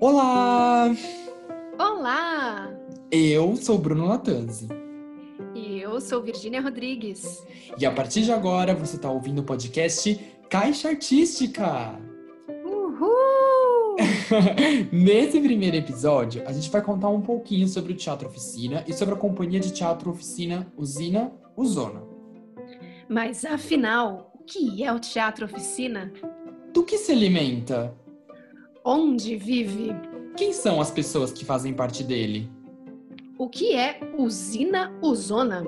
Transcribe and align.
Olá! 0.00 0.92
Olá! 1.78 2.74
Eu 3.12 3.54
sou 3.54 3.78
Bruno 3.78 4.06
Latanzi. 4.06 4.66
E 5.54 5.78
eu 5.78 6.00
sou 6.00 6.20
Virgínia 6.22 6.60
Rodrigues. 6.60 7.46
E 7.78 7.86
a 7.86 7.92
partir 7.92 8.22
de 8.22 8.32
agora 8.32 8.74
você 8.74 8.96
está 8.96 9.08
ouvindo 9.08 9.38
o 9.38 9.44
podcast 9.44 10.18
Caixa 10.50 10.88
Artística. 10.88 12.00
Uhul! 12.64 13.96
Nesse 14.90 15.40
primeiro 15.40 15.76
episódio, 15.76 16.42
a 16.48 16.52
gente 16.52 16.68
vai 16.68 16.82
contar 16.82 17.10
um 17.10 17.22
pouquinho 17.22 17.68
sobre 17.68 17.92
o 17.92 17.96
Teatro 17.96 18.26
Oficina 18.28 18.82
e 18.88 18.92
sobre 18.92 19.14
a 19.14 19.18
companhia 19.18 19.60
de 19.60 19.72
teatro 19.72 20.10
Oficina 20.10 20.66
Usina 20.76 21.32
Uzona. 21.56 22.16
Mas 23.08 23.44
afinal, 23.44 24.25
que 24.46 24.84
é 24.84 24.92
o 24.92 25.00
Teatro 25.00 25.44
Oficina? 25.44 26.12
Do 26.72 26.84
que 26.84 26.96
se 26.96 27.12
alimenta? 27.12 27.94
Onde 28.84 29.36
vive? 29.36 29.90
Quem 30.36 30.52
são 30.52 30.80
as 30.80 30.90
pessoas 30.90 31.32
que 31.32 31.44
fazem 31.44 31.74
parte 31.74 32.04
dele? 32.04 32.48
O 33.38 33.48
que 33.48 33.74
é 33.74 33.98
Usina 34.16 34.96
Uzona? 35.02 35.66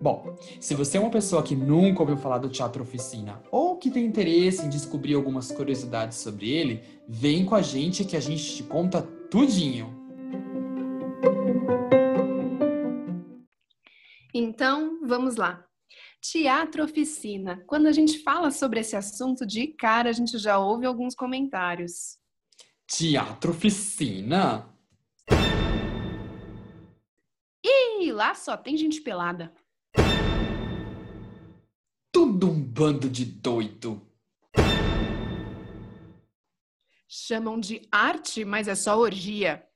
Bom, 0.00 0.36
se 0.60 0.74
você 0.74 0.96
é 0.96 1.00
uma 1.00 1.10
pessoa 1.10 1.42
que 1.42 1.54
nunca 1.54 2.00
ouviu 2.00 2.16
falar 2.16 2.38
do 2.38 2.48
Teatro 2.48 2.82
Oficina 2.82 3.42
ou 3.50 3.76
que 3.76 3.90
tem 3.90 4.04
interesse 4.04 4.64
em 4.64 4.68
descobrir 4.68 5.14
algumas 5.14 5.50
curiosidades 5.50 6.18
sobre 6.18 6.50
ele, 6.50 6.82
vem 7.08 7.44
com 7.44 7.54
a 7.54 7.62
gente 7.62 8.04
que 8.04 8.16
a 8.16 8.20
gente 8.20 8.56
te 8.56 8.62
conta 8.62 9.02
tudinho. 9.30 9.94
Então, 14.34 15.00
vamos 15.06 15.36
lá. 15.36 15.66
Teatro 16.20 16.84
Oficina. 16.84 17.62
Quando 17.66 17.86
a 17.86 17.92
gente 17.92 18.22
fala 18.22 18.50
sobre 18.50 18.80
esse 18.80 18.96
assunto, 18.96 19.46
de 19.46 19.68
cara 19.68 20.10
a 20.10 20.12
gente 20.12 20.38
já 20.38 20.58
ouve 20.58 20.86
alguns 20.86 21.14
comentários. 21.14 22.18
Teatro 22.86 23.52
Oficina? 23.52 24.68
E 27.64 28.12
lá 28.12 28.34
só 28.34 28.56
tem 28.56 28.76
gente 28.76 29.00
pelada. 29.00 29.52
Tudo 32.12 32.48
um 32.48 32.62
bando 32.62 33.10
de 33.10 33.24
doido. 33.24 34.00
Chamam 37.08 37.58
de 37.58 37.82
arte, 37.90 38.44
mas 38.44 38.68
é 38.68 38.74
só 38.74 38.96
orgia. 38.96 39.66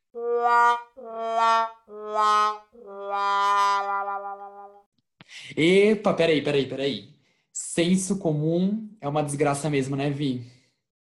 Epa, 5.56 6.14
peraí, 6.14 6.42
peraí, 6.42 6.66
peraí. 6.66 7.14
Senso 7.52 8.18
comum 8.18 8.88
é 9.00 9.08
uma 9.08 9.22
desgraça 9.22 9.68
mesmo, 9.68 9.96
né, 9.96 10.10
Vi? 10.10 10.44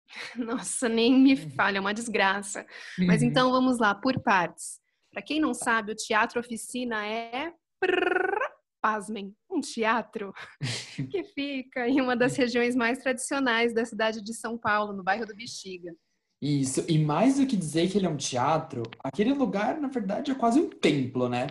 Nossa, 0.36 0.90
nem 0.90 1.14
me 1.14 1.36
falha, 1.38 1.78
é 1.78 1.82
uma 1.82 1.94
desgraça. 1.94 2.66
Mas 3.00 3.22
Uhum. 3.22 3.28
então 3.30 3.52
vamos 3.52 3.80
lá, 3.80 3.96
por 3.96 4.20
partes. 4.22 4.80
Para 5.12 5.22
quem 5.22 5.40
não 5.40 5.54
sabe, 5.54 5.92
o 5.92 5.96
teatro 5.96 6.40
oficina 6.40 7.06
é. 7.06 7.54
Pasmem, 8.82 9.36
um 9.50 9.60
teatro 9.62 10.34
que 11.12 11.24
fica 11.24 11.88
em 11.88 12.02
uma 12.02 12.16
das 12.16 12.36
regiões 12.36 12.76
mais 12.76 12.98
tradicionais 12.98 13.74
da 13.76 13.86
cidade 13.86 14.24
de 14.24 14.34
São 14.34 14.58
Paulo, 14.58 14.92
no 14.94 15.04
bairro 15.04 15.26
do 15.26 15.36
Bexiga. 15.36 15.94
Isso, 16.42 16.84
e 16.90 16.98
mais 16.98 17.38
do 17.38 17.46
que 17.46 17.56
dizer 17.56 17.92
que 17.92 18.00
ele 18.00 18.08
é 18.08 18.10
um 18.10 18.18
teatro, 18.18 18.82
aquele 19.04 19.34
lugar, 19.34 19.80
na 19.80 19.88
verdade, 19.88 20.32
é 20.32 20.36
quase 20.36 20.60
um 20.60 20.68
templo, 20.68 21.30
né? 21.30 21.46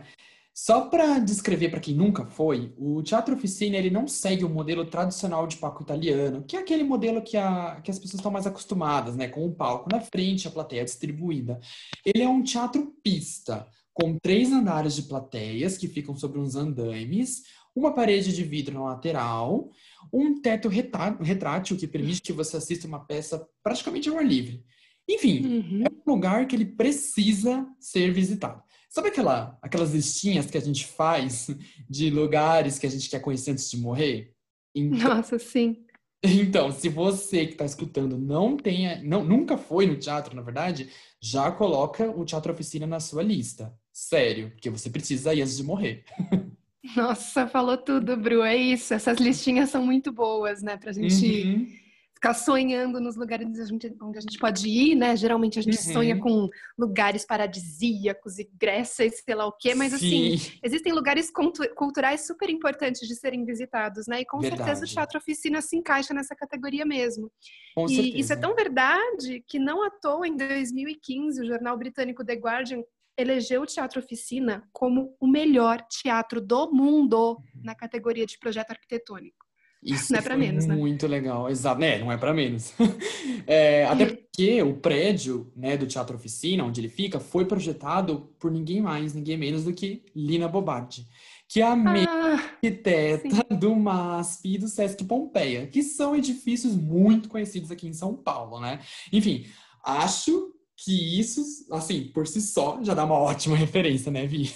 Só 0.53 0.83
para 0.89 1.19
descrever 1.21 1.71
para 1.71 1.81
quem 1.81 1.95
nunca 1.95 2.27
foi, 2.27 2.75
o 2.77 3.03
Teatro 3.03 3.35
Oficina 3.35 3.77
ele 3.77 3.89
não 3.89 4.07
segue 4.07 4.45
o 4.45 4.49
modelo 4.49 4.85
tradicional 4.85 5.47
de 5.47 5.57
palco 5.57 5.83
italiano, 5.83 6.45
que 6.45 6.57
é 6.57 6.61
aquele 6.61 6.83
modelo 6.85 7.23
que, 7.23 7.37
a, 7.37 7.81
que 7.83 7.91
as 7.91 7.99
pessoas 7.99 8.17
estão 8.17 8.33
mais 8.33 8.47
acostumadas, 8.47 9.17
né? 9.17 9.29
Com 9.29 9.47
o 9.47 9.55
palco 9.55 9.89
na 9.91 10.01
frente, 10.01 10.47
a 10.49 10.51
plateia 10.51 10.85
distribuída. 10.85 11.59
Ele 12.05 12.23
é 12.23 12.29
um 12.29 12.43
teatro 12.43 12.93
pista, 13.03 13.67
com 13.95 14.19
três 14.19 14.53
andares 14.53 14.95
de 14.97 15.03
plateias 15.03 15.79
que 15.79 15.89
ficam 15.89 16.15
sobre 16.17 16.39
uns 16.39 16.55
andaimes, 16.57 17.43
uma 17.75 17.95
parede 17.95 18.35
de 18.35 18.43
vidro 18.43 18.75
na 18.75 18.85
lateral, 18.85 19.71
um 20.13 20.41
teto 20.41 20.69
retrátil 20.69 21.77
que 21.77 21.87
permite 21.87 22.21
que 22.21 22.33
você 22.33 22.57
assista 22.57 22.87
uma 22.87 23.05
peça 23.07 23.47
praticamente 23.63 24.09
ao 24.09 24.19
ar 24.19 24.27
livre. 24.27 24.63
Enfim, 25.09 25.47
Uhum. 25.47 25.85
é 25.85 25.89
um 25.89 26.13
lugar 26.13 26.47
que 26.47 26.55
ele 26.57 26.65
precisa 26.67 27.67
ser 27.79 28.13
visitado. 28.13 28.63
Sabe 28.91 29.07
aquela, 29.09 29.57
aquelas 29.63 29.95
listinhas 29.95 30.51
que 30.51 30.59
a 30.59 30.61
gente 30.61 30.85
faz 30.85 31.49
de 31.89 32.11
lugares 32.11 32.77
que 32.77 32.87
a 32.87 32.91
gente 32.91 33.09
quer 33.09 33.21
conhecer 33.21 33.53
antes 33.53 33.71
de 33.71 33.77
morrer? 33.77 34.33
Então, 34.75 35.15
Nossa, 35.15 35.39
sim. 35.39 35.85
então, 36.25 36.73
se 36.73 36.89
você 36.89 37.47
que 37.47 37.53
está 37.53 37.65
escutando 37.65 38.19
não 38.19 38.57
tenha, 38.57 39.01
não, 39.05 39.25
nunca 39.25 39.57
foi 39.57 39.87
no 39.87 39.97
teatro, 39.97 40.35
na 40.35 40.43
verdade, 40.43 40.91
já 41.23 41.53
coloca 41.53 42.11
o 42.11 42.25
Teatro 42.25 42.53
Oficina 42.53 42.85
na 42.85 42.99
sua 42.99 43.23
lista. 43.23 43.73
Sério, 43.93 44.51
porque 44.51 44.69
você 44.69 44.91
precisa 44.91 45.33
ir 45.35 45.43
antes 45.43 45.57
de 45.57 45.63
morrer. 45.63 46.05
Nossa, 46.97 47.47
falou 47.47 47.77
tudo, 47.77 48.17
Bru. 48.17 48.43
É 48.43 48.57
isso. 48.57 48.93
Essas 48.93 49.19
listinhas 49.19 49.71
são 49.71 49.85
muito 49.85 50.11
boas, 50.11 50.63
né? 50.63 50.77
Pra 50.77 50.93
gente 50.93 51.45
Uhum. 51.45 51.80
Ficar 52.21 52.35
sonhando 52.35 53.01
nos 53.01 53.17
lugares 53.17 53.47
onde 53.49 53.61
a 53.63 53.65
gente, 53.65 53.97
onde 54.03 54.19
a 54.19 54.21
gente 54.21 54.39
pode 54.39 54.69
ir, 54.69 54.95
né? 54.95 55.17
Geralmente 55.17 55.59
a 55.59 55.63
gente 55.63 55.79
Uhum. 55.79 55.93
sonha 55.95 56.19
com 56.21 56.49
lugares 56.79 57.25
paradisíacos 57.25 58.39
e 58.39 58.45
Grécia 58.59 59.05
e 59.07 59.11
sei 59.11 59.35
lá 59.35 59.47
o 59.47 59.53
quê, 59.53 59.75
mas 59.75 59.95
assim, 59.95 60.37
Sim, 60.37 60.53
existem 60.63 60.93
lugares 60.93 61.31
cultu- 61.31 61.75
culturais 61.75 62.27
super 62.27 62.51
importantes 62.51 63.09
de 63.09 63.15
serem 63.17 63.43
visitados, 63.47 64.07
né? 64.07 64.21
E 64.21 64.27
com 64.27 64.39
certeza 64.43 64.61
o 64.61 64.65
Verdade. 64.75 64.93
Teatro 64.93 65.19
Oficina 65.19 65.63
se 65.63 65.75
encaixa 65.77 66.13
nessa 66.13 66.37
categoria 66.37 66.85
mesmo. 66.85 67.33
com 67.75 67.87
E 67.89 67.95
certeza. 67.95 68.17
isso 68.19 68.33
é 68.35 68.37
tão 68.37 68.55
verdade 68.55 69.43
que 69.49 69.59
não 69.59 69.83
à 69.83 69.91
toa, 69.91 70.29
em 70.29 70.37
2015, 70.37 71.41
o 71.41 71.47
jornal 71.47 71.79
britânico 71.79 72.23
The 72.23 72.35
Guardian 72.35 72.83
elegeu 73.17 73.63
o 73.63 73.67
Teatro 73.67 73.99
Oficina 73.99 74.63
como 74.73 75.17
o 75.19 75.27
melhor 75.27 75.81
teatro 75.89 76.39
do 76.41 76.71
mundo 76.71 77.39
na 77.63 77.75
categoria 77.75 78.27
de 78.27 78.39
projeto 78.39 78.73
arquitetônico. 78.73 79.47
Isso 79.83 80.13
Não 80.13 80.19
é 80.19 80.23
foi 80.23 80.37
menos, 80.37 80.67
né? 80.67 80.75
muito 80.77 81.07
legal. 81.07 81.49
Exato, 81.49 81.83
é, 81.83 81.99
não 81.99 82.13
é 82.13 82.17
para 82.19 82.35
menos. 82.35 82.73
É, 83.47 83.87
até 83.87 84.07
porque 84.15 84.63
o 84.63 84.75
prédio, 84.75 85.51
né, 85.57 85.77
do 85.77 85.87
Teatro 85.87 86.17
Oficina, 86.17 86.65
onde 86.65 86.81
ele 86.81 86.89
fica, 86.89 87.19
foi 87.19 87.45
projetado 87.47 88.31
por 88.39 88.51
ninguém 88.51 88.81
mais, 88.81 89.15
ninguém 89.15 89.37
menos 89.37 89.65
do 89.65 89.73
que 89.73 90.05
Lina 90.15 90.47
Bobardi, 90.49 91.07
que 91.49 91.61
é 91.61 91.65
a 91.65 91.73
Ah, 91.73 92.33
arquiteta 92.35 93.45
do 93.57 93.75
MASP 93.75 94.55
e 94.55 94.59
do 94.59 94.69
Sesc 94.69 95.03
Pompeia, 95.05 95.67
que 95.67 95.83
são 95.83 96.15
edifícios 96.15 96.77
muito 96.77 97.29
conhecidos 97.29 97.71
aqui 97.71 97.89
em 97.89 97.93
São 97.93 98.15
Paulo, 98.15 98.61
né? 98.61 98.81
Enfim, 99.13 99.47
acho 99.85 100.53
que 100.77 101.19
isso, 101.19 101.43
assim, 101.73 102.05
por 102.15 102.27
si 102.27 102.41
só, 102.41 102.79
já 102.83 102.95
dá 102.95 103.05
uma 103.05 103.19
ótima 103.19 103.57
referência, 103.57 104.11
né, 104.13 104.27
Vi? 104.27 104.53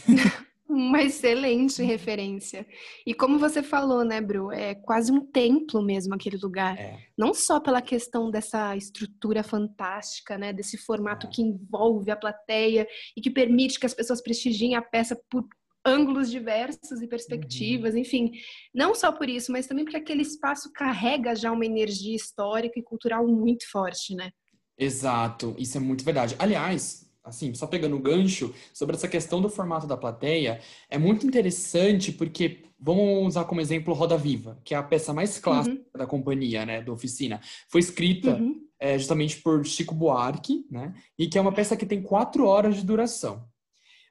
Uma 0.74 1.02
excelente 1.02 1.82
referência. 1.82 2.66
E 3.06 3.14
como 3.14 3.38
você 3.38 3.62
falou, 3.62 4.04
né, 4.04 4.20
Bru? 4.20 4.50
É 4.52 4.74
quase 4.74 5.12
um 5.12 5.24
templo 5.24 5.82
mesmo 5.82 6.14
aquele 6.14 6.36
lugar. 6.36 6.78
É. 6.78 6.98
Não 7.16 7.32
só 7.32 7.60
pela 7.60 7.80
questão 7.80 8.30
dessa 8.30 8.76
estrutura 8.76 9.42
fantástica, 9.42 10.36
né? 10.36 10.52
Desse 10.52 10.76
formato 10.76 11.26
É. 11.26 11.30
que 11.30 11.42
envolve 11.42 12.10
a 12.10 12.16
plateia 12.16 12.86
e 13.16 13.20
que 13.20 13.30
permite 13.30 13.78
que 13.78 13.86
as 13.86 13.94
pessoas 13.94 14.22
prestigiem 14.22 14.74
a 14.74 14.82
peça 14.82 15.18
por 15.30 15.46
ângulos 15.86 16.30
diversos 16.30 17.02
e 17.02 17.06
perspectivas, 17.06 17.94
enfim. 17.94 18.32
Não 18.74 18.94
só 18.94 19.12
por 19.12 19.28
isso, 19.28 19.52
mas 19.52 19.66
também 19.66 19.84
porque 19.84 19.98
aquele 19.98 20.22
espaço 20.22 20.72
carrega 20.72 21.36
já 21.36 21.52
uma 21.52 21.66
energia 21.66 22.16
histórica 22.16 22.78
e 22.78 22.82
cultural 22.82 23.26
muito 23.26 23.70
forte, 23.70 24.14
né? 24.14 24.30
Exato, 24.78 25.54
isso 25.58 25.76
é 25.76 25.80
muito 25.80 26.02
verdade. 26.04 26.34
Aliás, 26.38 27.03
assim, 27.24 27.54
só 27.54 27.66
pegando 27.66 27.96
o 27.96 28.00
gancho 28.00 28.54
sobre 28.72 28.94
essa 28.94 29.08
questão 29.08 29.40
do 29.40 29.48
formato 29.48 29.86
da 29.86 29.96
plateia, 29.96 30.60
é 30.90 30.98
muito 30.98 31.26
interessante 31.26 32.12
porque 32.12 32.64
vamos 32.78 33.26
usar 33.28 33.46
como 33.46 33.62
exemplo 33.62 33.94
Roda 33.94 34.16
Viva, 34.16 34.60
que 34.62 34.74
é 34.74 34.76
a 34.76 34.82
peça 34.82 35.12
mais 35.12 35.38
clássica 35.38 35.74
Uhum, 35.76 35.84
da 35.96 36.06
companhia, 36.06 36.66
né, 36.66 36.82
da 36.82 36.92
oficina. 36.92 37.40
Foi 37.68 37.80
escrita 37.80 38.36
uhum. 38.36 38.60
é, 38.78 38.98
justamente 38.98 39.40
por 39.40 39.64
Chico 39.64 39.94
Buarque, 39.94 40.66
né, 40.70 40.94
e 41.18 41.26
que 41.26 41.38
é 41.38 41.40
uma 41.40 41.52
peça 41.52 41.76
que 41.76 41.86
tem 41.86 42.02
quatro 42.02 42.46
horas 42.46 42.76
de 42.76 42.84
duração. 42.84 43.36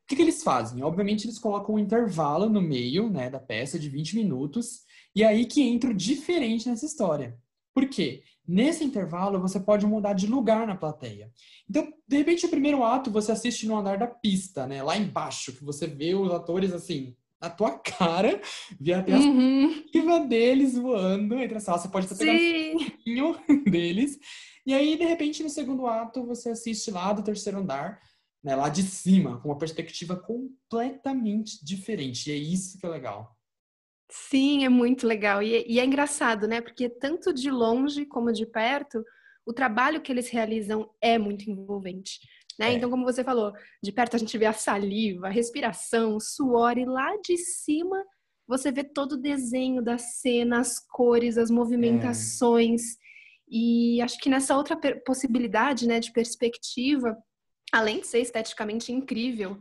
O 0.04 0.08
que, 0.08 0.16
que 0.16 0.22
eles 0.22 0.44
fazem? 0.44 0.84
Obviamente, 0.84 1.26
eles 1.26 1.40
colocam 1.40 1.76
um 1.76 1.80
intervalo 1.80 2.50
no 2.50 2.62
meio, 2.62 3.10
né, 3.10 3.30
da 3.30 3.40
peça 3.40 3.78
de 3.78 3.90
20 3.90 4.16
minutos, 4.16 4.82
e 5.16 5.24
é 5.24 5.28
aí 5.28 5.46
que 5.46 5.62
entra 5.62 5.92
o 5.92 5.94
diferente 5.94 6.68
nessa 6.68 6.86
história. 6.86 7.38
Por 7.74 7.88
quê? 7.88 8.24
Nesse 8.48 8.84
intervalo, 8.84 9.40
você 9.40 9.60
pode 9.60 9.86
mudar 9.86 10.14
de 10.14 10.28
lugar 10.28 10.68
na 10.68 10.76
plateia. 10.76 11.32
Então, 11.70 11.92
de 12.08 12.18
repente, 12.18 12.46
o 12.46 12.50
primeiro 12.50 12.84
ato 12.84 13.10
você 13.10 13.32
assiste 13.32 13.66
no 13.66 13.78
andar 13.78 13.98
da 13.98 14.08
pista, 14.08 14.68
né? 14.68 14.84
Lá 14.84 14.98
embaixo, 14.98 15.54
que 15.54 15.64
você 15.64 15.88
vê 15.88 16.14
os 16.14 16.32
atores 16.32 16.74
assim, 16.74 17.16
na 17.42 17.50
tua 17.50 17.72
cara, 17.80 18.42
vê 18.80 18.94
até 18.94 19.14
a 19.14 19.20
Uhum. 19.20 19.84
saliva 19.94 20.20
deles 20.26 20.76
voando 20.78 21.36
entre 21.40 21.58
as 21.58 21.64
salas. 21.64 21.82
Você 21.84 21.88
pode 21.90 22.06
até 22.08 22.16
pegar 22.16 22.34
um 22.34 23.64
deles. 23.70 24.20
E 24.66 24.74
aí, 24.74 24.98
de 24.98 25.06
repente, 25.06 25.42
no 25.44 25.50
segundo 25.50 25.88
ato, 25.88 26.26
você 26.26 26.50
assiste 26.50 26.90
lá 26.92 27.12
do 27.14 27.24
terceiro 27.24 27.60
andar, 27.60 28.00
né? 28.44 28.56
Lá 28.56 28.68
de 28.70 28.84
cima, 28.84 29.40
com 29.40 29.50
uma 29.50 29.58
perspectiva 29.58 30.16
completamente 30.18 31.64
diferente. 31.64 32.30
E 32.30 32.34
é 32.34 32.36
isso 32.36 32.78
que 32.78 32.86
é 32.86 32.90
legal. 32.90 33.36
Sim, 34.16 34.64
é 34.64 34.70
muito 34.70 35.08
legal. 35.08 35.42
E, 35.42 35.66
e, 35.68 35.80
é 35.80 35.84
engraçado, 35.84 36.48
né? 36.48 36.62
Porque 36.62 36.88
tanto 36.88 37.34
de 37.34 37.50
longe 37.50 38.06
como 38.06 38.32
de 38.32 38.46
perto, 38.46 39.04
o 39.44 39.52
trabalho 39.52 40.00
que 40.00 40.12
eles 40.12 40.30
realizam 40.30 40.88
é 41.02 41.18
muito 41.18 41.50
envolvente. 41.50 42.20
Né? 42.60 42.70
É. 42.70 42.74
Então, 42.74 42.92
como 42.92 43.04
você 43.04 43.24
falou, 43.24 43.52
de 43.82 43.92
perto 43.92 44.16
a 44.16 44.20
gente 44.20 44.38
vê 44.38 44.46
a 44.46 44.54
saliva, 44.54 45.26
a 45.26 45.32
respiração, 45.32 46.16
o 46.16 46.20
suor, 46.20 46.78
e 46.78 46.86
lá 46.86 47.18
de 47.26 47.36
cima 47.38 48.06
você 48.48 48.72
vê 48.72 48.84
todo 48.84 49.14
o 49.14 49.22
desenho 49.22 49.82
da 49.82 49.98
cena, 49.98 50.60
as 50.60 50.80
cores, 50.80 51.36
as 51.36 51.50
movimentações. 51.50 52.84
É. 52.84 52.98
E 53.50 54.00
acho 54.00 54.20
que 54.20 54.30
nessa 54.30 54.56
outra 54.56 54.78
possibilidade 55.04 55.88
né, 55.88 56.00
de 56.00 56.12
perspectiva, 56.12 57.18
além 57.72 58.00
de 58.00 58.06
ser 58.06 58.20
esteticamente 58.20 58.92
incrível, 58.92 59.58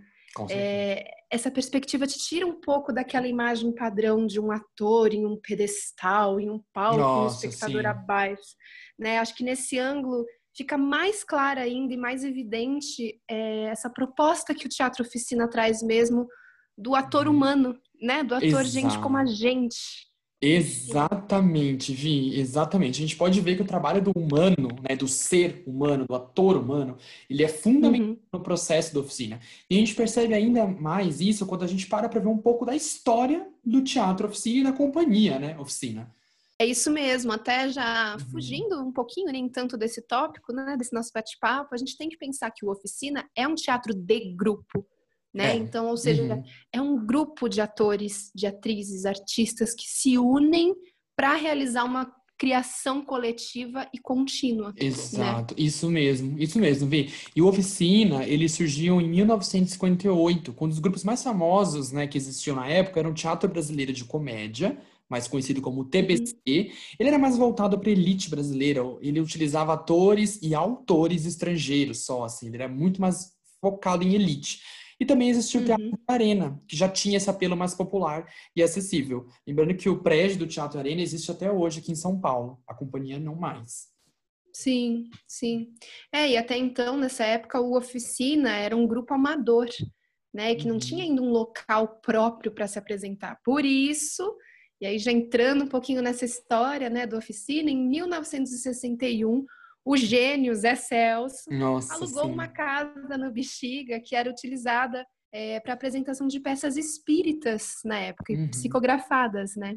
é, 0.51 1.11
essa 1.33 1.51
perspectiva 1.51 2.07
te 2.07 2.19
tira 2.19 2.47
um 2.47 2.61
pouco 2.61 2.93
daquela 2.93 3.27
imagem 3.27 3.75
padrão 3.75 4.27
de 4.27 4.39
um 4.39 4.53
ator 4.53 5.15
em 5.15 5.25
um 5.25 5.41
pedestal, 5.41 6.39
em 6.39 6.51
um 6.51 6.63
palco, 6.75 6.99
Nossa, 6.99 7.47
um 7.47 7.49
espectador 7.49 7.81
sim. 7.81 7.87
abaixo. 7.87 8.55
Né? 8.99 9.19
Acho 9.19 9.35
que 9.35 9.43
nesse 9.43 9.79
ângulo 9.79 10.27
fica 10.55 10.77
mais 10.77 11.25
clara 11.25 11.63
ainda 11.63 11.95
e 11.95 11.97
mais 11.97 12.23
evidente 12.23 13.19
é, 13.27 13.65
essa 13.65 13.89
proposta 13.89 14.55
que 14.55 14.67
o 14.67 14.69
Teatro 14.69 15.03
Oficina 15.03 15.49
traz 15.49 15.83
mesmo 15.83 16.29
do 16.77 16.95
ator 16.95 17.27
uhum. 17.27 17.35
humano, 17.35 17.79
né? 17.99 18.23
Do 18.23 18.35
ator 18.35 18.49
Exato. 18.49 18.69
gente 18.69 18.99
como 18.99 19.17
a 19.17 19.25
gente. 19.25 20.12
Exatamente, 20.45 21.93
Vi, 21.93 22.37
exatamente. 22.39 22.99
A 22.99 23.07
gente 23.07 23.17
pode 23.17 23.41
ver 23.41 23.55
que 23.55 23.63
o 23.63 23.67
trabalho 23.67 24.03
do 24.03 24.11
humano, 24.11 24.71
né, 24.89 24.97
do 24.97 25.07
ser 25.07 25.63
humano, 25.65 26.05
do 26.05 26.17
ator 26.17 26.57
humano, 26.57 26.97
ele 27.31 27.45
é 27.45 27.49
fundamental 27.49 28.09
uhum. 28.09 28.19
no 28.33 28.41
processo 28.41 28.93
da 28.93 28.99
oficina. 28.99 29.39
E 29.71 29.77
a 29.77 29.79
gente 29.79 29.95
percebe 29.95 30.35
ainda 30.35 30.67
mais 30.67 31.21
isso 31.21 31.47
quando 31.47 31.63
a 31.63 31.69
gente 31.69 31.87
para 31.87 32.09
para 32.09 32.19
ver 32.19 32.27
um 32.27 32.39
pouco 32.39 32.67
da 32.67 32.75
história 32.75 33.47
do 33.65 33.83
teatro 33.83 34.27
oficina 34.27 34.69
e 34.69 34.73
da 34.73 34.77
companhia, 34.77 35.39
né, 35.39 35.57
oficina. 35.61 36.13
É 36.59 36.67
isso 36.67 36.91
mesmo, 36.91 37.31
até 37.31 37.69
já 37.69 38.15
uhum. 38.15 38.31
fugindo 38.31 38.81
um 38.81 38.93
pouquinho, 38.93 39.31
nem 39.31 39.49
tanto 39.49 39.77
desse 39.77 40.03
tópico, 40.03 40.53
né, 40.53 40.77
desse 40.77 40.93
nosso 40.93 41.13
bate-papo, 41.15 41.73
a 41.73 41.79
gente 41.79 41.97
tem 41.97 42.09
que 42.09 42.17
pensar 42.17 42.51
que 42.51 42.65
o 42.65 42.71
Oficina 42.71 43.29
é 43.37 43.47
um 43.47 43.55
teatro 43.55 43.95
de 43.95 44.35
grupo 44.35 44.85
né? 45.33 45.53
É. 45.53 45.57
Então, 45.57 45.89
ou 45.89 45.97
seja, 45.97 46.23
uhum. 46.23 46.43
é 46.73 46.81
um 46.81 47.05
grupo 47.05 47.49
de 47.49 47.61
atores, 47.61 48.31
de 48.35 48.47
atrizes, 48.47 49.07
artistas 49.07 49.75
que 49.75 49.85
se 49.87 50.19
unem 50.19 50.75
para 51.17 51.35
realizar 51.35 51.85
uma 51.85 52.13
criação 52.43 53.05
coletiva 53.05 53.87
e 53.95 53.99
contínua. 53.99 54.71
Né? 54.71 54.87
Exato, 54.87 55.55
né? 55.55 55.63
isso 55.63 55.89
mesmo, 55.89 56.37
isso 56.41 56.59
mesmo, 56.59 56.89
Vi. 56.89 57.13
E 57.37 57.41
o 57.41 57.47
Oficina, 57.47 58.25
ele 58.25 58.49
surgiu 58.49 59.01
em 59.01 59.09
1958, 59.09 60.53
quando 60.53 60.73
os 60.73 60.81
grupos 60.81 61.05
mais 61.05 61.23
famosos, 61.23 61.93
né, 61.93 62.09
que 62.09 62.19
existiam 62.19 62.57
na 62.57 62.67
época 62.67 62.99
eram 62.99 63.11
o 63.11 63.15
Teatro 63.15 63.49
Brasileiro 63.49 63.93
de 63.93 64.05
Comédia, 64.05 64.77
mais 65.09 65.29
conhecido 65.29 65.61
como 65.61 65.85
TBC. 65.85 66.35
Uhum. 66.49 66.73
Ele 66.99 67.09
era 67.09 67.19
mais 67.19 67.37
voltado 67.37 67.79
para 67.79 67.91
a 67.91 67.93
elite 67.93 68.29
brasileira, 68.29 68.81
ele 69.01 69.21
utilizava 69.21 69.75
atores 69.75 70.41
e 70.43 70.53
autores 70.53 71.27
estrangeiros 71.27 72.05
só, 72.05 72.25
assim, 72.25 72.49
ele 72.49 72.57
era 72.57 72.69
muito 72.69 73.01
mais 73.01 73.31
focado 73.61 74.03
em 74.03 74.15
elite. 74.15 74.59
E 75.03 75.05
também 75.05 75.31
existiu 75.31 75.63
o 75.63 75.65
Teatro 75.65 75.85
uhum. 75.85 75.99
Arena, 76.07 76.63
que 76.69 76.77
já 76.77 76.89
tinha 76.89 77.17
esse 77.17 77.29
apelo 77.29 77.57
mais 77.57 77.75
popular 77.75 78.25
e 78.55 78.63
acessível. 78.63 79.27
Lembrando 79.45 79.75
que 79.75 79.89
o 79.89 80.01
prédio 80.01 80.39
do 80.39 80.47
Teatro 80.47 80.79
Arena 80.79 81.03
existe 81.03 81.29
até 81.29 81.51
hoje 81.51 81.81
aqui 81.81 81.91
em 81.91 81.97
São 81.97 82.21
Paulo. 82.21 82.63
A 82.69 82.73
companhia 82.73 83.19
não 83.19 83.35
mais. 83.35 83.89
Sim, 84.55 85.11
sim. 85.27 85.75
É, 86.13 86.29
e 86.29 86.37
até 86.37 86.57
então, 86.57 86.97
nessa 86.97 87.25
época, 87.25 87.61
o 87.61 87.77
Oficina 87.77 88.53
era 88.53 88.77
um 88.77 88.87
grupo 88.87 89.13
amador, 89.13 89.67
né? 90.33 90.55
Que 90.55 90.69
não 90.69 90.79
tinha 90.79 91.05
uhum. 91.05 91.11
ainda 91.11 91.23
um 91.23 91.31
local 91.31 92.01
próprio 92.01 92.53
para 92.53 92.69
se 92.69 92.79
apresentar. 92.79 93.41
Por 93.45 93.65
isso, 93.65 94.37
e 94.81 94.87
aí 94.87 95.01
já 95.01 95.11
entrando 95.11 95.65
um 95.65 95.69
pouquinho 95.69 96.01
nessa 96.01 96.25
história, 96.25 96.89
né, 96.89 97.09
do 97.09 97.17
Oficina, 97.17 97.73
em 97.73 97.89
1961 97.89 99.45
o 99.85 99.97
gênio 99.97 100.55
Zé 100.55 100.75
Celso 100.75 101.51
Nossa, 101.51 101.95
alugou 101.95 102.25
sim. 102.25 102.33
uma 102.33 102.49
casa 102.49 103.19
no 103.19 103.33
Bexiga 103.33 104.01
que 104.01 104.15
era 104.15 104.31
utilizada 104.31 105.05
é, 105.33 105.59
para 105.61 105.73
apresentação 105.73 106.29
de 106.29 106.39
peças 106.39 106.77
espíritas 106.77 107.81
na 107.85 107.99
época, 107.99 108.33
uhum. 108.33 108.49
psicografadas, 108.49 109.57
né? 109.57 109.77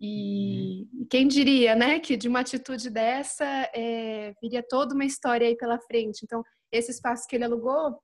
E 0.00 0.86
uhum. 0.92 1.06
quem 1.10 1.26
diria, 1.28 1.74
né, 1.74 1.98
que 1.98 2.16
de 2.16 2.28
uma 2.28 2.40
atitude 2.40 2.88
dessa 2.88 3.44
é, 3.74 4.32
viria 4.40 4.64
toda 4.66 4.94
uma 4.94 5.04
história 5.04 5.46
aí 5.46 5.56
pela 5.56 5.78
frente. 5.80 6.20
Então, 6.24 6.42
esse 6.72 6.90
espaço 6.90 7.26
que 7.28 7.36
ele 7.36 7.44
alugou 7.44 7.98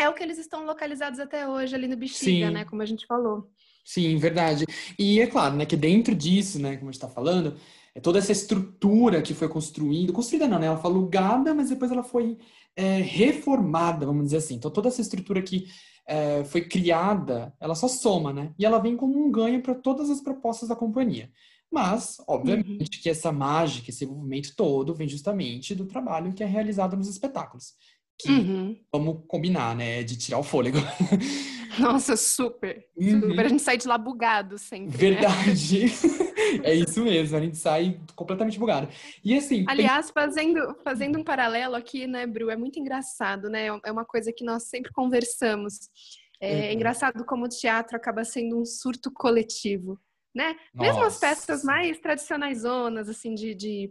é 0.00 0.08
o 0.08 0.14
que 0.14 0.22
eles 0.22 0.38
estão 0.38 0.64
localizados 0.64 1.20
até 1.20 1.46
hoje 1.46 1.74
ali 1.74 1.86
no 1.86 1.96
Bexiga, 1.96 2.48
Sim. 2.48 2.52
né, 2.52 2.64
como 2.64 2.82
a 2.82 2.86
gente 2.86 3.06
falou. 3.06 3.48
Sim, 3.84 4.16
verdade. 4.16 4.64
E 4.98 5.20
é 5.20 5.26
claro, 5.26 5.54
né, 5.54 5.66
que 5.66 5.76
dentro 5.76 6.14
disso, 6.14 6.58
né, 6.58 6.76
como 6.76 6.88
a 6.88 6.92
gente 6.92 7.02
está 7.02 7.08
falando, 7.08 7.56
é 7.94 8.00
toda 8.00 8.18
essa 8.18 8.32
estrutura 8.32 9.22
que 9.22 9.32
foi 9.34 9.48
construída, 9.48 10.12
construída 10.12 10.48
não, 10.48 10.58
né? 10.58 10.66
Ela 10.66 10.76
foi 10.76 10.90
alugada, 10.90 11.54
mas 11.54 11.68
depois 11.68 11.92
ela 11.92 12.02
foi 12.02 12.36
é, 12.74 13.00
reformada, 13.00 14.04
vamos 14.04 14.24
dizer 14.24 14.38
assim. 14.38 14.56
Então 14.56 14.70
toda 14.70 14.88
essa 14.88 15.00
estrutura 15.00 15.40
que 15.40 15.68
é, 16.06 16.44
foi 16.44 16.62
criada, 16.62 17.54
ela 17.60 17.74
só 17.74 17.86
soma, 17.86 18.32
né? 18.32 18.52
E 18.58 18.66
ela 18.66 18.78
vem 18.78 18.96
como 18.96 19.16
um 19.16 19.30
ganho 19.30 19.62
para 19.62 19.74
todas 19.74 20.10
as 20.10 20.20
propostas 20.20 20.68
da 20.68 20.76
companhia. 20.76 21.30
Mas, 21.70 22.18
obviamente, 22.28 22.96
uhum. 22.96 23.02
que 23.02 23.08
essa 23.08 23.32
mágica, 23.32 23.90
esse 23.90 24.04
envolvimento 24.04 24.54
todo 24.56 24.94
vem 24.94 25.08
justamente 25.08 25.74
do 25.74 25.86
trabalho 25.86 26.32
que 26.32 26.42
é 26.42 26.46
realizado 26.46 26.96
nos 26.96 27.08
espetáculos. 27.08 27.74
Que, 28.18 28.30
uhum. 28.30 28.76
vamos 28.92 29.22
combinar, 29.26 29.74
né? 29.74 30.02
De 30.04 30.16
tirar 30.16 30.38
o 30.38 30.42
fôlego. 30.44 30.78
Nossa, 31.78 32.16
super. 32.16 32.86
Uhum. 32.96 33.20
Super. 33.20 33.46
A 33.46 33.48
gente 33.48 33.62
sai 33.62 33.76
de 33.76 33.88
lá 33.88 33.98
bugado 33.98 34.56
sempre. 34.58 34.92
Né? 34.92 34.96
Verdade. 34.96 35.84
Né? 35.86 35.90
é 36.62 36.74
isso 36.74 37.02
mesmo, 37.02 37.36
a 37.36 37.40
gente 37.40 37.56
sai 37.56 37.98
completamente 38.14 38.58
bugado. 38.58 38.88
E 39.24 39.36
assim. 39.36 39.64
Aliás, 39.68 40.06
tem... 40.06 40.14
fazendo, 40.14 40.76
fazendo 40.84 41.18
um 41.18 41.24
paralelo 41.24 41.74
aqui, 41.74 42.06
né, 42.06 42.26
Bru, 42.26 42.50
é 42.50 42.56
muito 42.56 42.78
engraçado, 42.78 43.48
né? 43.48 43.66
É 43.84 43.92
uma 43.92 44.04
coisa 44.04 44.32
que 44.32 44.44
nós 44.44 44.64
sempre 44.64 44.92
conversamos. 44.92 45.90
É, 46.40 46.66
uhum. 46.66 46.72
engraçado 46.72 47.24
como 47.24 47.44
o 47.44 47.48
teatro 47.48 47.96
acaba 47.96 48.24
sendo 48.24 48.60
um 48.60 48.64
surto 48.64 49.10
coletivo, 49.10 49.98
né? 50.34 50.56
Nossa. 50.74 50.90
Mesmo 50.90 51.04
as 51.04 51.18
peças 51.18 51.64
mais 51.64 51.98
tradicionais 51.98 52.60
zonas, 52.60 53.08
assim, 53.08 53.34
de, 53.34 53.54
de 53.54 53.90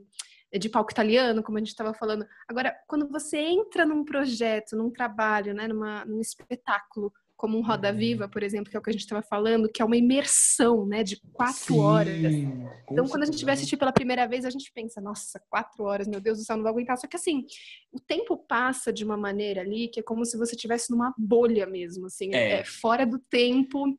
de 0.59 0.69
palco 0.69 0.91
italiano, 0.91 1.41
como 1.41 1.57
a 1.57 1.61
gente 1.61 1.69
estava 1.69 1.93
falando. 1.93 2.25
Agora, 2.47 2.75
quando 2.87 3.07
você 3.07 3.37
entra 3.37 3.85
num 3.85 4.05
projeto, 4.05 4.75
num 4.75 4.91
trabalho, 4.91 5.53
né, 5.53 5.67
numa, 5.67 6.05
num 6.05 6.21
espetáculo 6.21 7.11
como 7.43 7.57
um 7.57 7.61
Roda 7.61 7.91
uhum. 7.91 7.97
Viva, 7.97 8.29
por 8.29 8.41
exemplo, 8.41 8.71
que 8.71 8.77
é 8.77 8.79
o 8.79 8.81
que 8.81 8.89
a 8.89 8.93
gente 8.93 9.01
estava 9.01 9.21
falando, 9.21 9.67
que 9.67 9.81
é 9.81 9.85
uma 9.85 9.97
imersão, 9.97 10.85
né, 10.85 11.03
de 11.03 11.19
quatro 11.33 11.73
Sim, 11.73 11.79
horas. 11.81 12.23
Então, 12.89 13.05
quando 13.05 13.23
a 13.23 13.25
gente 13.25 13.43
vai 13.43 13.53
assistir 13.53 13.75
pela 13.75 13.91
primeira 13.91 14.25
vez, 14.25 14.45
a 14.45 14.49
gente 14.49 14.71
pensa, 14.73 15.01
nossa, 15.01 15.43
quatro 15.49 15.83
horas, 15.83 16.07
meu 16.07 16.21
Deus 16.21 16.37
do 16.37 16.45
céu, 16.45 16.55
não 16.55 16.63
vou 16.63 16.71
aguentar. 16.71 16.97
Só 16.97 17.05
que 17.05 17.17
assim, 17.17 17.45
o 17.91 17.99
tempo 17.99 18.37
passa 18.37 18.93
de 18.93 19.03
uma 19.03 19.17
maneira 19.17 19.59
ali 19.59 19.89
que 19.89 19.99
é 19.99 20.03
como 20.03 20.23
se 20.23 20.37
você 20.37 20.55
estivesse 20.55 20.89
numa 20.89 21.13
bolha 21.17 21.67
mesmo, 21.67 22.05
assim, 22.05 22.33
é. 22.33 22.61
É, 22.61 22.63
fora 22.63 23.05
do 23.05 23.19
tempo, 23.19 23.93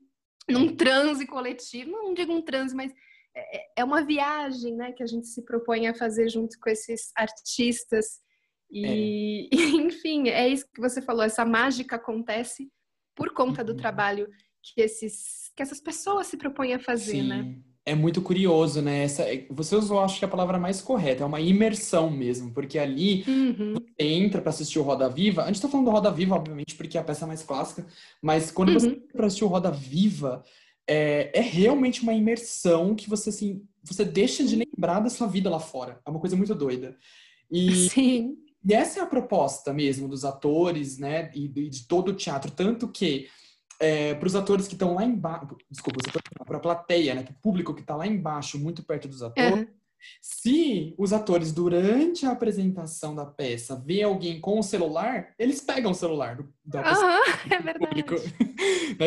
num 0.48 0.74
transe 0.74 1.26
coletivo. 1.26 1.90
Não 1.90 2.14
digo 2.14 2.32
um 2.32 2.40
transe, 2.40 2.74
mas 2.74 2.94
é, 3.36 3.58
é, 3.58 3.66
é 3.76 3.84
uma 3.84 4.02
viagem, 4.02 4.74
né, 4.74 4.92
que 4.92 5.02
a 5.02 5.06
gente 5.06 5.26
se 5.26 5.44
propõe 5.44 5.86
a 5.86 5.94
fazer 5.94 6.30
junto 6.30 6.58
com 6.58 6.70
esses 6.70 7.12
artistas. 7.14 8.22
E, 8.70 9.50
é. 9.52 9.56
enfim, 9.84 10.30
é 10.30 10.48
isso 10.48 10.64
que 10.72 10.80
você 10.80 11.02
falou, 11.02 11.22
essa 11.22 11.44
mágica 11.44 11.96
acontece 11.96 12.72
por 13.14 13.32
conta 13.32 13.62
do 13.62 13.72
uhum. 13.72 13.78
trabalho 13.78 14.28
que, 14.62 14.80
esses, 14.80 15.50
que 15.54 15.62
essas 15.62 15.80
pessoas 15.80 16.26
se 16.26 16.36
propõem 16.36 16.74
a 16.74 16.78
fazer, 16.78 17.22
né? 17.22 17.42
Sim. 17.42 17.48
né? 17.50 17.58
É 17.86 17.94
muito 17.94 18.22
curioso, 18.22 18.80
né? 18.80 19.04
Essa, 19.04 19.26
você 19.50 19.76
usou, 19.76 20.00
acho 20.00 20.18
que 20.18 20.24
a 20.24 20.28
palavra 20.28 20.58
mais 20.58 20.80
correta, 20.80 21.22
é 21.22 21.26
uma 21.26 21.40
imersão 21.40 22.08
mesmo, 22.08 22.50
porque 22.50 22.78
ali 22.78 23.24
uhum. 23.28 23.74
você 23.74 24.06
entra 24.06 24.40
para 24.40 24.48
assistir 24.48 24.78
o 24.78 24.82
Roda 24.82 25.06
Viva. 25.06 25.42
A 25.42 25.46
gente 25.48 25.60
tá 25.60 25.68
falando 25.68 25.86
do 25.86 25.92
Roda 25.92 26.10
Viva, 26.10 26.34
obviamente, 26.34 26.74
porque 26.76 26.96
é 26.96 27.00
a 27.02 27.04
peça 27.04 27.26
mais 27.26 27.42
clássica, 27.42 27.86
mas 28.22 28.50
quando 28.50 28.70
uhum. 28.70 28.80
você 28.80 28.86
entra 28.86 29.12
para 29.14 29.26
assistir 29.26 29.44
o 29.44 29.48
Roda 29.48 29.70
Viva, 29.70 30.42
é, 30.88 31.30
é, 31.38 31.42
realmente 31.42 32.02
uma 32.02 32.14
imersão 32.14 32.94
que 32.94 33.08
você, 33.08 33.28
assim, 33.28 33.62
você 33.82 34.02
deixa 34.02 34.42
de 34.44 34.56
lembrar 34.56 35.00
da 35.00 35.10
sua 35.10 35.26
vida 35.26 35.50
lá 35.50 35.60
fora. 35.60 36.00
É 36.06 36.10
uma 36.10 36.20
coisa 36.20 36.36
muito 36.36 36.54
doida. 36.54 36.96
E, 37.50 37.88
Sim. 37.90 38.36
E 38.66 38.72
essa 38.72 39.00
é 39.00 39.02
a 39.02 39.06
proposta 39.06 39.72
mesmo 39.72 40.08
dos 40.08 40.24
atores, 40.24 40.98
né, 40.98 41.30
e 41.34 41.48
de 41.48 41.86
todo 41.86 42.08
o 42.08 42.14
teatro. 42.14 42.50
Tanto 42.50 42.88
que, 42.88 43.28
é, 43.78 44.14
para 44.14 44.26
os 44.26 44.34
atores 44.34 44.66
que 44.66 44.74
estão 44.74 44.94
lá 44.94 45.04
embaixo, 45.04 45.56
desculpa, 45.70 46.00
para 46.46 46.56
a 46.56 46.60
plateia, 46.60 47.14
né, 47.14 47.22
para 47.22 47.32
o 47.32 47.40
público 47.42 47.74
que 47.74 47.82
está 47.82 47.94
lá 47.94 48.06
embaixo, 48.06 48.58
muito 48.58 48.82
perto 48.82 49.06
dos 49.06 49.22
atores, 49.22 49.60
uhum. 49.60 49.66
se 50.22 50.94
os 50.96 51.12
atores, 51.12 51.52
durante 51.52 52.24
a 52.24 52.30
apresentação 52.30 53.14
da 53.14 53.26
peça, 53.26 53.76
vê 53.76 54.02
alguém 54.02 54.40
com 54.40 54.58
o 54.58 54.62
celular, 54.62 55.34
eles 55.38 55.60
pegam 55.60 55.90
o 55.90 55.94
celular 55.94 56.36
do, 56.36 56.50
da 56.64 56.82
pessoa. 56.82 57.06
Uhum, 57.06 57.22
é 57.52 57.58
verdade. 57.60 58.02
Público. 58.04 58.14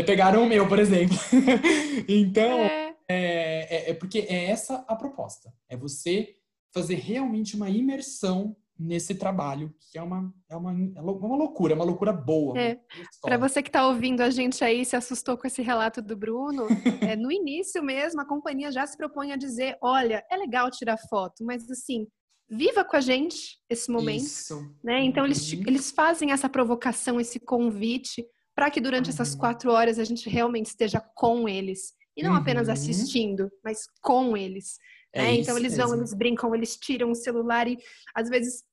Pegaram 0.06 0.44
o 0.44 0.48
meu, 0.48 0.68
por 0.68 0.78
exemplo. 0.78 1.18
então, 2.08 2.60
é. 2.60 2.88
É, 3.10 3.88
é, 3.88 3.90
é 3.92 3.94
porque 3.94 4.20
é 4.20 4.50
essa 4.50 4.84
a 4.88 4.96
proposta. 4.96 5.52
É 5.70 5.78
você 5.78 6.36
fazer 6.74 6.96
realmente 6.96 7.56
uma 7.56 7.70
imersão 7.70 8.56
nesse 8.80 9.16
trabalho, 9.16 9.74
que 9.92 9.98
é 9.98 10.02
uma, 10.02 10.34
é 10.50 10.56
uma, 10.56 10.72
é 10.96 11.02
uma 11.02 11.36
loucura, 11.36 11.74
é 11.74 11.76
uma 11.76 11.86
loucura 11.86 12.14
boa. 12.14 12.60
É. 12.60 12.80
Para 13.22 13.38
você 13.38 13.62
que 13.64 13.70
está 13.70 13.88
ouvindo 13.88 14.22
a 14.22 14.30
gente 14.30 14.64
aí, 14.64 14.86
se 14.86 14.96
assustou 14.96 15.38
com 15.38 15.48
esse 15.48 15.62
relato 15.62 16.02
do 16.02 16.16
Bruno, 16.16 16.68
é, 17.02 17.16
no 17.16 17.32
início 17.32 17.84
mesmo, 17.84 18.22
a 18.22 18.26
companhia 18.26 18.72
já 18.72 18.86
se 18.86 18.98
propõe 18.98 19.32
a 19.32 19.38
dizer: 19.38 19.78
olha, 19.82 20.24
é 20.30 20.38
legal 20.38 20.70
tirar 20.70 20.98
foto, 21.10 21.44
mas 21.44 21.70
assim, 21.70 22.08
viva 22.50 22.84
com 22.84 22.96
a 22.96 23.02
gente 23.02 23.60
esse 23.70 23.92
momento. 23.92 24.24
Isso. 24.24 24.60
Né? 24.84 25.04
Então, 25.04 25.24
uhum. 25.24 25.28
eles, 25.28 25.54
eles 25.54 25.92
fazem 25.92 26.32
essa 26.32 26.48
provocação, 26.48 27.20
esse 27.20 27.40
convite, 27.40 28.26
para 28.56 28.72
que 28.72 28.82
durante 28.82 29.06
uhum. 29.06 29.14
essas 29.14 29.36
quatro 29.36 29.72
horas 29.72 30.00
a 30.00 30.04
gente 30.04 30.30
realmente 30.30 30.68
esteja 30.68 31.02
com 31.16 31.48
eles. 31.48 31.94
E 32.16 32.24
não 32.24 32.32
uhum. 32.32 32.38
apenas 32.38 32.68
assistindo, 32.68 33.52
mas 33.64 33.86
com 34.02 34.36
eles. 34.36 34.78
É 35.14 35.22
né? 35.22 35.36
Então 35.36 35.58
eles 35.58 35.78
vão, 35.78 35.94
eles 35.96 36.14
brincam, 36.14 36.54
eles 36.54 36.76
tiram 36.76 37.12
o 37.12 37.16
celular 37.16 37.68
e 37.68 37.78
às 38.16 38.30
vezes 38.30 38.64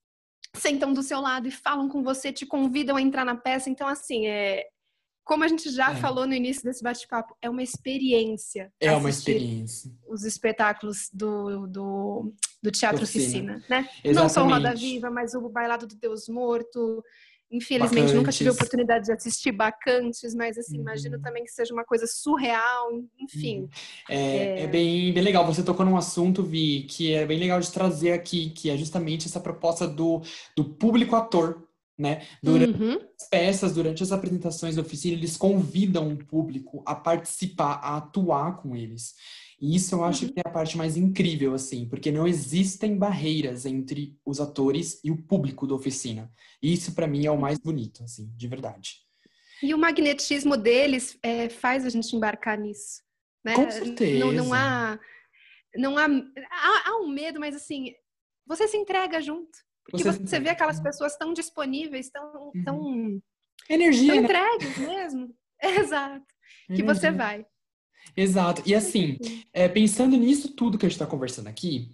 sentam 0.55 0.93
do 0.93 1.03
seu 1.03 1.19
lado 1.19 1.47
e 1.47 1.51
falam 1.51 1.87
com 1.87 2.03
você, 2.03 2.31
te 2.31 2.45
convidam 2.45 2.95
a 2.95 3.01
entrar 3.01 3.25
na 3.25 3.35
peça. 3.35 3.69
Então, 3.69 3.87
assim, 3.87 4.27
é, 4.27 4.65
como 5.25 5.43
a 5.43 5.47
gente 5.47 5.69
já 5.71 5.91
é. 5.91 5.95
falou 5.95 6.27
no 6.27 6.33
início 6.33 6.63
desse 6.63 6.83
bate-papo, 6.83 7.35
é 7.41 7.49
uma 7.49 7.63
experiência. 7.63 8.71
É 8.79 8.91
uma 8.91 9.09
experiência. 9.09 9.91
Os 10.07 10.23
espetáculos 10.23 11.09
do, 11.11 11.65
do, 11.65 12.33
do 12.61 12.71
Teatro 12.71 13.03
Oficina, 13.03 13.63
né? 13.67 13.89
Exatamente. 14.03 14.13
Não 14.13 14.29
só 14.29 14.43
o 14.43 14.47
Roda 14.47 14.75
Viva, 14.75 15.09
mas 15.09 15.33
o 15.33 15.49
Bailado 15.49 15.87
do 15.87 15.95
Deus 15.95 16.27
Morto, 16.29 17.03
Infelizmente, 17.55 17.93
Bacantes. 17.95 18.13
nunca 18.13 18.31
tive 18.31 18.49
a 18.49 18.53
oportunidade 18.53 19.05
de 19.05 19.11
assistir 19.13 19.51
Bacantes, 19.51 20.35
mas 20.35 20.57
assim, 20.57 20.75
uhum. 20.75 20.81
imagino 20.81 21.19
também 21.21 21.43
que 21.43 21.51
seja 21.51 21.73
uma 21.73 21.85
coisa 21.85 22.05
surreal, 22.05 23.01
enfim. 23.19 23.61
Uhum. 23.61 23.69
É, 24.09 24.17
é... 24.17 24.61
é, 24.63 24.67
bem, 24.67 25.13
bem 25.13 25.23
legal. 25.23 25.45
Você 25.45 25.63
tocou 25.63 25.85
num 25.85 25.95
assunto, 25.95 26.43
Vi, 26.43 26.83
que 26.83 27.13
é 27.13 27.25
bem 27.25 27.39
legal 27.39 27.59
de 27.59 27.71
trazer 27.71 28.11
aqui, 28.11 28.49
que 28.49 28.69
é 28.69 28.77
justamente 28.77 29.27
essa 29.27 29.39
proposta 29.39 29.87
do, 29.87 30.21
do 30.55 30.65
público 30.65 31.15
ator. 31.15 31.63
Né? 31.97 32.23
Durante 32.43 32.81
uhum. 32.81 32.99
as 33.17 33.29
peças, 33.29 33.73
durante 33.73 34.03
as 34.03 34.11
apresentações 34.11 34.75
da 34.75 34.81
oficina, 34.81 35.15
eles 35.15 35.37
convidam 35.37 36.11
o 36.11 36.17
público 36.17 36.83
a 36.85 36.93
participar, 36.93 37.79
a 37.81 37.97
atuar 37.97 38.57
com 38.57 38.75
eles. 38.75 39.13
E 39.61 39.75
isso 39.75 39.95
eu 39.95 40.03
acho 40.03 40.25
uhum. 40.25 40.33
que 40.33 40.39
é 40.39 40.43
a 40.45 40.51
parte 40.51 40.77
mais 40.77 40.97
incrível, 40.97 41.53
assim, 41.53 41.87
porque 41.87 42.11
não 42.11 42.27
existem 42.27 42.97
barreiras 42.97 43.65
entre 43.65 44.17
os 44.25 44.39
atores 44.39 44.99
e 45.03 45.11
o 45.11 45.17
público 45.17 45.65
da 45.65 45.75
oficina. 45.75 46.31
E 46.61 46.73
isso, 46.73 46.93
para 46.93 47.07
mim, 47.07 47.25
é 47.25 47.31
o 47.31 47.39
mais 47.39 47.57
bonito, 47.57 48.03
assim, 48.03 48.31
de 48.35 48.47
verdade. 48.47 48.97
E 49.63 49.73
o 49.73 49.77
magnetismo 49.77 50.57
deles 50.57 51.17
é, 51.23 51.47
faz 51.49 51.85
a 51.85 51.89
gente 51.89 52.15
embarcar 52.15 52.59
nisso. 52.59 53.01
Né? 53.43 53.55
Com 53.55 53.69
certeza. 53.71 54.19
Não, 54.19 54.31
não 54.31 54.53
há. 54.53 54.99
Não 55.75 55.97
há, 55.97 56.05
há, 56.05 56.89
há 56.89 56.97
um 57.01 57.09
medo, 57.09 57.39
mas 57.39 57.55
assim, 57.55 57.93
você 58.45 58.67
se 58.67 58.77
entrega 58.77 59.21
junto. 59.21 59.57
Porque 59.85 60.03
você, 60.03 60.19
você 60.19 60.39
vê 60.39 60.49
aquelas 60.49 60.79
pessoas 60.79 61.15
tão 61.17 61.33
disponíveis, 61.33 62.09
tão, 62.09 62.51
uhum. 62.55 62.63
tão, 62.63 63.21
Energia, 63.69 64.13
tão 64.13 64.21
né? 64.21 64.27
entregues 64.27 64.77
mesmo. 64.77 65.35
Exato. 65.61 66.25
Energia. 66.69 66.75
Que 66.75 66.83
você 66.83 67.11
vai. 67.11 67.45
Exato. 68.15 68.61
E 68.65 68.73
assim, 68.73 69.17
é, 69.53 69.67
pensando 69.67 70.17
nisso 70.17 70.53
tudo 70.53 70.77
que 70.77 70.85
a 70.85 70.89
gente 70.89 70.95
está 70.95 71.05
conversando 71.05 71.47
aqui, 71.47 71.93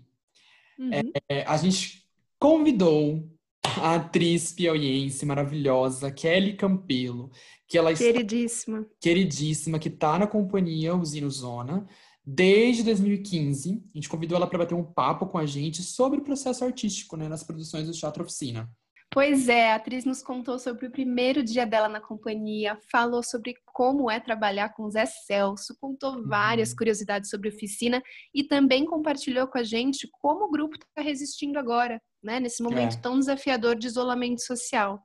uhum. 0.78 0.92
é, 1.30 1.44
a 1.44 1.58
gente 1.58 2.06
convidou 2.40 3.28
a 3.64 3.96
atriz 3.96 4.52
piauiense 4.52 5.26
maravilhosa, 5.26 6.12
Kelly 6.12 6.54
Campelo, 6.56 7.32
que 7.68 7.78
ela 7.78 7.94
queridíssima, 7.94 8.80
está, 8.80 8.96
queridíssima, 9.00 9.80
que 9.80 9.88
está 9.88 10.20
na 10.20 10.28
companhia 10.28 10.96
Usino 10.96 11.30
Zona 11.30 11.88
desde 12.26 12.84
2015. 12.84 13.84
A 13.94 13.98
gente 13.98 14.10
convidou 14.10 14.36
ela 14.36 14.48
para 14.48 14.60
bater 14.60 14.76
um 14.76 14.84
papo 14.84 15.28
com 15.28 15.38
a 15.38 15.46
gente 15.46 15.82
sobre 15.82 16.20
o 16.20 16.24
processo 16.24 16.64
artístico, 16.64 17.16
né, 17.16 17.28
nas 17.28 17.44
produções 17.44 17.88
do 17.88 17.94
Teatro 17.94 18.24
Oficina. 18.24 18.70
Pois 19.14 19.50
é, 19.50 19.74
a 19.74 19.76
atriz 19.76 20.06
nos 20.06 20.24
contou 20.24 20.58
sobre 20.58 20.88
o 20.88 20.92
primeiro 20.92 21.44
dia 21.44 21.66
dela 21.66 21.90
na 21.90 22.00
companhia, 22.00 22.80
falou 22.90 23.22
sobre 23.22 23.56
como 23.66 24.10
é 24.10 24.22
trabalhar 24.22 24.70
com 24.70 24.90
Zé 24.90 25.06
Celso, 25.06 25.76
contou 25.82 26.26
várias 26.26 26.70
uhum. 26.70 26.78
curiosidades 26.78 27.30
sobre 27.30 27.50
a 27.50 27.54
oficina 27.54 28.02
e 28.34 28.42
também 28.42 28.86
compartilhou 28.86 29.48
com 29.48 29.58
a 29.58 29.64
gente 29.64 30.08
como 30.14 30.46
o 30.46 30.50
grupo 30.50 30.78
está 30.78 31.02
resistindo 31.02 31.60
agora, 31.60 32.02
né, 32.24 32.40
nesse 32.40 32.64
momento 32.64 32.96
é. 32.96 33.02
tão 33.02 33.20
desafiador 33.20 33.76
de 33.76 33.88
isolamento 33.88 34.42
social. 34.42 35.04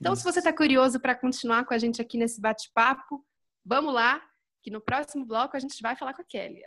Então, 0.00 0.12
Isso. 0.12 0.22
se 0.22 0.32
você 0.32 0.38
está 0.38 0.52
curioso 0.52 1.00
para 1.00 1.16
continuar 1.16 1.64
com 1.64 1.74
a 1.74 1.78
gente 1.78 2.00
aqui 2.00 2.16
nesse 2.16 2.40
bate-papo, 2.40 3.24
vamos 3.66 3.92
lá, 3.92 4.22
que 4.62 4.70
no 4.70 4.80
próximo 4.80 5.26
bloco 5.26 5.56
a 5.56 5.60
gente 5.60 5.74
vai 5.82 5.96
falar 5.96 6.14
com 6.14 6.22
a 6.22 6.24
Kelly. 6.24 6.60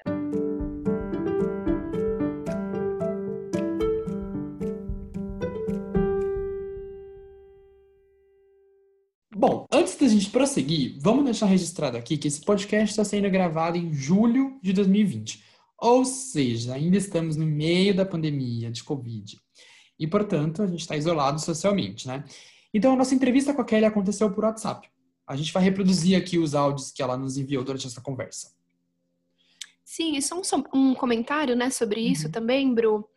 Bom, 9.41 9.65
antes 9.71 9.95
da 9.95 10.07
gente 10.07 10.29
prosseguir, 10.29 10.99
vamos 10.99 11.25
deixar 11.25 11.47
registrado 11.47 11.97
aqui 11.97 12.15
que 12.15 12.27
esse 12.27 12.41
podcast 12.41 12.91
está 12.91 13.03
sendo 13.03 13.27
gravado 13.27 13.75
em 13.75 13.91
julho 13.91 14.59
de 14.61 14.71
2020. 14.71 15.43
Ou 15.79 16.05
seja, 16.05 16.75
ainda 16.75 16.95
estamos 16.95 17.35
no 17.35 17.47
meio 17.47 17.95
da 17.95 18.05
pandemia 18.05 18.69
de 18.69 18.83
Covid. 18.83 19.41
E, 19.97 20.05
portanto, 20.05 20.61
a 20.61 20.67
gente 20.67 20.81
está 20.81 20.95
isolado 20.95 21.41
socialmente, 21.41 22.07
né? 22.07 22.23
Então, 22.71 22.93
a 22.93 22.95
nossa 22.95 23.15
entrevista 23.15 23.51
com 23.51 23.63
a 23.63 23.65
Kelly 23.65 23.85
aconteceu 23.85 24.29
por 24.31 24.43
WhatsApp. 24.43 24.87
A 25.25 25.35
gente 25.35 25.51
vai 25.51 25.63
reproduzir 25.63 26.15
aqui 26.15 26.37
os 26.37 26.53
áudios 26.53 26.91
que 26.91 27.01
ela 27.01 27.17
nos 27.17 27.35
enviou 27.35 27.63
durante 27.63 27.87
essa 27.87 27.99
conversa. 27.99 28.53
Sim, 29.83 30.17
e 30.17 30.21
só 30.21 30.39
um, 30.39 30.41
um 30.71 30.93
comentário 30.93 31.55
né, 31.55 31.71
sobre 31.71 31.99
isso 31.99 32.27
uhum. 32.27 32.31
também, 32.31 32.71
Bru. 32.75 33.09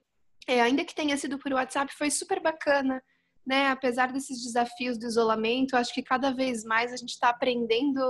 É, 0.46 0.62
ainda 0.62 0.86
que 0.86 0.94
tenha 0.94 1.18
sido 1.18 1.38
por 1.38 1.52
WhatsApp, 1.52 1.94
foi 1.94 2.10
super 2.10 2.40
bacana 2.40 3.02
né, 3.46 3.68
apesar 3.68 4.12
desses 4.12 4.42
desafios 4.42 4.98
do 4.98 5.06
isolamento, 5.06 5.76
acho 5.76 5.92
que 5.92 6.02
cada 6.02 6.30
vez 6.30 6.64
mais 6.64 6.92
a 6.92 6.96
gente 6.96 7.10
está 7.10 7.28
aprendendo 7.28 8.00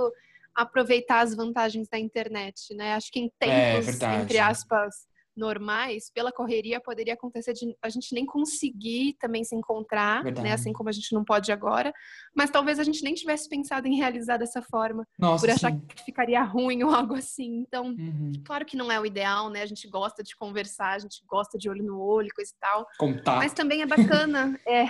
a 0.55 0.61
aproveitar 0.61 1.19
as 1.19 1.35
vantagens 1.35 1.89
da 1.89 1.99
internet, 1.99 2.73
né? 2.73 2.93
Acho 2.93 3.11
que 3.11 3.19
em 3.19 3.31
é, 3.41 3.73
tempos, 3.79 4.01
é, 4.01 4.15
entre 4.21 4.39
aspas, 4.39 4.95
normais, 5.35 6.09
pela 6.13 6.31
correria 6.31 6.79
poderia 6.79 7.13
acontecer 7.13 7.53
de 7.53 7.75
a 7.81 7.89
gente 7.89 8.13
nem 8.13 8.25
conseguir 8.25 9.13
também 9.19 9.43
se 9.43 9.55
encontrar, 9.55 10.17
né? 10.17 10.23
Verdade. 10.25 10.47
né? 10.47 10.53
Assim 10.53 10.73
como 10.73 10.89
a 10.89 10.91
gente 10.91 11.13
não 11.13 11.23
pode 11.23 11.51
agora. 11.51 11.93
Mas 12.35 12.49
talvez 12.49 12.79
a 12.79 12.83
gente 12.83 13.03
nem 13.03 13.13
tivesse 13.13 13.49
pensado 13.49 13.87
em 13.87 13.97
realizar 13.97 14.37
dessa 14.37 14.61
forma, 14.61 15.07
Nossa, 15.17 15.45
por 15.45 15.53
achar 15.53 15.71
sim. 15.71 15.79
que 15.79 16.03
ficaria 16.03 16.41
ruim 16.43 16.83
ou 16.83 16.89
algo 16.89 17.15
assim. 17.15 17.63
Então, 17.67 17.87
uhum. 17.87 18.31
claro 18.45 18.65
que 18.65 18.77
não 18.77 18.91
é 18.91 18.99
o 18.99 19.05
ideal, 19.05 19.49
né? 19.49 19.61
A 19.61 19.65
gente 19.65 19.87
gosta 19.87 20.23
de 20.23 20.35
conversar, 20.35 20.93
a 20.93 20.99
gente 20.99 21.23
gosta 21.27 21.57
de 21.57 21.69
olho 21.69 21.83
no 21.83 21.99
olho, 21.99 22.29
coisa 22.35 22.51
e 22.51 22.59
tal. 22.59 22.87
Contar. 22.97 23.37
Mas 23.37 23.53
também 23.53 23.81
é 23.81 23.85
bacana, 23.85 24.59
é. 24.67 24.85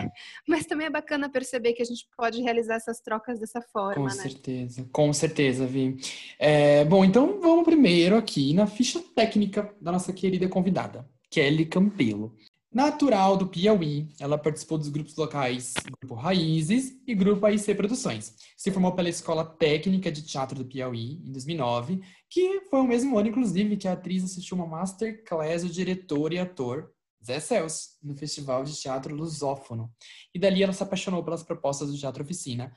Mas 0.48 0.66
também 0.66 0.88
é 0.88 0.90
bacana 0.90 1.30
perceber 1.30 1.74
que 1.74 1.82
a 1.82 1.86
gente 1.86 2.08
pode 2.16 2.42
realizar 2.42 2.76
essas 2.76 3.00
trocas 3.00 3.40
dessa 3.40 3.62
forma, 3.62 3.96
Com 3.96 4.04
né? 4.04 4.10
certeza, 4.10 4.88
com 4.92 5.12
certeza, 5.14 5.66
Vi. 5.66 5.98
É, 6.38 6.86
bom, 6.86 7.04
então 7.04 7.40
vamos 7.40 7.66
primeiro 7.66 8.16
aqui 8.16 8.54
na 8.54 8.68
ficha 8.68 9.02
técnica 9.16 9.74
da 9.82 9.92
nossa 9.92 10.12
querida 10.14 10.35
querida 10.36 10.50
convidada, 10.50 11.10
Kelly 11.30 11.66
Campelo. 11.66 12.36
Natural 12.72 13.38
do 13.38 13.48
Piauí, 13.48 14.10
ela 14.20 14.38
participou 14.38 14.78
dos 14.78 14.90
grupos 14.90 15.16
locais 15.16 15.74
Grupo 16.02 16.14
Raízes 16.16 16.92
e 17.08 17.16
Grupo 17.16 17.46
AIC 17.46 17.74
Produções. 17.74 18.36
Se 18.58 18.70
formou 18.70 18.92
pela 18.92 19.08
Escola 19.08 19.46
Técnica 19.46 20.12
de 20.12 20.24
Teatro 20.24 20.58
do 20.58 20.66
Piauí 20.66 21.22
em 21.26 21.32
2009, 21.32 22.02
que 22.30 22.62
foi 22.70 22.82
o 22.82 22.88
mesmo 22.88 23.18
ano, 23.18 23.30
inclusive, 23.30 23.78
que 23.78 23.88
a 23.88 23.94
atriz 23.94 24.26
assistiu 24.26 24.58
uma 24.58 24.68
masterclass 24.68 25.64
do 25.64 25.70
diretor 25.70 26.34
e 26.34 26.40
ator 26.40 26.92
Zé 27.26 27.40
Celso, 27.40 27.92
no 28.04 28.14
Festival 28.18 28.66
de 28.66 28.76
Teatro 28.76 29.16
Lusófono. 29.16 29.90
E 30.34 30.40
dali 30.40 30.62
ela 30.62 30.74
se 30.74 30.84
apaixonou 30.84 31.24
pelas 31.24 31.44
propostas 31.44 31.90
do 31.90 31.98
Teatro 31.98 32.24
Oficina. 32.24 32.74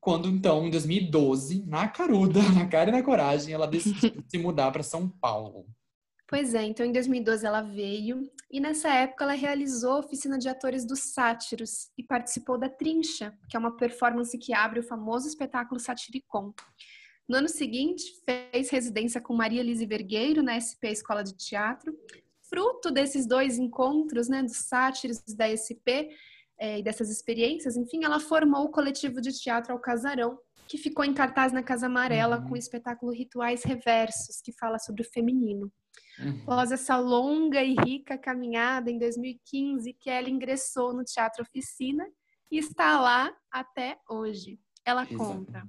Quando, 0.00 0.28
então, 0.28 0.64
em 0.64 0.70
2012, 0.70 1.66
na 1.66 1.88
caruda, 1.88 2.40
na 2.54 2.68
cara 2.68 2.90
e 2.90 2.92
na 2.92 3.02
coragem, 3.02 3.52
ela 3.52 3.66
decidiu 3.66 4.22
se 4.28 4.38
mudar 4.38 4.70
para 4.70 4.84
São 4.84 5.08
Paulo. 5.08 5.66
Pois 6.26 6.54
é, 6.54 6.62
então 6.62 6.86
em 6.86 6.92
2012 6.92 7.44
ela 7.44 7.60
veio 7.60 8.30
e 8.50 8.58
nessa 8.58 8.88
época 8.88 9.24
ela 9.24 9.34
realizou 9.34 9.92
a 9.92 9.98
oficina 9.98 10.38
de 10.38 10.48
atores 10.48 10.86
dos 10.86 11.12
sátiros 11.12 11.90
e 11.98 12.02
participou 12.02 12.58
da 12.58 12.68
Trincha, 12.68 13.36
que 13.48 13.56
é 13.56 13.60
uma 13.60 13.76
performance 13.76 14.36
que 14.38 14.54
abre 14.54 14.80
o 14.80 14.82
famoso 14.82 15.28
espetáculo 15.28 15.78
Satiricon. 15.78 16.54
No 17.28 17.36
ano 17.36 17.48
seguinte, 17.48 18.04
fez 18.24 18.70
residência 18.70 19.20
com 19.20 19.34
Maria 19.34 19.62
Lise 19.62 19.86
Vergueiro 19.86 20.42
na 20.42 20.60
SP 20.60 20.92
Escola 20.92 21.22
de 21.22 21.34
Teatro. 21.36 21.94
Fruto 22.48 22.90
desses 22.90 23.26
dois 23.26 23.58
encontros, 23.58 24.28
né, 24.28 24.42
dos 24.42 24.56
sátiros 24.56 25.22
da 25.34 25.48
SP 25.48 26.12
é, 26.58 26.78
e 26.78 26.82
dessas 26.82 27.10
experiências, 27.10 27.76
enfim, 27.76 28.04
ela 28.04 28.20
formou 28.20 28.64
o 28.64 28.70
coletivo 28.70 29.20
de 29.20 29.32
teatro 29.32 29.72
Ao 29.72 29.80
Casarão, 29.80 30.38
que 30.68 30.78
ficou 30.78 31.04
em 31.04 31.14
cartaz 31.14 31.52
na 31.52 31.62
Casa 31.62 31.86
Amarela 31.86 32.38
uhum. 32.38 32.48
com 32.48 32.54
o 32.54 32.56
espetáculo 32.56 33.12
Rituais 33.12 33.64
Reversos, 33.64 34.40
que 34.42 34.52
fala 34.52 34.78
sobre 34.78 35.02
o 35.02 35.10
feminino. 35.10 35.72
Após 36.42 36.70
essa 36.70 36.96
longa 36.96 37.62
e 37.62 37.74
rica 37.74 38.16
caminhada, 38.16 38.90
em 38.90 38.98
2015, 38.98 39.92
Kelly 39.94 40.30
ingressou 40.30 40.92
no 40.92 41.04
Teatro 41.04 41.42
Oficina 41.42 42.06
e 42.50 42.58
está 42.58 43.00
lá 43.00 43.34
até 43.50 43.98
hoje. 44.08 44.58
Ela 44.84 45.02
Exatamente. 45.02 45.46
conta. 45.46 45.68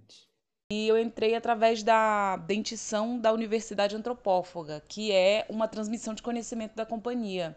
E 0.72 0.88
eu 0.88 0.98
entrei 0.98 1.36
através 1.36 1.84
da 1.84 2.38
dentição 2.38 3.20
da 3.20 3.32
Universidade 3.32 3.96
Antropófaga, 3.96 4.82
que 4.88 5.12
é 5.12 5.46
uma 5.48 5.68
transmissão 5.68 6.14
de 6.14 6.24
conhecimento 6.24 6.76
da 6.76 6.86
companhia. 6.86 7.56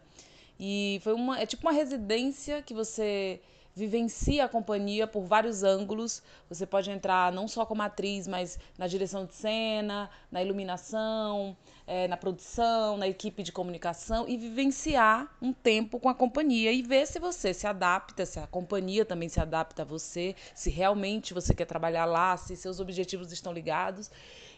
E 0.61 1.00
foi 1.02 1.14
uma, 1.14 1.38
é 1.40 1.47
tipo 1.47 1.66
uma 1.66 1.73
residência 1.73 2.62
que 2.62 2.75
você 2.75 3.40
vivencia 3.78 4.44
a 4.44 4.49
companhia 4.49 5.06
por 5.06 5.23
vários 5.23 5.62
ângulos. 5.62 6.23
Você 6.49 6.66
pode 6.66 6.90
entrar 6.90 7.32
não 7.32 7.47
só 7.47 7.64
como 7.64 7.80
atriz, 7.82 8.26
mas 8.26 8.58
na 8.76 8.88
direção 8.88 9.25
de 9.25 9.35
cena, 9.35 10.11
na 10.30 10.42
iluminação, 10.42 11.56
é, 11.87 12.08
na 12.08 12.16
produção, 12.16 12.97
na 12.97 13.06
equipe 13.06 13.42
de 13.42 13.52
comunicação 13.52 14.28
e 14.28 14.37
vivenciar 14.37 15.32
um 15.40 15.52
tempo 15.52 16.00
com 16.00 16.08
a 16.08 16.14
companhia 16.14 16.73
e 16.73 16.82
ver 16.82 17.06
se 17.06 17.20
você 17.20 17.54
se 17.54 17.66
adapta, 17.66 18.26
se 18.26 18.40
a 18.40 18.47
companhia 18.49 19.04
também 19.04 19.28
se 19.28 19.40
adapta 19.40 19.82
a 19.82 19.85
você, 19.85 20.35
se 20.54 20.70
realmente 20.70 21.32
você 21.32 21.54
quer 21.54 21.64
trabalhar 21.64 22.04
lá, 22.04 22.37
se 22.37 22.56
seus 22.56 22.80
objetivos 22.80 23.30
estão 23.30 23.52
ligados. 23.52 24.11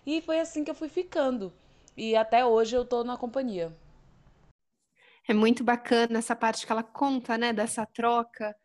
E 0.06 0.22
foi 0.22 0.40
assim 0.40 0.64
que 0.64 0.70
eu 0.70 0.74
fui 0.74 0.88
ficando. 0.88 1.52
E 1.96 2.16
até 2.16 2.44
hoje 2.44 2.74
eu 2.74 2.82
estou 2.82 3.04
na 3.04 3.16
companhia. 3.18 3.70
É 5.28 5.34
muito 5.34 5.62
bacana 5.62 6.18
essa 6.18 6.34
parte 6.34 6.66
que 6.66 6.72
ela 6.72 6.82
conta, 6.82 7.38
né, 7.38 7.52
dessa 7.52 7.86
troca 7.86 8.56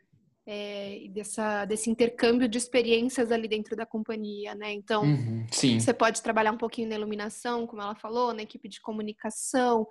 é, 0.48 1.00
e 1.00 1.10
dessa, 1.10 1.66
desse 1.66 1.90
intercâmbio 1.90 2.48
de 2.48 2.58
experiências 2.58 3.32
ali 3.32 3.48
dentro 3.48 3.76
da 3.76 3.86
companhia, 3.86 4.54
né? 4.54 4.72
Então, 4.72 5.04
uhum, 5.04 5.46
você 5.50 5.94
pode 5.94 6.22
trabalhar 6.22 6.52
um 6.52 6.58
pouquinho 6.58 6.90
na 6.90 6.96
iluminação, 6.96 7.66
como 7.66 7.82
ela 7.82 7.96
falou, 7.96 8.34
na 8.34 8.44
equipe 8.44 8.70
de 8.70 8.80
comunicação, 8.80 9.88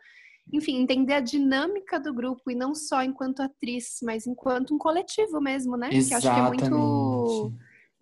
enfim, 0.52 0.80
entender 0.80 1.14
a 1.14 1.20
dinâmica 1.20 1.98
do 1.98 2.12
grupo 2.12 2.50
e 2.50 2.54
não 2.54 2.74
só 2.74 3.02
enquanto 3.02 3.40
atriz, 3.40 3.98
mas 4.02 4.26
enquanto 4.26 4.74
um 4.74 4.78
coletivo 4.78 5.40
mesmo, 5.40 5.76
né? 5.76 5.88
Exatamente. 5.90 6.08
Que 6.08 6.14
acho 6.14 6.60
que 6.60 6.64
é 6.64 6.68
muito, 6.68 7.52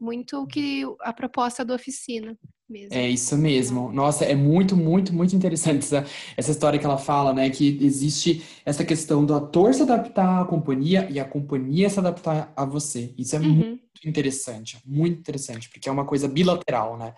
muito 0.02 0.44
que 0.48 0.82
a 1.00 1.12
proposta 1.12 1.64
da 1.64 1.74
oficina 1.74 2.36
mesmo. 2.68 2.94
É 2.94 3.08
isso 3.08 3.36
mesmo. 3.36 3.92
Nossa, 3.92 4.24
é 4.24 4.34
muito, 4.34 4.76
muito, 4.76 5.14
muito 5.14 5.36
interessante 5.36 5.78
essa, 5.78 6.04
essa 6.36 6.50
história 6.50 6.78
que 6.78 6.84
ela 6.84 6.98
fala, 6.98 7.32
né? 7.32 7.48
Que 7.50 7.78
existe 7.80 8.42
essa 8.64 8.84
questão 8.84 9.24
do 9.24 9.32
ator 9.34 9.72
se 9.72 9.82
adaptar 9.82 10.42
à 10.42 10.44
companhia 10.44 11.06
e 11.08 11.20
a 11.20 11.24
companhia 11.24 11.88
se 11.88 12.00
adaptar 12.00 12.52
a 12.56 12.64
você. 12.64 13.14
Isso 13.16 13.36
é 13.36 13.38
uhum. 13.38 13.48
muito 13.48 13.80
interessante, 14.04 14.78
muito 14.84 15.20
interessante, 15.20 15.70
porque 15.70 15.88
é 15.88 15.92
uma 15.92 16.04
coisa 16.04 16.26
bilateral, 16.26 16.98
né? 16.98 17.14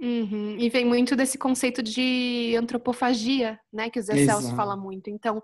Uhum. 0.00 0.56
E 0.58 0.68
vem 0.68 0.84
muito 0.84 1.14
desse 1.14 1.38
conceito 1.38 1.80
de 1.80 2.56
antropofagia, 2.58 3.58
né? 3.72 3.88
Que 3.88 4.00
o 4.00 4.02
Zé. 4.02 4.24
Celso 4.24 4.54
fala 4.56 4.76
muito. 4.76 5.08
Então, 5.08 5.40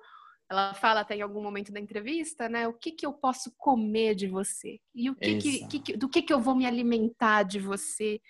ela 0.50 0.74
fala 0.74 1.00
até 1.00 1.16
em 1.16 1.22
algum 1.22 1.42
momento 1.42 1.72
da 1.72 1.78
entrevista, 1.78 2.48
né? 2.48 2.66
O 2.66 2.72
que 2.72 2.90
que 2.90 3.06
eu 3.06 3.12
posso 3.12 3.52
comer 3.56 4.14
de 4.14 4.26
você? 4.26 4.80
E 4.94 5.08
o 5.08 5.14
que, 5.14 5.36
que, 5.36 5.78
que, 5.78 5.96
do 5.96 6.08
que 6.08 6.22
que 6.22 6.32
eu 6.32 6.40
vou 6.40 6.56
me 6.56 6.66
alimentar 6.66 7.44
de 7.44 7.60
você? 7.60 8.20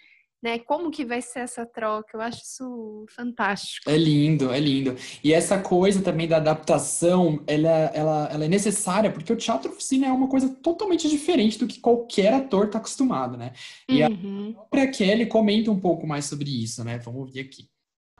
né? 0.43 0.59
Como 0.59 0.91
que 0.91 1.05
vai 1.05 1.21
ser 1.21 1.41
essa 1.41 1.67
troca? 1.67 2.17
Eu 2.17 2.21
acho 2.21 2.43
isso 2.43 3.07
fantástico. 3.15 3.91
É 3.91 3.97
lindo, 3.97 4.51
é 4.51 4.59
lindo. 4.59 4.97
E 5.23 5.33
essa 5.33 5.61
coisa 5.61 6.03
também 6.03 6.27
da 6.27 6.39
adaptação, 6.39 7.43
ela, 7.47 7.69
ela, 7.69 8.29
ela 8.33 8.45
é 8.45 8.49
necessária, 8.49 9.13
porque 9.13 9.33
o 9.33 9.37
teatro 9.37 9.71
oficina 9.71 10.07
é 10.07 10.13
uma 10.13 10.29
coisa 10.29 10.49
totalmente 10.49 11.09
diferente 11.09 11.59
do 11.59 11.67
que 11.67 11.81
qualquer 11.81 12.33
ator 12.33 12.67
está 12.67 12.79
acostumado, 12.79 13.37
né? 13.37 13.53
E 13.89 14.03
uhum. 14.03 14.51
a 14.51 14.55
própria 14.55 14.91
Kelly 14.91 15.27
comenta 15.27 15.71
um 15.71 15.79
pouco 15.79 16.07
mais 16.07 16.25
sobre 16.25 16.51
isso, 16.63 16.83
né? 16.85 16.99
Vamos 16.99 17.21
ouvir 17.21 17.41
aqui. 17.41 17.69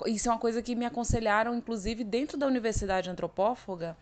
Isso 0.07 0.29
é 0.29 0.33
uma 0.33 0.39
coisa 0.39 0.63
que 0.63 0.75
me 0.75 0.85
aconselharam, 0.85 1.55
inclusive, 1.55 2.05
dentro 2.05 2.39
da 2.39 2.47
Universidade 2.47 3.11
Antropófaga, 3.11 3.97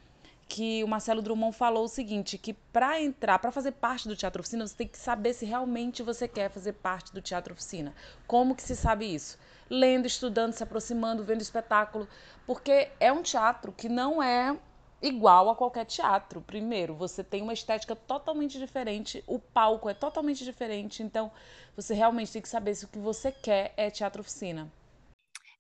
que 0.49 0.83
o 0.83 0.89
Marcelo 0.89 1.21
Drummond 1.21 1.55
falou 1.57 1.85
o 1.85 1.89
seguinte, 1.89 2.39
que 2.39 2.55
para 2.55 3.01
entrar, 3.01 3.39
para 3.39 3.53
fazer 3.53 3.73
parte 3.73 4.09
do 4.09 4.17
teatro 4.17 4.41
oficina, 4.41 4.67
você 4.67 4.75
tem 4.75 4.89
que 4.89 4.97
saber 4.97 5.35
se 5.35 5.45
realmente 5.45 6.03
você 6.03 6.27
quer 6.27 6.51
fazer 6.51 6.73
parte 6.73 7.13
do 7.13 7.21
teatro 7.21 7.53
oficina. 7.53 7.95
Como 8.27 8.55
que 8.55 8.63
se 8.63 8.75
sabe 8.75 9.15
isso? 9.15 9.39
Lendo, 9.69 10.07
estudando, 10.07 10.53
se 10.53 10.63
aproximando, 10.63 11.23
vendo 11.23 11.43
espetáculo, 11.43 12.09
porque 12.47 12.91
é 12.99 13.13
um 13.13 13.23
teatro 13.23 13.73
que 13.73 13.89
não 13.89 14.23
é 14.23 14.57
igual 15.03 15.51
a 15.51 15.55
qualquer 15.55 15.85
teatro. 15.85 16.41
Primeiro, 16.41 16.95
você 16.95 17.23
tem 17.23 17.43
uma 17.43 17.53
estética 17.53 17.95
totalmente 17.95 18.59
diferente, 18.59 19.23
o 19.27 19.39
palco 19.39 19.89
é 19.89 19.95
totalmente 19.95 20.45
diferente, 20.45 21.03
então 21.03 21.31
você 21.77 21.93
realmente 21.93 22.33
tem 22.33 22.43
que 22.43 22.49
saber 22.49 22.75
se 22.75 22.87
o 22.87 22.89
que 22.89 22.99
você 22.99 23.31
quer 23.31 23.75
é 23.77 23.91
teatro 23.91 24.23
oficina. 24.23 24.73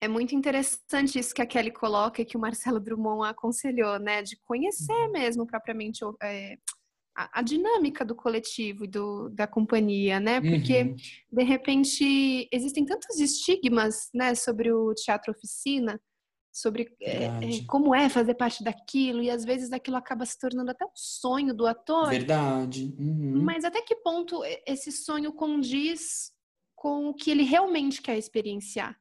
É 0.00 0.06
muito 0.06 0.34
interessante 0.34 1.18
isso 1.18 1.34
que 1.34 1.42
a 1.42 1.46
Kelly 1.46 1.72
coloca 1.72 2.22
e 2.22 2.24
que 2.24 2.36
o 2.36 2.40
Marcelo 2.40 2.78
Drummond 2.78 3.28
aconselhou, 3.28 3.98
né? 3.98 4.22
De 4.22 4.36
conhecer 4.44 4.92
uhum. 4.92 5.12
mesmo 5.12 5.46
propriamente 5.46 6.04
é, 6.22 6.56
a, 7.16 7.40
a, 7.40 7.42
dinâmica 7.42 8.04
do 8.04 8.14
coletivo 8.14 8.84
e 8.84 8.88
do, 8.88 9.28
da 9.30 9.46
companhia, 9.46 10.20
né? 10.20 10.40
Porque, 10.40 10.82
uhum. 10.82 10.96
de 11.32 11.42
repente, 11.42 12.48
existem 12.52 12.84
tantos 12.84 13.18
estigmas, 13.18 14.08
né, 14.14 14.36
sobre 14.36 14.72
o 14.72 14.94
teatro 14.94 15.32
oficina, 15.32 16.00
sobre 16.52 16.94
é, 17.02 17.24
é, 17.24 17.30
como 17.66 17.92
é 17.92 18.08
fazer 18.08 18.34
parte 18.34 18.62
daquilo, 18.62 19.20
e 19.20 19.30
às 19.30 19.44
vezes 19.44 19.72
aquilo 19.72 19.96
acaba 19.96 20.24
se 20.24 20.38
tornando 20.38 20.70
até 20.70 20.84
um 20.84 20.94
sonho 20.94 21.52
do 21.52 21.66
ator. 21.66 22.08
Verdade. 22.08 22.94
Uhum. 22.98 23.42
Mas 23.42 23.64
até 23.64 23.82
que 23.82 23.96
ponto 23.96 24.42
esse 24.64 24.92
sonho 24.92 25.32
condiz 25.32 26.32
com 26.76 27.08
o 27.08 27.14
que 27.14 27.32
ele 27.32 27.42
realmente 27.42 28.00
quer 28.00 28.16
experienciar? 28.16 28.96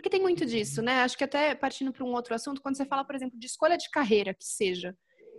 Porque 0.00 0.08
tem 0.08 0.22
muito 0.22 0.46
disso, 0.46 0.80
né? 0.80 1.02
Acho 1.02 1.16
que 1.16 1.24
até 1.24 1.54
partindo 1.54 1.92
para 1.92 2.02
um 2.02 2.14
outro 2.14 2.34
assunto, 2.34 2.62
quando 2.62 2.74
você 2.74 2.86
fala, 2.86 3.04
por 3.04 3.14
exemplo, 3.14 3.38
de 3.38 3.46
escolha 3.46 3.76
de 3.76 3.90
carreira, 3.90 4.32
que 4.32 4.46
seja, 4.46 4.96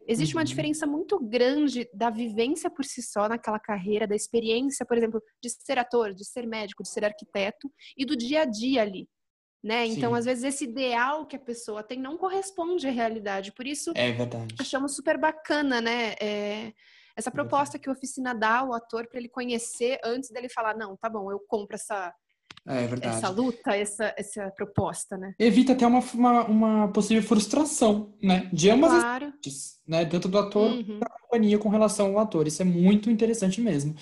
existe 0.07 0.35
uma 0.35 0.41
uhum. 0.41 0.45
diferença 0.45 0.85
muito 0.85 1.19
grande 1.19 1.89
da 1.91 2.11
vivência 2.11 2.69
por 2.69 2.85
si 2.85 3.01
só 3.01 3.27
naquela 3.27 3.59
carreira, 3.59 4.05
da 4.05 4.15
experiência, 4.15 4.85
por 4.85 4.95
exemplo, 4.95 5.19
de 5.41 5.49
ser 5.49 5.79
ator, 5.79 6.13
de 6.13 6.23
ser 6.23 6.45
médico, 6.45 6.83
de 6.83 6.89
ser 6.89 7.03
arquiteto 7.03 7.71
e 7.97 8.05
do 8.05 8.15
dia 8.15 8.43
a 8.43 8.45
dia 8.45 8.83
ali. 8.83 9.09
Né? 9.63 9.87
Então, 9.87 10.13
às 10.13 10.25
vezes, 10.25 10.43
esse 10.43 10.65
ideal 10.65 11.25
que 11.25 11.35
a 11.35 11.39
pessoa 11.39 11.81
tem 11.81 11.99
não 11.99 12.15
corresponde 12.15 12.87
à 12.87 12.91
realidade. 12.91 13.51
Por 13.53 13.65
isso, 13.65 13.91
é 13.95 14.15
achamos 14.59 14.95
super 14.95 15.19
bacana, 15.19 15.81
né? 15.81 16.13
É, 16.21 16.71
essa 17.17 17.31
proposta 17.31 17.79
que 17.79 17.89
a 17.89 17.91
oficina 17.91 18.35
dá 18.35 18.59
ao 18.59 18.75
ator 18.75 19.07
para 19.07 19.19
ele 19.19 19.29
conhecer 19.29 19.99
antes 20.03 20.29
dele 20.29 20.49
falar, 20.49 20.77
não, 20.77 20.95
tá 20.95 21.09
bom, 21.09 21.31
eu 21.31 21.39
compro 21.47 21.75
essa, 21.75 22.13
é 22.67 22.87
verdade. 22.87 23.17
Essa 23.17 23.29
luta, 23.29 23.75
essa, 23.75 24.13
essa 24.17 24.51
proposta, 24.51 25.17
né? 25.17 25.33
Evita 25.39 25.73
até 25.73 25.85
uma, 25.85 25.99
uma, 26.13 26.43
uma 26.45 26.87
possível 26.89 27.23
frustração, 27.23 28.13
né? 28.21 28.49
De 28.53 28.69
ambas 28.69 28.91
claro. 28.91 29.25
as 29.25 29.31
partes, 29.31 29.81
né? 29.87 30.05
Tanto 30.05 30.27
do 30.27 30.37
ator 30.37 30.71
uhum. 30.71 30.99
da 30.99 31.09
companhia 31.09 31.57
com 31.57 31.69
relação 31.69 32.11
ao 32.11 32.19
ator. 32.19 32.47
Isso 32.47 32.61
é 32.61 32.65
muito 32.65 33.09
interessante 33.09 33.59
mesmo. 33.59 33.95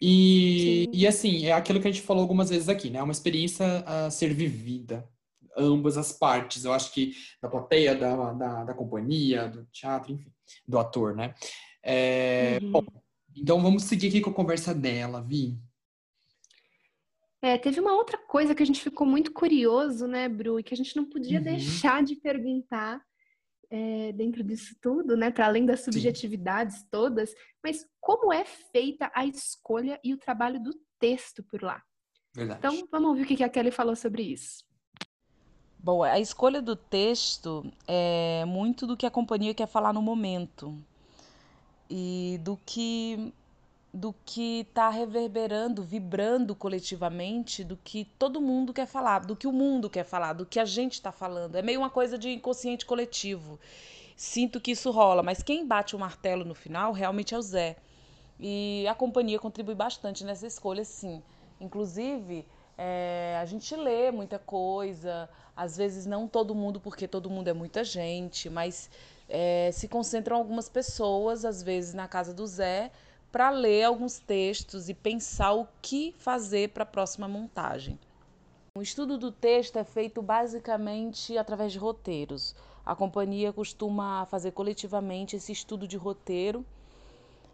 E, 0.00 0.88
e 0.92 1.06
assim, 1.06 1.46
é 1.46 1.52
aquilo 1.52 1.80
que 1.80 1.88
a 1.88 1.90
gente 1.90 2.02
falou 2.02 2.22
algumas 2.22 2.50
vezes 2.50 2.68
aqui, 2.68 2.90
né? 2.90 2.98
É 2.98 3.02
uma 3.02 3.12
experiência 3.12 3.82
a 3.86 4.10
ser 4.10 4.34
vivida. 4.34 5.08
Ambas 5.56 5.96
as 5.96 6.12
partes. 6.12 6.64
Eu 6.64 6.72
acho 6.72 6.92
que 6.92 7.12
da 7.40 7.48
plateia, 7.48 7.94
da, 7.94 8.32
da, 8.32 8.64
da 8.64 8.74
companhia, 8.74 9.48
do 9.48 9.64
teatro, 9.72 10.12
enfim, 10.12 10.30
do 10.66 10.78
ator, 10.78 11.14
né? 11.14 11.34
É, 11.82 12.58
uhum. 12.62 12.72
Bom, 12.72 12.84
então 13.36 13.62
vamos 13.62 13.84
seguir 13.84 14.08
aqui 14.08 14.20
com 14.20 14.30
a 14.30 14.34
conversa 14.34 14.74
dela, 14.74 15.22
Vi. 15.22 15.58
É, 17.44 17.58
teve 17.58 17.78
uma 17.78 17.92
outra 17.92 18.16
coisa 18.16 18.54
que 18.54 18.62
a 18.62 18.66
gente 18.66 18.80
ficou 18.80 19.06
muito 19.06 19.30
curioso, 19.30 20.06
né, 20.06 20.30
Bru, 20.30 20.58
e 20.58 20.62
que 20.62 20.72
a 20.72 20.76
gente 20.76 20.96
não 20.96 21.04
podia 21.04 21.36
uhum. 21.36 21.44
deixar 21.44 22.02
de 22.02 22.16
perguntar 22.16 23.02
é, 23.70 24.12
dentro 24.12 24.42
disso 24.42 24.74
tudo, 24.80 25.14
né, 25.14 25.30
para 25.30 25.44
além 25.44 25.66
das 25.66 25.80
subjetividades 25.80 26.78
Sim. 26.78 26.86
todas, 26.90 27.34
mas 27.62 27.86
como 28.00 28.32
é 28.32 28.46
feita 28.46 29.12
a 29.14 29.26
escolha 29.26 30.00
e 30.02 30.14
o 30.14 30.16
trabalho 30.16 30.58
do 30.58 30.70
texto 30.98 31.42
por 31.42 31.62
lá? 31.62 31.82
Verdade. 32.34 32.60
Então, 32.60 32.88
vamos 32.90 33.10
ouvir 33.10 33.24
o 33.24 33.26
que 33.26 33.44
a 33.44 33.48
Kelly 33.50 33.70
falou 33.70 33.94
sobre 33.94 34.22
isso. 34.22 34.64
Bom, 35.78 36.02
a 36.02 36.18
escolha 36.18 36.62
do 36.62 36.74
texto 36.74 37.70
é 37.86 38.42
muito 38.46 38.86
do 38.86 38.96
que 38.96 39.04
a 39.04 39.10
companhia 39.10 39.52
quer 39.52 39.68
falar 39.68 39.92
no 39.92 40.00
momento 40.00 40.74
e 41.90 42.40
do 42.42 42.58
que 42.64 43.34
do 43.94 44.12
que 44.24 44.62
está 44.68 44.90
reverberando, 44.90 45.80
vibrando 45.84 46.52
coletivamente, 46.52 47.62
do 47.62 47.76
que 47.76 48.04
todo 48.18 48.40
mundo 48.40 48.72
quer 48.72 48.86
falar, 48.86 49.20
do 49.20 49.36
que 49.36 49.46
o 49.46 49.52
mundo 49.52 49.88
quer 49.88 50.02
falar, 50.04 50.32
do 50.32 50.44
que 50.44 50.58
a 50.58 50.64
gente 50.64 50.94
está 50.94 51.12
falando. 51.12 51.54
É 51.54 51.62
meio 51.62 51.78
uma 51.78 51.88
coisa 51.88 52.18
de 52.18 52.28
inconsciente 52.28 52.84
coletivo. 52.84 53.56
Sinto 54.16 54.60
que 54.60 54.72
isso 54.72 54.90
rola, 54.90 55.22
mas 55.22 55.44
quem 55.44 55.64
bate 55.64 55.94
o 55.94 55.98
martelo 55.98 56.44
no 56.44 56.56
final 56.56 56.90
realmente 56.90 57.36
é 57.36 57.38
o 57.38 57.42
Zé. 57.42 57.76
E 58.40 58.84
a 58.88 58.96
companhia 58.96 59.38
contribui 59.38 59.76
bastante 59.76 60.24
nessa 60.24 60.44
escolha, 60.44 60.84
sim. 60.84 61.22
Inclusive, 61.60 62.44
é, 62.76 63.38
a 63.40 63.44
gente 63.44 63.76
lê 63.76 64.10
muita 64.10 64.40
coisa, 64.40 65.28
às 65.56 65.76
vezes 65.76 66.04
não 66.04 66.26
todo 66.26 66.52
mundo, 66.52 66.80
porque 66.80 67.06
todo 67.06 67.30
mundo 67.30 67.46
é 67.46 67.52
muita 67.52 67.84
gente, 67.84 68.50
mas 68.50 68.90
é, 69.28 69.70
se 69.72 69.86
concentram 69.86 70.36
algumas 70.36 70.68
pessoas, 70.68 71.44
às 71.44 71.62
vezes 71.62 71.94
na 71.94 72.08
casa 72.08 72.34
do 72.34 72.44
Zé, 72.44 72.90
para 73.34 73.50
ler 73.50 73.82
alguns 73.82 74.20
textos 74.20 74.88
e 74.88 74.94
pensar 74.94 75.54
o 75.54 75.66
que 75.82 76.14
fazer 76.18 76.68
para 76.68 76.84
a 76.84 76.86
próxima 76.86 77.26
montagem. 77.26 77.98
O 78.78 78.80
estudo 78.80 79.18
do 79.18 79.32
texto 79.32 79.76
é 79.76 79.82
feito 79.82 80.22
basicamente 80.22 81.36
através 81.36 81.72
de 81.72 81.78
roteiros. 81.80 82.54
A 82.86 82.94
companhia 82.94 83.52
costuma 83.52 84.24
fazer 84.26 84.52
coletivamente 84.52 85.34
esse 85.34 85.50
estudo 85.50 85.88
de 85.88 85.96
roteiro, 85.96 86.64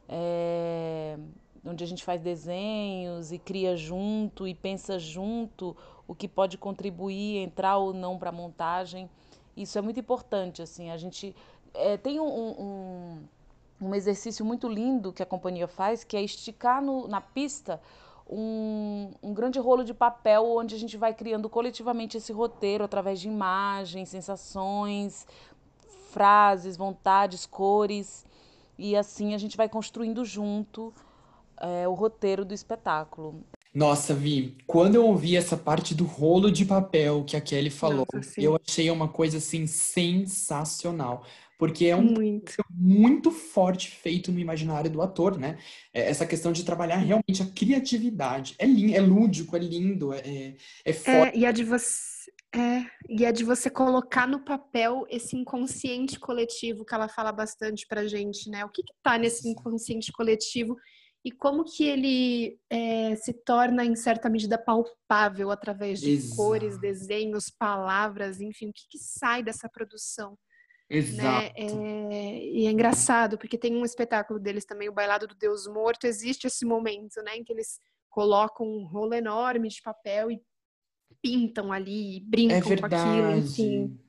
é, 0.07 1.17
onde 1.65 1.83
a 1.83 1.87
gente 1.87 2.05
faz 2.05 2.21
desenhos 2.21 3.33
e 3.33 3.39
cria 3.39 3.75
junto 3.75 4.47
e 4.47 4.55
pensa 4.55 4.99
junto 4.99 5.75
o 6.07 6.15
que 6.15 6.29
pode 6.29 6.59
contribuir, 6.59 7.39
entrar 7.39 7.79
ou 7.79 7.95
não 7.95 8.19
para 8.19 8.29
a 8.29 8.33
montagem. 8.33 9.09
Isso 9.57 9.79
é 9.79 9.81
muito 9.81 9.99
importante, 9.99 10.61
assim, 10.61 10.91
a 10.91 10.99
gente 10.99 11.35
é, 11.73 11.97
tem 11.97 12.21
um, 12.21 12.27
um, 12.27 13.23
um, 13.81 13.95
exercício 13.95 14.45
muito 14.45 14.69
lindo 14.69 15.13
que 15.13 15.23
a 15.23 15.27
companhia 15.27 15.67
faz, 15.67 16.05
que 16.05 16.17
é 16.17 16.23
esticar 16.23 16.83
no, 16.83 17.09
na 17.09 17.21
pista 17.21 17.81
um, 18.29 19.11
um, 19.23 19.35
grande 19.35 19.59
rolo 19.59 19.85
de 19.85 19.93
papel 19.93 20.45
onde 20.57 20.75
a 20.75 20.79
gente 20.79 20.97
vai 20.97 21.13
criando 21.13 21.49
coletivamente 21.49 22.17
esse 22.17 22.33
roteiro 22.33 22.85
através 22.85 23.21
de 23.21 23.29
imagens, 23.29 24.09
sensações, 24.09 25.27
frases, 26.11 26.77
vontades, 26.77 27.45
cores. 27.47 28.25
E 28.79 28.97
assim 28.97 29.35
a 29.35 29.39
gente 29.39 29.57
vai 29.57 29.69
construindo 29.69 30.25
junto 30.25 30.95
é, 31.57 31.89
o 31.89 31.95
roteiro 31.95 32.45
do 32.45 32.55
espetáculo. 32.55 33.43
Nossa, 33.73 34.13
Vi, 34.13 34.57
quando 34.67 34.97
eu 34.97 35.07
ouvi 35.07 35.37
essa 35.37 35.57
parte 35.57 35.95
do 35.95 36.05
rolo 36.05 36.51
de 36.51 36.65
papel 36.65 37.25
que 37.25 37.37
a 37.37 37.41
Kelly 37.41 37.71
falou, 37.71 38.07
Nossa, 38.13 38.41
eu 38.41 38.61
achei 38.67 38.91
uma 38.91 39.09
coisa 39.09 39.39
assim 39.39 39.67
sensacional. 39.67 41.25
Porque 41.57 41.85
é 41.85 41.95
um 41.95 42.03
muito. 42.03 42.55
muito 42.71 43.31
forte 43.31 43.91
feito 43.91 44.33
no 44.33 44.41
imaginário 44.41 44.91
do 44.91 45.03
ator, 45.03 45.39
né? 45.39 45.59
É 45.93 46.09
essa 46.09 46.25
questão 46.25 46.53
de 46.53 46.65
trabalhar 46.65 46.97
realmente 46.97 47.43
a 47.43 47.47
criatividade. 47.47 48.55
É, 48.59 48.65
lindo, 48.65 48.97
é 48.97 49.01
lúdico, 49.01 49.55
é 49.55 49.59
lindo, 49.59 50.11
é, 50.15 50.21
é, 50.21 50.57
é 50.87 50.93
forte. 50.95 51.37
É, 51.37 51.39
e 51.39 51.45
a 51.45 51.53
de 51.53 51.63
você. 51.63 52.31
É, 52.53 52.85
e 53.09 53.27
é 53.27 53.31
de 53.31 53.45
você 53.45 53.69
colocar 53.69 54.27
no 54.27 54.43
papel 54.43 55.07
esse 55.11 55.37
inconsciente 55.37 56.19
coletivo 56.19 56.85
que 56.85 56.95
ela 56.95 57.09
fala 57.09 57.31
bastante 57.31 57.87
pra 57.87 58.09
gente, 58.09 58.49
né? 58.49 58.65
O 58.65 58.71
que, 58.71 58.83
que 58.83 58.95
tá 59.03 59.19
nesse 59.19 59.47
inconsciente 59.47 60.11
coletivo 60.11 60.77
e 61.25 61.31
como 61.31 61.65
que 61.65 61.85
ele 61.85 62.59
é, 62.71 63.15
se 63.17 63.33
torna, 63.33 63.85
em 63.85 63.95
certa 63.95 64.29
medida, 64.31 64.57
palpável 64.57 65.51
através 65.51 66.01
de 66.01 66.13
Exato. 66.13 66.37
cores, 66.37 66.79
desenhos, 66.79 67.51
palavras, 67.51 68.41
enfim, 68.41 68.71
o 68.71 68.73
que, 68.73 68.89
que 68.89 68.99
sai 68.99 69.43
dessa 69.43 69.69
produção. 69.69 70.31
Né? 70.89 70.99
Exato. 70.99 71.63
Né? 71.63 72.09
É, 72.11 72.45
e 72.45 72.67
é 72.67 72.71
engraçado, 72.71 73.37
porque 73.37 73.59
tem 73.59 73.77
um 73.77 73.85
espetáculo 73.85 74.41
deles 74.41 74.65
também, 74.65 74.89
o 74.89 74.95
Bailado 74.95 75.27
do 75.27 75.35
Deus 75.35 75.67
Morto, 75.67 76.07
existe 76.07 76.47
esse 76.47 76.65
momento, 76.65 77.23
né, 77.23 77.37
em 77.37 77.45
que 77.45 77.53
eles 77.53 77.79
colocam 78.09 78.67
um 78.67 78.85
rolo 78.87 79.15
enorme 79.15 79.69
de 79.69 79.81
papel 79.83 80.31
e 80.31 80.43
pintam 81.23 81.71
ali, 81.71 82.21
brincam 82.27 82.73
é 82.73 82.77
com 82.77 82.87
aquilo, 82.87 83.37
enfim. 83.37 84.01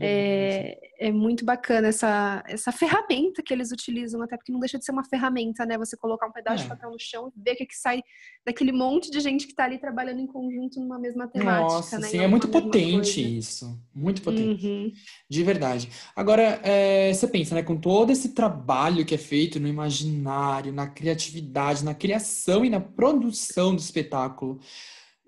É, 0.00 0.78
é, 1.00 1.08
é, 1.08 1.12
muito 1.12 1.44
bacana 1.44 1.88
essa, 1.88 2.44
essa 2.46 2.70
ferramenta 2.70 3.42
que 3.42 3.54
eles 3.54 3.72
utilizam, 3.72 4.20
até 4.20 4.36
porque 4.36 4.52
não 4.52 4.60
deixa 4.60 4.78
de 4.78 4.84
ser 4.84 4.92
uma 4.92 5.04
ferramenta, 5.04 5.64
né? 5.64 5.78
Você 5.78 5.96
colocar 5.96 6.26
um 6.26 6.32
pedaço 6.32 6.60
é. 6.60 6.62
de 6.64 6.68
papel 6.68 6.90
no 6.90 6.98
chão 6.98 7.32
e 7.34 7.40
ver 7.40 7.52
o 7.52 7.56
que, 7.56 7.66
que 7.66 7.76
sai 7.76 8.02
daquele 8.44 8.72
monte 8.72 9.10
de 9.10 9.18
gente 9.20 9.46
que 9.46 9.52
está 9.52 9.64
ali 9.64 9.78
trabalhando 9.78 10.20
em 10.20 10.26
conjunto 10.26 10.78
numa 10.78 10.98
mesma 10.98 11.26
temática. 11.26 11.74
Nossa, 11.74 11.98
né? 11.98 12.08
sim, 12.08 12.18
é 12.18 12.28
muito 12.28 12.48
potente 12.48 13.38
isso. 13.38 13.80
Muito 13.94 14.20
potente. 14.20 14.66
Uhum. 14.66 14.92
De 15.28 15.42
verdade. 15.42 15.88
Agora, 16.14 16.60
é, 16.62 17.12
você 17.12 17.26
pensa, 17.26 17.54
né? 17.54 17.62
Com 17.62 17.76
todo 17.76 18.10
esse 18.10 18.34
trabalho 18.34 19.06
que 19.06 19.14
é 19.14 19.18
feito 19.18 19.58
no 19.58 19.68
imaginário, 19.68 20.72
na 20.72 20.86
criatividade, 20.86 21.84
na 21.84 21.94
criação 21.94 22.62
e 22.64 22.68
na 22.68 22.80
produção 22.80 23.74
do 23.74 23.80
espetáculo. 23.80 24.60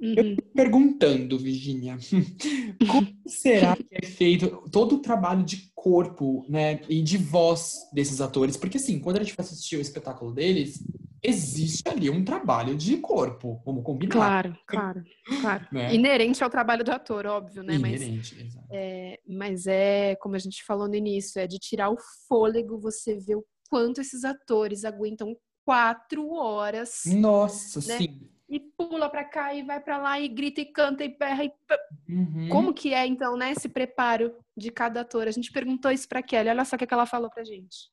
Uhum. 0.00 0.14
Eu 0.16 0.24
fico 0.24 0.48
perguntando, 0.54 1.38
Virginia, 1.38 1.98
como 2.90 3.06
será 3.26 3.76
que 3.76 3.86
é 3.90 4.06
feito 4.06 4.48
todo 4.70 4.96
o 4.96 5.02
trabalho 5.02 5.44
de 5.44 5.70
corpo, 5.74 6.44
né, 6.48 6.80
e 6.88 7.02
de 7.02 7.18
voz 7.18 7.76
desses 7.92 8.20
atores? 8.20 8.56
Porque 8.56 8.78
assim, 8.78 8.98
quando 8.98 9.18
a 9.18 9.22
gente 9.22 9.36
vai 9.36 9.44
assistir 9.44 9.76
o 9.76 9.80
espetáculo 9.80 10.32
deles, 10.32 10.82
existe 11.22 11.86
ali 11.86 12.08
um 12.08 12.24
trabalho 12.24 12.74
de 12.74 12.96
corpo, 12.96 13.60
vamos 13.64 13.84
combinar. 13.84 14.12
Claro, 14.12 14.58
claro, 14.66 15.04
claro. 15.42 15.66
né? 15.70 15.94
Inerente 15.94 16.42
ao 16.42 16.48
trabalho 16.48 16.82
do 16.82 16.92
ator, 16.92 17.26
óbvio, 17.26 17.62
né? 17.62 17.74
Inerente, 17.74 18.34
mas, 18.34 18.46
exato. 18.46 18.66
É, 18.72 19.18
mas 19.28 19.66
é, 19.66 20.16
como 20.16 20.34
a 20.34 20.38
gente 20.38 20.64
falou 20.64 20.88
no 20.88 20.94
início, 20.94 21.38
é 21.38 21.46
de 21.46 21.58
tirar 21.58 21.90
o 21.90 21.98
fôlego, 22.26 22.80
você 22.80 23.18
vê 23.18 23.34
o 23.34 23.44
quanto 23.68 24.00
esses 24.00 24.24
atores 24.24 24.86
aguentam 24.86 25.36
quatro 25.62 26.30
horas. 26.30 27.02
Nossa, 27.04 27.80
né? 27.86 27.98
sim 27.98 28.30
e 28.50 28.58
pula 28.58 29.08
para 29.08 29.24
cá 29.24 29.54
e 29.54 29.62
vai 29.62 29.78
para 29.78 29.96
lá 29.96 30.18
e 30.18 30.28
grita 30.28 30.60
e 30.60 30.66
canta 30.66 31.04
e 31.04 31.16
berra 31.16 31.44
e 31.44 31.52
uhum. 32.08 32.48
como 32.50 32.74
que 32.74 32.92
é 32.92 33.06
então, 33.06 33.36
né, 33.36 33.52
esse 33.52 33.68
preparo 33.68 34.34
de 34.56 34.72
cada 34.72 35.02
ator? 35.02 35.28
A 35.28 35.30
gente 35.30 35.52
perguntou 35.52 35.90
isso 35.90 36.08
para 36.08 36.20
Kelly, 36.20 36.50
olha 36.50 36.64
só 36.64 36.74
o 36.74 36.78
que 36.78 36.92
ela 36.92 37.06
falou 37.06 37.30
pra 37.30 37.44
gente. 37.44 37.88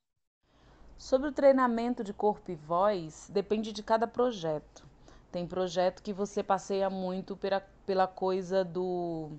Sobre 0.97 1.29
o 1.29 1.31
treinamento 1.31 2.03
de 2.03 2.11
corpo 2.11 2.51
e 2.51 2.55
voz, 2.55 3.29
depende 3.31 3.71
de 3.71 3.83
cada 3.83 4.07
projeto. 4.07 4.83
Tem 5.31 5.45
projeto 5.45 6.01
que 6.01 6.11
você 6.11 6.41
passeia 6.41 6.89
muito 6.89 7.37
pela, 7.37 7.59
pela 7.85 8.07
coisa 8.07 8.65
do 8.65 9.29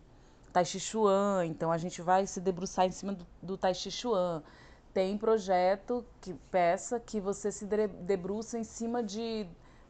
Tai 0.53 0.65
Chi 0.65 0.79
Chuan, 0.79 1.47
então 1.47 1.73
a 1.73 1.79
gente 1.79 2.01
vai 2.01 2.29
se 2.29 2.41
debruçar 2.41 2.87
em 2.87 2.93
cima 2.93 3.13
do, 3.13 3.27
do 3.43 3.59
Tai 3.59 3.75
Chi 3.75 3.91
Chuan. 3.91 4.41
Tem 4.95 5.19
projeto, 5.19 6.05
que 6.21 6.33
peça, 6.51 7.01
que 7.01 7.21
você 7.21 7.51
se 7.51 7.67
debruça 7.67 8.57
em 8.57 8.65
cima 8.65 9.03
de 9.03 9.49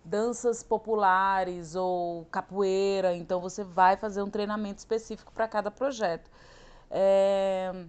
danças 0.08 0.62
populares 0.62 1.74
ou 1.74 2.24
capoeira, 2.30 3.14
então 3.14 3.40
você 3.40 3.62
vai 3.62 3.96
fazer 3.96 4.22
um 4.22 4.30
treinamento 4.30 4.78
específico 4.78 5.32
para 5.32 5.46
cada 5.46 5.70
projeto. 5.70 6.30
É... 6.90 7.84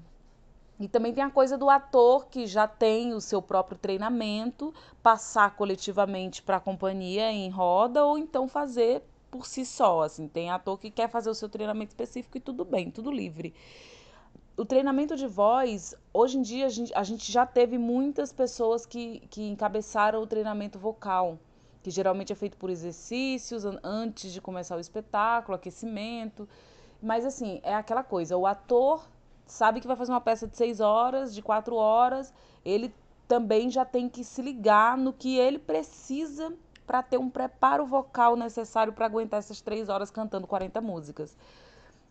E 0.79 0.87
também 0.87 1.13
tem 1.13 1.23
a 1.23 1.29
coisa 1.29 1.57
do 1.57 1.69
ator 1.69 2.27
que 2.27 2.47
já 2.47 2.65
tem 2.65 3.13
o 3.13 3.19
seu 3.19 3.41
próprio 3.41 3.77
treinamento, 3.77 4.73
passar 5.03 5.55
coletivamente 5.55 6.41
para 6.41 6.55
a 6.55 6.59
companhia 6.59 7.29
em 7.31 7.49
roda 7.49 8.05
ou 8.05 8.17
então 8.17 8.47
fazer 8.47 9.03
por 9.29 9.45
si 9.45 9.65
só. 9.65 10.03
Assim, 10.03 10.27
tem 10.27 10.49
ator 10.49 10.79
que 10.79 10.89
quer 10.89 11.09
fazer 11.09 11.29
o 11.29 11.35
seu 11.35 11.49
treinamento 11.49 11.91
específico 11.91 12.37
e 12.37 12.39
tudo 12.39 12.63
bem, 12.63 12.89
tudo 12.89 13.11
livre. 13.11 13.53
O 14.55 14.63
treinamento 14.65 15.17
de 15.17 15.27
voz, 15.27 15.95
hoje 16.13 16.37
em 16.37 16.41
dia 16.41 16.65
a 16.65 16.69
gente, 16.69 16.93
a 16.93 17.03
gente 17.03 17.29
já 17.29 17.45
teve 17.45 17.77
muitas 17.77 18.31
pessoas 18.31 18.85
que, 18.85 19.19
que 19.29 19.49
encabeçaram 19.49 20.21
o 20.21 20.27
treinamento 20.27 20.79
vocal 20.79 21.37
que 21.81 21.91
geralmente 21.91 22.33
é 22.33 22.35
feito 22.35 22.57
por 22.57 22.69
exercícios 22.69 23.63
antes 23.83 24.31
de 24.31 24.41
começar 24.41 24.75
o 24.75 24.79
espetáculo, 24.79 25.55
aquecimento. 25.55 26.47
Mas 27.01 27.25
assim, 27.25 27.59
é 27.63 27.73
aquela 27.73 28.03
coisa, 28.03 28.35
o 28.37 28.45
ator 28.45 29.07
sabe 29.45 29.79
que 29.81 29.87
vai 29.87 29.95
fazer 29.95 30.11
uma 30.11 30.21
peça 30.21 30.47
de 30.47 30.55
seis 30.55 30.79
horas, 30.79 31.33
de 31.33 31.41
quatro 31.41 31.75
horas, 31.75 32.33
ele 32.63 32.93
também 33.27 33.69
já 33.69 33.85
tem 33.85 34.09
que 34.09 34.23
se 34.23 34.41
ligar 34.41 34.97
no 34.97 35.13
que 35.13 35.37
ele 35.37 35.59
precisa 35.59 36.53
para 36.85 37.03
ter 37.03 37.17
um 37.17 37.29
preparo 37.29 37.85
vocal 37.85 38.35
necessário 38.35 38.91
para 38.91 39.05
aguentar 39.05 39.39
essas 39.39 39.61
três 39.61 39.89
horas 39.89 40.09
cantando 40.09 40.47
40 40.47 40.81
músicas. 40.81 41.37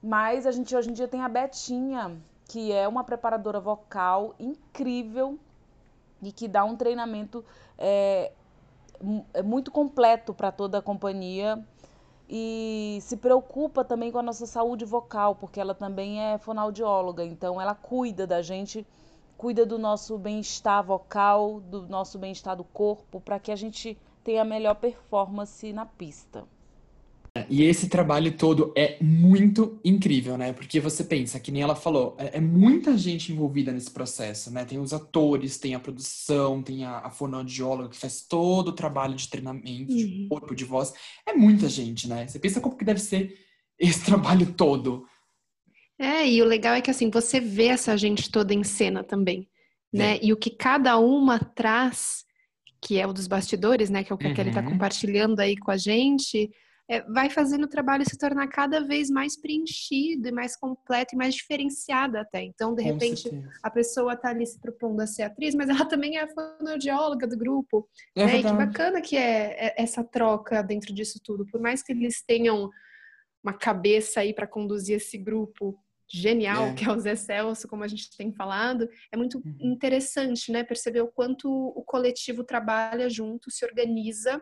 Mas 0.02 0.46
a 0.46 0.52
gente 0.52 0.74
hoje 0.74 0.90
em 0.90 0.92
dia 0.92 1.08
tem 1.08 1.20
a 1.20 1.28
Betinha, 1.28 2.16
que 2.46 2.72
é 2.72 2.86
uma 2.86 3.02
preparadora 3.02 3.58
vocal 3.58 4.34
incrível 4.38 5.36
e 6.22 6.30
que 6.30 6.46
dá 6.46 6.64
um 6.64 6.76
treinamento 6.76 7.44
é, 7.76 8.32
é 9.32 9.42
muito 9.42 9.70
completo 9.70 10.34
para 10.34 10.50
toda 10.50 10.78
a 10.78 10.82
companhia 10.82 11.62
e 12.28 12.98
se 13.00 13.16
preocupa 13.16 13.84
também 13.84 14.12
com 14.12 14.18
a 14.18 14.22
nossa 14.22 14.46
saúde 14.46 14.84
vocal, 14.84 15.34
porque 15.34 15.60
ela 15.60 15.74
também 15.74 16.20
é 16.20 16.36
fonoaudióloga, 16.36 17.24
então 17.24 17.60
ela 17.60 17.74
cuida 17.74 18.26
da 18.26 18.42
gente, 18.42 18.86
cuida 19.36 19.64
do 19.64 19.78
nosso 19.78 20.18
bem-estar 20.18 20.84
vocal, 20.84 21.60
do 21.60 21.88
nosso 21.88 22.18
bem-estar 22.18 22.54
do 22.56 22.64
corpo, 22.64 23.20
para 23.20 23.38
que 23.38 23.50
a 23.50 23.56
gente 23.56 23.96
tenha 24.22 24.42
a 24.42 24.44
melhor 24.44 24.74
performance 24.74 25.72
na 25.72 25.86
pista. 25.86 26.44
E 27.48 27.62
esse 27.62 27.88
trabalho 27.88 28.36
todo 28.36 28.72
é 28.76 28.96
muito 29.02 29.80
incrível, 29.84 30.38
né? 30.38 30.52
Porque 30.52 30.80
você 30.80 31.04
pensa, 31.04 31.38
que 31.38 31.50
nem 31.50 31.62
ela 31.62 31.74
falou, 31.74 32.16
é, 32.18 32.38
é 32.38 32.40
muita 32.40 32.96
gente 32.96 33.32
envolvida 33.32 33.72
nesse 33.72 33.90
processo, 33.90 34.50
né? 34.52 34.64
Tem 34.64 34.78
os 34.78 34.92
atores, 34.92 35.58
tem 35.58 35.74
a 35.74 35.80
produção, 35.80 36.62
tem 36.62 36.84
a, 36.84 36.98
a 36.98 37.10
fonoaudióloga 37.10 37.90
que 37.90 37.96
faz 37.96 38.22
todo 38.22 38.68
o 38.68 38.72
trabalho 38.72 39.14
de 39.14 39.28
treinamento, 39.28 39.92
uhum. 39.92 39.96
de 39.96 40.26
corpo, 40.28 40.54
de 40.54 40.64
voz. 40.64 40.92
É 41.26 41.32
muita 41.32 41.68
gente, 41.68 42.08
né? 42.08 42.26
Você 42.26 42.38
pensa 42.38 42.60
como 42.60 42.76
que 42.76 42.84
deve 42.84 43.00
ser 43.00 43.36
esse 43.78 44.04
trabalho 44.06 44.52
todo. 44.54 45.06
É, 45.98 46.28
e 46.28 46.40
o 46.40 46.44
legal 46.44 46.74
é 46.74 46.80
que 46.80 46.90
assim, 46.90 47.10
você 47.10 47.40
vê 47.40 47.66
essa 47.66 47.96
gente 47.96 48.30
toda 48.30 48.54
em 48.54 48.62
cena 48.64 49.02
também, 49.02 49.48
né? 49.92 50.16
É. 50.16 50.24
E 50.24 50.32
o 50.32 50.36
que 50.36 50.50
cada 50.50 50.96
uma 50.98 51.38
traz, 51.38 52.24
que 52.80 52.98
é 52.98 53.06
o 53.06 53.12
dos 53.12 53.26
bastidores, 53.26 53.90
né? 53.90 54.04
Que 54.04 54.12
é 54.12 54.14
o 54.14 54.18
que 54.18 54.26
uhum. 54.26 54.32
a 54.32 54.34
Kelly 54.34 54.52
tá 54.52 54.60
uhum. 54.60 54.70
compartilhando 54.70 55.40
aí 55.40 55.56
com 55.56 55.70
a 55.70 55.76
gente 55.76 56.50
é, 56.88 57.02
vai 57.02 57.28
fazendo 57.28 57.64
o 57.64 57.68
trabalho 57.68 58.08
se 58.08 58.16
tornar 58.16 58.48
cada 58.48 58.80
vez 58.80 59.10
mais 59.10 59.38
preenchido 59.38 60.28
e 60.28 60.32
mais 60.32 60.56
completo 60.56 61.14
e 61.14 61.18
mais 61.18 61.34
diferenciado 61.34 62.16
até. 62.16 62.42
Então, 62.42 62.74
de 62.74 62.82
Com 62.82 62.92
repente, 62.92 63.22
certeza. 63.22 63.52
a 63.62 63.70
pessoa 63.70 64.14
está 64.14 64.30
ali 64.30 64.46
se 64.46 64.58
propondo 64.58 65.00
a 65.00 65.06
ser 65.06 65.24
atriz, 65.24 65.54
mas 65.54 65.68
ela 65.68 65.84
também 65.86 66.16
é 66.16 66.22
a 66.22 66.28
fonoaudióloga 66.28 67.26
do 67.26 67.36
grupo. 67.36 67.86
É 68.16 68.24
né? 68.24 68.38
E 68.38 68.42
que 68.42 68.52
bacana 68.52 69.00
que 69.02 69.16
é, 69.16 69.66
é 69.66 69.74
essa 69.76 70.02
troca 70.02 70.62
dentro 70.62 70.94
disso 70.94 71.20
tudo. 71.22 71.44
Por 71.46 71.60
mais 71.60 71.82
que 71.82 71.92
eles 71.92 72.22
tenham 72.22 72.70
uma 73.44 73.52
cabeça 73.52 74.20
aí 74.20 74.32
para 74.32 74.46
conduzir 74.46 74.96
esse 74.96 75.18
grupo 75.18 75.78
genial, 76.10 76.68
é. 76.68 76.74
que 76.74 76.86
é 76.86 76.90
o 76.90 76.98
Zé 76.98 77.14
Celso, 77.14 77.68
como 77.68 77.84
a 77.84 77.88
gente 77.88 78.16
tem 78.16 78.32
falado, 78.32 78.88
é 79.12 79.16
muito 79.16 79.38
uhum. 79.38 79.56
interessante, 79.60 80.50
né? 80.50 80.64
Perceber 80.64 81.02
o 81.02 81.08
quanto 81.08 81.50
o 81.50 81.82
coletivo 81.84 82.42
trabalha 82.42 83.10
junto, 83.10 83.50
se 83.50 83.64
organiza 83.66 84.40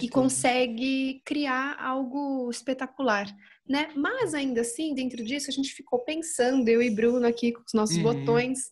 e 0.00 0.08
consegue 0.08 1.22
criar 1.24 1.76
algo 1.80 2.50
espetacular, 2.50 3.26
né? 3.66 3.88
Mas 3.96 4.34
ainda 4.34 4.60
assim, 4.60 4.94
dentro 4.94 5.24
disso, 5.24 5.50
a 5.50 5.52
gente 5.52 5.72
ficou 5.72 6.00
pensando, 6.00 6.68
eu 6.68 6.82
e 6.82 6.90
Bruno 6.90 7.26
aqui 7.26 7.52
com 7.52 7.62
os 7.66 7.72
nossos 7.72 7.96
uhum. 7.96 8.02
botões, 8.02 8.68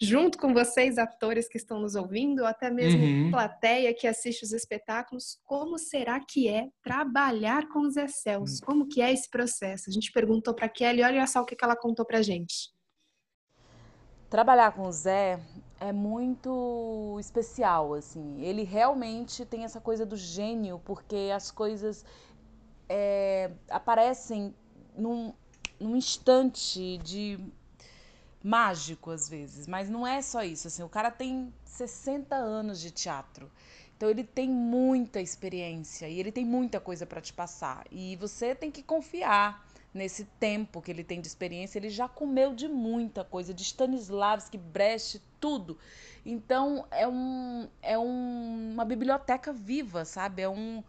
junto 0.00 0.36
com 0.36 0.52
vocês, 0.52 0.98
atores 0.98 1.48
que 1.48 1.56
estão 1.56 1.80
nos 1.80 1.94
ouvindo, 1.94 2.40
ou 2.40 2.46
até 2.46 2.70
mesmo 2.70 3.04
uhum. 3.04 3.30
plateia 3.30 3.94
que 3.94 4.06
assiste 4.06 4.42
os 4.42 4.52
espetáculos, 4.52 5.38
como 5.44 5.78
será 5.78 6.18
que 6.18 6.48
é 6.48 6.68
trabalhar 6.82 7.68
com 7.68 7.80
os 7.86 7.96
Excels? 7.96 8.54
Hum. 8.54 8.66
Como 8.66 8.88
que 8.88 9.00
é 9.00 9.12
esse 9.12 9.30
processo? 9.30 9.88
A 9.88 9.92
gente 9.92 10.10
perguntou 10.10 10.54
para 10.54 10.68
Kelly, 10.68 11.04
olha 11.04 11.24
só 11.28 11.40
o 11.40 11.44
que 11.44 11.56
ela 11.62 11.76
contou 11.76 12.04
para 12.04 12.20
gente. 12.20 12.72
Trabalhar 14.28 14.72
com 14.72 14.88
o 14.88 14.92
Zé 14.92 15.38
é 15.82 15.92
muito 15.92 17.16
especial, 17.18 17.94
assim. 17.94 18.40
Ele 18.40 18.62
realmente 18.62 19.44
tem 19.44 19.64
essa 19.64 19.80
coisa 19.80 20.06
do 20.06 20.16
gênio, 20.16 20.80
porque 20.84 21.30
as 21.34 21.50
coisas 21.50 22.04
é, 22.88 23.50
aparecem 23.68 24.54
num, 24.96 25.34
num 25.80 25.96
instante 25.96 26.98
de 26.98 27.38
mágico 28.42 29.10
às 29.10 29.28
vezes, 29.28 29.66
mas 29.66 29.90
não 29.90 30.06
é 30.06 30.22
só 30.22 30.42
isso, 30.42 30.68
assim, 30.68 30.82
o 30.82 30.88
cara 30.88 31.10
tem 31.10 31.52
60 31.64 32.34
anos 32.34 32.80
de 32.80 32.90
teatro. 32.90 33.50
Então 33.96 34.08
ele 34.10 34.24
tem 34.24 34.48
muita 34.48 35.20
experiência 35.20 36.08
e 36.08 36.18
ele 36.18 36.32
tem 36.32 36.44
muita 36.44 36.80
coisa 36.80 37.06
para 37.06 37.20
te 37.20 37.32
passar 37.32 37.84
e 37.90 38.16
você 38.16 38.54
tem 38.54 38.70
que 38.70 38.82
confiar 38.82 39.64
nesse 39.94 40.24
tempo 40.40 40.80
que 40.80 40.90
ele 40.90 41.04
tem 41.04 41.20
de 41.20 41.26
experiência, 41.26 41.78
ele 41.78 41.90
já 41.90 42.08
comeu 42.08 42.54
de 42.54 42.66
muita 42.68 43.24
coisa, 43.24 43.52
de 43.52 43.62
Stanislavski, 43.62 44.58
Brecht, 44.58 45.20
tudo. 45.42 45.76
Então 46.24 46.86
é 46.92 47.06
um 47.06 47.68
é 47.82 47.98
um, 47.98 48.70
uma 48.72 48.84
biblioteca 48.84 49.52
viva, 49.52 50.04
sabe? 50.04 50.40
É 50.40 50.48
um 50.48 50.82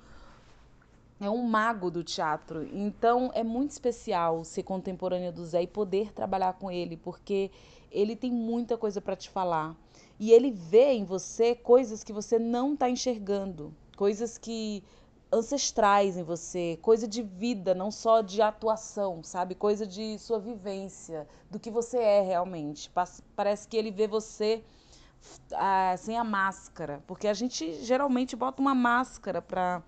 é 1.19 1.29
um 1.29 1.41
mago 1.41 1.89
do 1.89 2.03
teatro. 2.03 2.63
Então 2.71 3.31
é 3.33 3.43
muito 3.43 3.71
especial 3.71 4.43
ser 4.43 4.61
contemporâneo 4.61 5.31
do 5.31 5.43
Zé 5.43 5.63
e 5.63 5.67
poder 5.67 6.13
trabalhar 6.13 6.53
com 6.53 6.69
ele, 6.69 6.95
porque 6.95 7.49
ele 7.91 8.15
tem 8.15 8.31
muita 8.31 8.77
coisa 8.77 9.01
para 9.01 9.15
te 9.15 9.29
falar. 9.29 9.75
E 10.19 10.31
ele 10.31 10.51
vê 10.51 10.93
em 10.93 11.03
você 11.03 11.55
coisas 11.55 12.03
que 12.03 12.13
você 12.13 12.37
não 12.37 12.75
está 12.75 12.87
enxergando, 12.89 13.73
coisas 13.97 14.37
que 14.37 14.83
ancestrais 15.33 16.15
em 16.15 16.23
você, 16.23 16.77
coisa 16.81 17.07
de 17.07 17.23
vida, 17.23 17.73
não 17.73 17.89
só 17.89 18.21
de 18.21 18.41
atuação, 18.41 19.23
sabe? 19.23 19.55
Coisa 19.55 19.85
de 19.85 20.17
sua 20.19 20.39
vivência, 20.39 21.27
do 21.49 21.59
que 21.59 21.71
você 21.71 21.97
é 21.97 22.21
realmente. 22.21 22.91
Parece 23.35 23.67
que 23.67 23.75
ele 23.75 23.91
vê 23.91 24.07
você 24.07 24.63
ah, 25.53 25.95
sem 25.97 26.17
a 26.17 26.23
máscara, 26.23 27.03
porque 27.07 27.27
a 27.27 27.33
gente 27.33 27.83
geralmente 27.83 28.35
bota 28.35 28.61
uma 28.61 28.75
máscara 28.75 29.41
para 29.41 29.81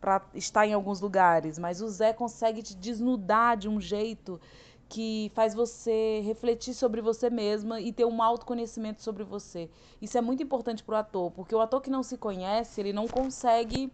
para 0.00 0.22
estar 0.32 0.64
em 0.64 0.72
alguns 0.72 1.00
lugares, 1.00 1.58
mas 1.58 1.82
o 1.82 1.88
Zé 1.88 2.12
consegue 2.12 2.62
te 2.62 2.72
desnudar 2.72 3.56
de 3.56 3.68
um 3.68 3.80
jeito 3.80 4.40
que 4.88 5.28
faz 5.34 5.54
você 5.54 6.20
refletir 6.24 6.72
sobre 6.72 7.00
você 7.00 7.28
mesma 7.28 7.80
e 7.80 7.92
ter 7.92 8.04
um 8.04 8.22
autoconhecimento 8.22 9.02
sobre 9.02 9.24
você. 9.24 9.68
Isso 10.00 10.16
é 10.16 10.20
muito 10.20 10.40
importante 10.40 10.84
para 10.84 10.94
o 10.94 10.98
ator, 10.98 11.32
porque 11.32 11.52
o 11.52 11.60
ator 11.60 11.80
que 11.80 11.90
não 11.90 12.04
se 12.04 12.16
conhece, 12.16 12.80
ele 12.80 12.92
não 12.92 13.08
consegue 13.08 13.92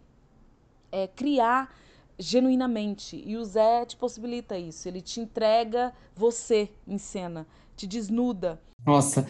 é, 0.95 1.07
criar 1.07 1.75
genuinamente. 2.17 3.21
E 3.25 3.35
o 3.35 3.43
Zé 3.43 3.85
te 3.85 3.97
possibilita 3.97 4.57
isso. 4.57 4.87
Ele 4.87 5.01
te 5.01 5.19
entrega 5.19 5.91
você 6.15 6.69
em 6.87 6.97
cena, 6.97 7.45
te 7.75 7.85
desnuda. 7.85 8.61
Nossa, 8.85 9.27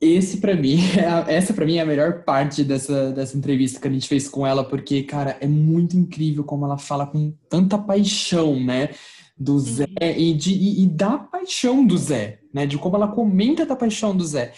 esse 0.00 0.38
para 0.38 0.56
mim, 0.56 0.78
é 0.98 1.36
essa 1.36 1.54
para 1.54 1.64
mim 1.64 1.76
é 1.76 1.82
a 1.82 1.86
melhor 1.86 2.24
parte 2.24 2.64
dessa, 2.64 3.12
dessa 3.12 3.38
entrevista 3.38 3.80
que 3.80 3.86
a 3.86 3.90
gente 3.90 4.08
fez 4.08 4.28
com 4.28 4.44
ela, 4.44 4.64
porque, 4.64 5.04
cara, 5.04 5.36
é 5.40 5.46
muito 5.46 5.96
incrível 5.96 6.42
como 6.42 6.64
ela 6.64 6.78
fala 6.78 7.06
com 7.06 7.32
tanta 7.48 7.78
paixão, 7.78 8.58
né? 8.58 8.90
Do 9.36 9.52
uhum. 9.52 9.58
Zé 9.60 9.86
e, 10.18 10.34
de, 10.34 10.52
e, 10.52 10.82
e 10.82 10.86
da 10.88 11.16
paixão 11.16 11.86
do 11.86 11.96
Zé, 11.96 12.40
né? 12.52 12.66
De 12.66 12.76
como 12.76 12.96
ela 12.96 13.06
comenta 13.06 13.64
da 13.64 13.76
paixão 13.76 14.16
do 14.16 14.26
Zé 14.26 14.52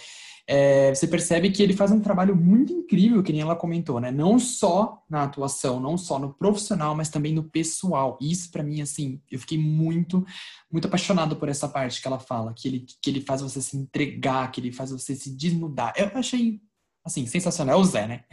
é, 0.53 0.93
você 0.93 1.07
percebe 1.07 1.49
que 1.49 1.63
ele 1.63 1.71
faz 1.71 1.91
um 1.91 2.01
trabalho 2.01 2.35
muito 2.35 2.73
incrível, 2.73 3.23
que 3.23 3.31
nem 3.31 3.39
ela 3.39 3.55
comentou, 3.55 4.01
né? 4.01 4.11
Não 4.11 4.37
só 4.37 5.01
na 5.09 5.23
atuação, 5.23 5.79
não 5.79 5.97
só 5.97 6.19
no 6.19 6.33
profissional, 6.33 6.93
mas 6.93 7.07
também 7.07 7.33
no 7.33 7.49
pessoal. 7.49 8.19
Isso 8.21 8.51
para 8.51 8.61
mim, 8.61 8.81
assim, 8.81 9.21
eu 9.31 9.39
fiquei 9.39 9.57
muito, 9.57 10.25
muito 10.69 10.89
apaixonado 10.89 11.37
por 11.37 11.47
essa 11.47 11.69
parte 11.69 12.01
que 12.01 12.07
ela 12.07 12.19
fala, 12.19 12.53
que 12.53 12.67
ele, 12.67 12.85
que 13.01 13.09
ele 13.09 13.21
faz 13.21 13.41
você 13.41 13.61
se 13.61 13.77
entregar, 13.77 14.51
que 14.51 14.59
ele 14.59 14.73
faz 14.73 14.91
você 14.91 15.15
se 15.15 15.33
desnudar. 15.33 15.93
Eu 15.95 16.11
achei, 16.15 16.59
assim, 17.01 17.25
sensacional. 17.25 17.79
É 17.79 17.81
o 17.81 17.85
Zé, 17.85 18.07
né? 18.07 18.23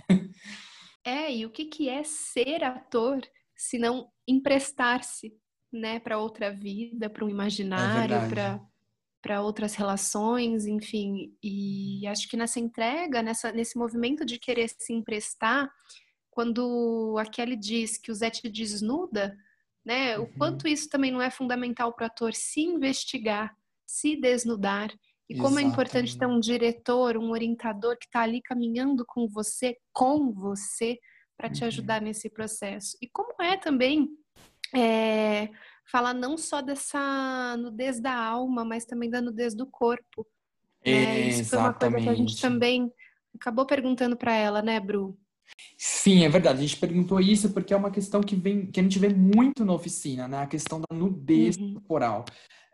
É, 1.04 1.32
e 1.32 1.46
o 1.46 1.50
que, 1.50 1.66
que 1.66 1.88
é 1.88 2.02
ser 2.02 2.64
ator 2.64 3.22
se 3.56 3.78
não 3.78 4.08
emprestar-se, 4.26 5.32
né, 5.72 6.00
para 6.00 6.18
outra 6.18 6.52
vida, 6.52 7.08
para 7.08 7.24
um 7.24 7.28
imaginário, 7.28 8.14
é 8.14 8.28
para 8.28 8.60
para 9.20 9.42
outras 9.42 9.74
relações, 9.74 10.66
enfim. 10.66 11.36
E 11.42 12.06
acho 12.06 12.28
que 12.28 12.36
nessa 12.36 12.60
entrega, 12.60 13.22
nessa, 13.22 13.52
nesse 13.52 13.76
movimento 13.76 14.24
de 14.24 14.38
querer 14.38 14.68
se 14.68 14.92
emprestar, 14.92 15.68
quando 16.30 17.16
a 17.18 17.24
Kelly 17.24 17.56
diz 17.56 17.98
que 17.98 18.12
o 18.12 18.14
Zé 18.14 18.30
te 18.30 18.48
desnuda, 18.48 19.36
né? 19.84 20.16
Uhum. 20.16 20.24
O 20.24 20.38
quanto 20.38 20.68
isso 20.68 20.88
também 20.88 21.10
não 21.10 21.20
é 21.20 21.30
fundamental 21.30 21.92
para 21.92 22.04
o 22.04 22.06
ator 22.06 22.32
se 22.32 22.60
investigar, 22.60 23.54
se 23.86 24.16
desnudar. 24.16 24.90
E 25.28 25.34
como 25.34 25.48
Exatamente. 25.48 25.66
é 25.66 25.68
importante 25.68 26.18
ter 26.18 26.26
um 26.26 26.40
diretor, 26.40 27.16
um 27.16 27.30
orientador 27.30 27.98
que 27.98 28.06
está 28.06 28.20
ali 28.20 28.40
caminhando 28.40 29.04
com 29.06 29.26
você, 29.28 29.76
com 29.92 30.32
você, 30.32 30.98
para 31.36 31.50
te 31.50 31.62
uhum. 31.62 31.68
ajudar 31.68 32.00
nesse 32.00 32.30
processo. 32.30 32.96
E 33.02 33.08
como 33.08 33.42
é 33.42 33.56
também 33.56 34.08
é, 34.74 35.48
fala 35.90 36.12
não 36.12 36.36
só 36.36 36.60
dessa 36.60 37.56
nudez 37.58 38.00
da 38.00 38.14
alma, 38.14 38.64
mas 38.64 38.84
também 38.84 39.10
da 39.10 39.20
nudez 39.20 39.54
do 39.54 39.66
corpo. 39.66 40.26
Né? 40.84 41.28
Isso 41.28 41.44
foi 41.44 41.58
uma 41.58 41.72
coisa 41.72 41.96
que 41.96 42.08
a 42.08 42.14
gente 42.14 42.40
também 42.40 42.92
acabou 43.34 43.66
perguntando 43.66 44.16
para 44.16 44.34
ela, 44.34 44.62
né, 44.62 44.78
Bru? 44.78 45.18
Sim, 45.76 46.24
é 46.24 46.28
verdade. 46.28 46.58
A 46.58 46.62
gente 46.62 46.76
perguntou 46.76 47.20
isso 47.20 47.50
porque 47.50 47.72
é 47.72 47.76
uma 47.76 47.90
questão 47.90 48.20
que 48.20 48.36
vem, 48.36 48.66
que 48.66 48.80
a 48.80 48.82
gente 48.82 48.98
vê 48.98 49.08
muito 49.08 49.64
na 49.64 49.72
oficina, 49.72 50.28
né? 50.28 50.42
A 50.42 50.46
questão 50.46 50.80
da 50.80 50.94
nudez 50.94 51.56
uhum. 51.56 51.74
corporal. 51.74 52.24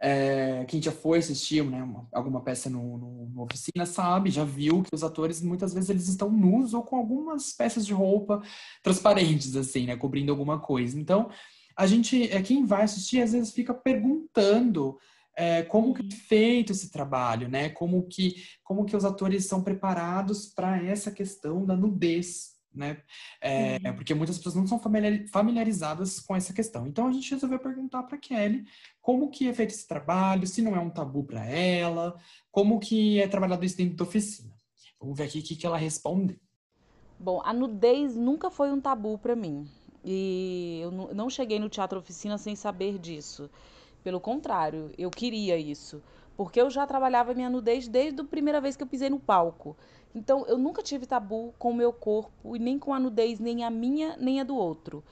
É, 0.00 0.64
quem 0.66 0.82
já 0.82 0.92
foi 0.92 1.18
assistir 1.18 1.64
né, 1.64 1.82
uma, 1.82 2.06
alguma 2.12 2.42
peça 2.42 2.68
no, 2.68 2.98
no, 2.98 3.26
no, 3.30 3.42
oficina 3.42 3.86
sabe, 3.86 4.28
já 4.30 4.44
viu 4.44 4.82
que 4.82 4.94
os 4.94 5.02
atores 5.02 5.40
muitas 5.40 5.72
vezes 5.72 5.88
eles 5.88 6.08
estão 6.08 6.30
nus 6.30 6.74
ou 6.74 6.82
com 6.82 6.96
algumas 6.96 7.52
peças 7.52 7.86
de 7.86 7.94
roupa 7.94 8.42
transparentes, 8.82 9.56
assim, 9.56 9.86
né? 9.86 9.96
Cobrindo 9.96 10.32
alguma 10.32 10.58
coisa. 10.58 10.98
Então, 10.98 11.30
a 11.76 11.86
gente, 11.86 12.30
é, 12.30 12.42
quem 12.42 12.64
vai 12.64 12.82
assistir, 12.82 13.20
às 13.20 13.32
vezes 13.32 13.52
fica 13.52 13.74
perguntando 13.74 14.98
é, 15.36 15.62
como 15.62 15.94
que 15.94 16.06
é 16.06 16.16
feito 16.16 16.72
esse 16.72 16.90
trabalho, 16.90 17.48
né? 17.48 17.68
Como 17.68 18.02
que, 18.06 18.44
como 18.62 18.84
que 18.84 18.96
os 18.96 19.04
atores 19.04 19.46
são 19.46 19.62
preparados 19.62 20.46
para 20.46 20.82
essa 20.82 21.10
questão 21.10 21.64
da 21.64 21.76
nudez, 21.76 22.54
né? 22.72 23.02
É, 23.40 23.80
uhum. 23.84 23.96
Porque 23.96 24.14
muitas 24.14 24.36
pessoas 24.36 24.54
não 24.54 24.66
são 24.66 24.80
familiarizadas 25.32 26.20
com 26.20 26.36
essa 26.36 26.52
questão. 26.52 26.86
Então 26.86 27.08
a 27.08 27.12
gente 27.12 27.30
resolveu 27.32 27.58
perguntar 27.58 28.04
para 28.04 28.18
Kelly 28.18 28.64
como 29.00 29.30
que 29.30 29.48
é 29.48 29.54
feito 29.54 29.70
esse 29.70 29.86
trabalho, 29.86 30.46
se 30.46 30.62
não 30.62 30.76
é 30.76 30.80
um 30.80 30.90
tabu 30.90 31.24
para 31.24 31.44
ela, 31.44 32.16
como 32.50 32.78
que 32.78 33.20
é 33.20 33.26
trabalhado 33.26 33.64
isso 33.64 33.76
dentro 33.76 33.96
da 33.96 34.04
oficina. 34.04 34.54
Vamos 35.00 35.18
ver 35.18 35.24
aqui 35.24 35.40
o 35.40 35.42
que, 35.42 35.56
que 35.56 35.66
ela 35.66 35.76
responde. 35.76 36.40
Bom, 37.18 37.40
a 37.44 37.52
nudez 37.52 38.16
nunca 38.16 38.50
foi 38.50 38.72
um 38.72 38.80
tabu 38.80 39.18
para 39.18 39.36
mim. 39.36 39.68
E 40.04 40.80
eu 40.82 40.90
não 40.90 41.30
cheguei 41.30 41.58
no 41.58 41.68
teatro 41.68 41.98
oficina 41.98 42.36
sem 42.36 42.54
saber 42.54 42.98
disso. 42.98 43.50
Pelo 44.02 44.20
contrário, 44.20 44.92
eu 44.98 45.10
queria 45.10 45.56
isso. 45.56 46.02
Porque 46.36 46.60
eu 46.60 46.68
já 46.68 46.86
trabalhava 46.86 47.32
minha 47.32 47.48
nudez 47.48 47.88
desde 47.88 48.20
a 48.20 48.24
primeira 48.24 48.60
vez 48.60 48.76
que 48.76 48.82
eu 48.82 48.86
pisei 48.86 49.08
no 49.08 49.18
palco. 49.18 49.76
Então, 50.14 50.44
eu 50.46 50.58
nunca 50.58 50.82
tive 50.82 51.06
tabu 51.06 51.54
com 51.58 51.70
o 51.70 51.74
meu 51.74 51.92
corpo 51.92 52.54
e 52.54 52.58
nem 52.58 52.78
com 52.78 52.92
a 52.92 53.00
nudez, 53.00 53.40
nem 53.40 53.64
a 53.64 53.70
minha, 53.70 54.16
nem 54.18 54.40
a 54.40 54.44
do 54.44 54.56
outro. 54.56 55.02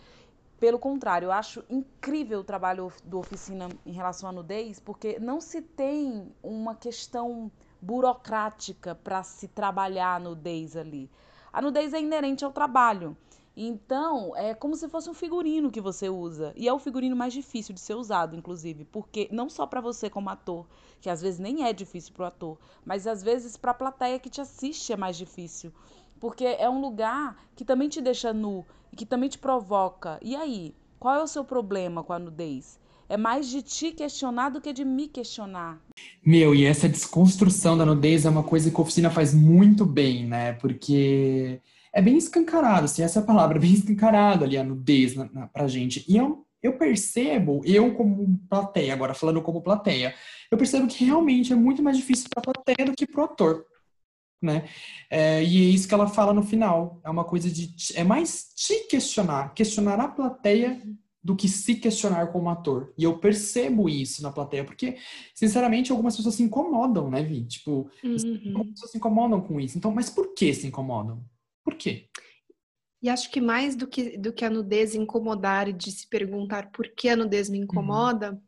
Pelo 0.61 0.79
contrário, 0.79 1.27
eu 1.27 1.33
acho 1.33 1.65
incrível 1.69 2.41
o 2.41 2.45
trabalho 2.45 2.93
do 3.03 3.19
oficina 3.19 3.69
em 3.85 3.93
relação 3.93 4.29
à 4.29 4.33
nudez, 4.33 4.79
porque 4.79 5.19
não 5.19 5.41
se 5.41 5.61
tem 5.61 6.31
uma 6.41 6.75
questão 6.75 7.51
burocrática 7.81 8.95
para 8.95 9.25
se 9.25 9.49
trabalhar 9.49 10.15
a 10.15 10.21
nudez 10.21 10.77
ali. 10.77 11.11
A 11.53 11.61
nudez 11.61 11.93
é 11.93 12.01
inerente 12.01 12.45
ao 12.45 12.53
trabalho. 12.53 13.17
Então, 13.57 14.35
é 14.37 14.55
como 14.55 14.75
se 14.75 14.89
fosse 14.89 15.11
um 15.11 15.15
figurino 15.15 15.71
que 15.71 15.81
você 15.81 16.09
usa. 16.09 16.53
E 16.57 16.67
é 16.67 16.73
o 16.73 16.79
figurino 16.79 17.15
mais 17.15 17.33
difícil 17.33 17.75
de 17.75 17.81
ser 17.81 17.95
usado, 17.95 18.35
inclusive, 18.35 18.85
porque 18.87 19.29
não 19.31 19.51
só 19.51 19.67
para 19.67 19.81
você 19.81 20.09
como 20.09 20.31
ator, 20.31 20.67
que 21.01 21.11
às 21.11 21.21
vezes 21.21 21.39
nem 21.39 21.65
é 21.65 21.73
difícil 21.73 22.13
para 22.15 22.25
o 22.25 22.27
ator, 22.27 22.59
mas 22.85 23.07
às 23.07 23.23
vezes 23.23 23.57
para 23.57 23.73
a 23.73 23.75
plateia 23.75 24.19
que 24.19 24.31
te 24.31 24.41
assiste 24.41 24.93
é 24.93 24.97
mais 24.97 25.17
difícil. 25.17 25.73
Porque 26.19 26.45
é 26.45 26.69
um 26.71 26.81
lugar 26.81 27.37
que 27.55 27.65
também 27.65 27.89
te 27.89 28.01
deixa 28.01 28.33
nu 28.33 28.65
e 28.93 28.97
que 28.97 29.05
também 29.05 29.29
te 29.29 29.39
provoca. 29.39 30.19
E 30.23 30.35
aí, 30.35 30.75
qual 30.99 31.17
é 31.17 31.23
o 31.23 31.27
seu 31.27 31.45
problema 31.45 32.03
com 32.03 32.13
a 32.13 32.19
nudez? 32.19 32.81
É 33.09 33.17
mais 33.17 33.49
de 33.49 33.61
te 33.61 33.93
questionar 33.93 34.49
do 34.49 34.61
que 34.61 34.73
de 34.73 34.85
me 34.85 35.09
questionar. 35.09 35.79
Meu, 36.25 36.55
e 36.55 36.65
essa 36.65 36.89
desconstrução 36.89 37.77
da 37.77 37.85
nudez 37.85 38.25
é 38.25 38.31
uma 38.31 38.45
coisa 38.45 38.71
que 38.71 38.77
a 38.77 38.81
oficina 38.81 39.11
faz 39.11 39.35
muito 39.35 39.85
bem, 39.85 40.27
né? 40.27 40.55
Porque 40.55 41.61
é 41.93 42.01
bem 42.01 42.17
escancarado, 42.17 42.87
assim, 42.87 43.03
essa 43.03 43.21
é 43.21 43.23
a 43.23 43.27
palavra, 43.27 43.59
bem 43.61 43.73
escancarado 43.73 44.45
ali 44.45 44.57
a 44.57 44.65
nudez 44.65 45.15
na, 45.15 45.29
na, 45.33 45.47
pra 45.47 45.69
gente. 45.69 46.05
E 46.09 46.17
eu, 46.17 46.47
eu 46.63 46.79
percebo, 46.79 47.61
eu 47.65 47.95
como 47.95 48.39
plateia, 48.49 48.93
agora 48.93 49.15
falando 49.15 49.43
como 49.43 49.63
plateia, 49.63 50.15
eu 50.51 50.59
percebo 50.59 50.87
que 50.87 51.05
realmente 51.05 51.53
é 51.53 51.57
muito 51.57 51.83
mais 51.83 51.97
difícil 51.97 52.29
pra 52.31 52.43
plateia 52.43 52.87
do 52.87 52.95
que 52.95 53.07
pro 53.07 53.25
ator. 53.25 53.65
né? 54.41 54.69
É, 55.11 55.43
e 55.43 55.67
é 55.67 55.71
isso 55.71 55.89
que 55.89 55.95
ela 55.95 56.07
fala 56.09 56.33
no 56.33 56.43
final. 56.43 57.01
É 57.05 57.11
uma 57.11 57.25
coisa 57.25 57.51
de. 57.51 57.75
É 57.95 58.05
mais 58.05 58.53
te 58.55 58.87
questionar, 58.89 59.55
questionar 59.55 60.01
a 60.01 60.09
plateia 60.09 60.81
do 61.23 61.37
que 61.37 61.49
se 61.49 61.77
questionar 61.77 62.33
como 62.33 62.51
ator. 62.51 62.93
E 62.99 63.05
eu 63.05 63.19
percebo 63.19 63.89
isso 63.89 64.23
na 64.23 64.33
plateia, 64.33 64.65
porque, 64.65 64.97
sinceramente, 65.35 65.93
algumas 65.93 66.17
pessoas 66.17 66.35
se 66.35 66.43
incomodam, 66.43 67.09
né, 67.09 67.23
Vi? 67.23 67.45
Tipo, 67.45 67.89
uhum. 68.03 68.17
algumas 68.49 68.73
pessoas 68.73 68.91
se 68.91 68.99
incomodam 68.99 69.41
com 69.41 69.61
isso. 69.61 69.79
Então, 69.79 69.93
mas 69.93 70.11
por 70.11 70.35
que 70.35 70.53
se 70.53 70.67
incomodam? 70.67 71.23
Por 71.65 71.75
quê? 71.75 72.09
E 73.03 73.09
acho 73.09 73.31
que 73.31 73.41
mais 73.41 73.75
do 73.75 73.87
que, 73.87 74.17
do 74.17 74.33
que 74.33 74.45
a 74.45 74.51
nudez 74.51 74.95
incomodar 74.95 75.69
e 75.69 75.73
de 75.73 75.91
se 75.91 76.09
perguntar 76.09 76.71
por 76.71 76.89
que 76.89 77.09
a 77.09 77.17
nudez 77.17 77.51
me 77.51 77.59
incomoda, 77.59 78.33
uhum. 78.33 78.41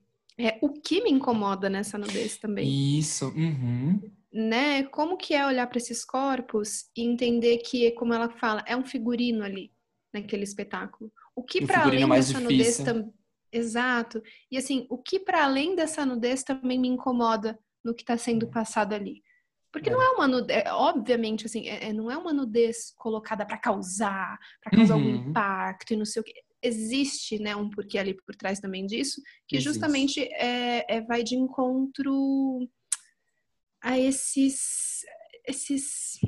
é 0.47 0.59
o 0.63 0.73
que 0.73 1.03
me 1.03 1.11
incomoda 1.11 1.69
nessa 1.69 1.99
nudez 1.99 2.37
também. 2.37 2.99
Isso. 2.99 3.27
Uhum. 3.31 4.01
Né? 4.33 4.85
Como 4.85 5.17
que 5.17 5.35
é 5.35 5.45
olhar 5.45 5.67
para 5.67 5.79
esses 5.79 6.05
corpos 6.05 6.85
e 6.97 7.03
entender 7.03 7.59
que, 7.59 7.91
como 7.93 8.15
ela 8.15 8.29
fala, 8.29 8.63
é 8.67 8.77
um 8.77 8.85
figurino 8.85 9.43
ali 9.43 9.73
naquele 10.13 10.45
espetáculo. 10.45 11.13
O 11.35 11.43
que 11.43 11.67
para 11.67 11.83
além 11.83 12.09
dessa 12.09 12.39
nudez 12.39 12.77
também. 12.77 13.13
Exato. 13.51 14.23
E 14.51 14.57
assim, 14.57 14.87
o 14.89 14.99
que 14.99 15.19
para 15.19 15.45
além 15.45 15.75
dessa 15.75 16.07
nudez 16.07 16.45
também 16.45 16.79
me 16.79 16.89
incomoda 16.89 17.59
no 17.85 17.93
que 17.93 18.03
está 18.03 18.17
sendo 18.17 18.49
passado 18.49 18.93
ali. 18.93 19.23
Porque 19.75 19.91
é. 19.91 19.93
não 19.93 20.01
é 20.01 20.11
uma 20.11 20.29
nudez, 20.29 20.63
é, 20.65 20.73
obviamente, 20.73 21.47
assim, 21.47 21.69
é, 21.69 21.89
é, 21.89 21.93
não 21.93 22.09
é 22.09 22.17
uma 22.17 22.33
nudez 22.33 22.95
colocada 22.97 23.45
para 23.45 23.59
causar, 23.59 24.39
para 24.63 24.77
causar 24.77 24.95
uhum. 24.95 25.03
algum 25.03 25.31
impacto 25.31 25.93
e 25.93 25.97
não 25.97 26.05
sei 26.05 26.23
o 26.23 26.25
que. 26.25 26.33
Existe, 26.63 27.41
né, 27.41 27.55
um 27.57 27.69
porquê 27.69 27.99
ali 27.99 28.15
por 28.15 28.37
trás 28.37 28.61
também 28.61 28.87
disso, 28.87 29.21
que 29.49 29.57
Existe. 29.57 29.69
justamente 29.69 30.23
é, 30.33 30.87
é, 30.89 31.01
vai 31.03 31.25
de 31.25 31.35
encontro 31.35 32.67
a 33.83 33.99
esses, 33.99 35.05
esses 35.47 36.21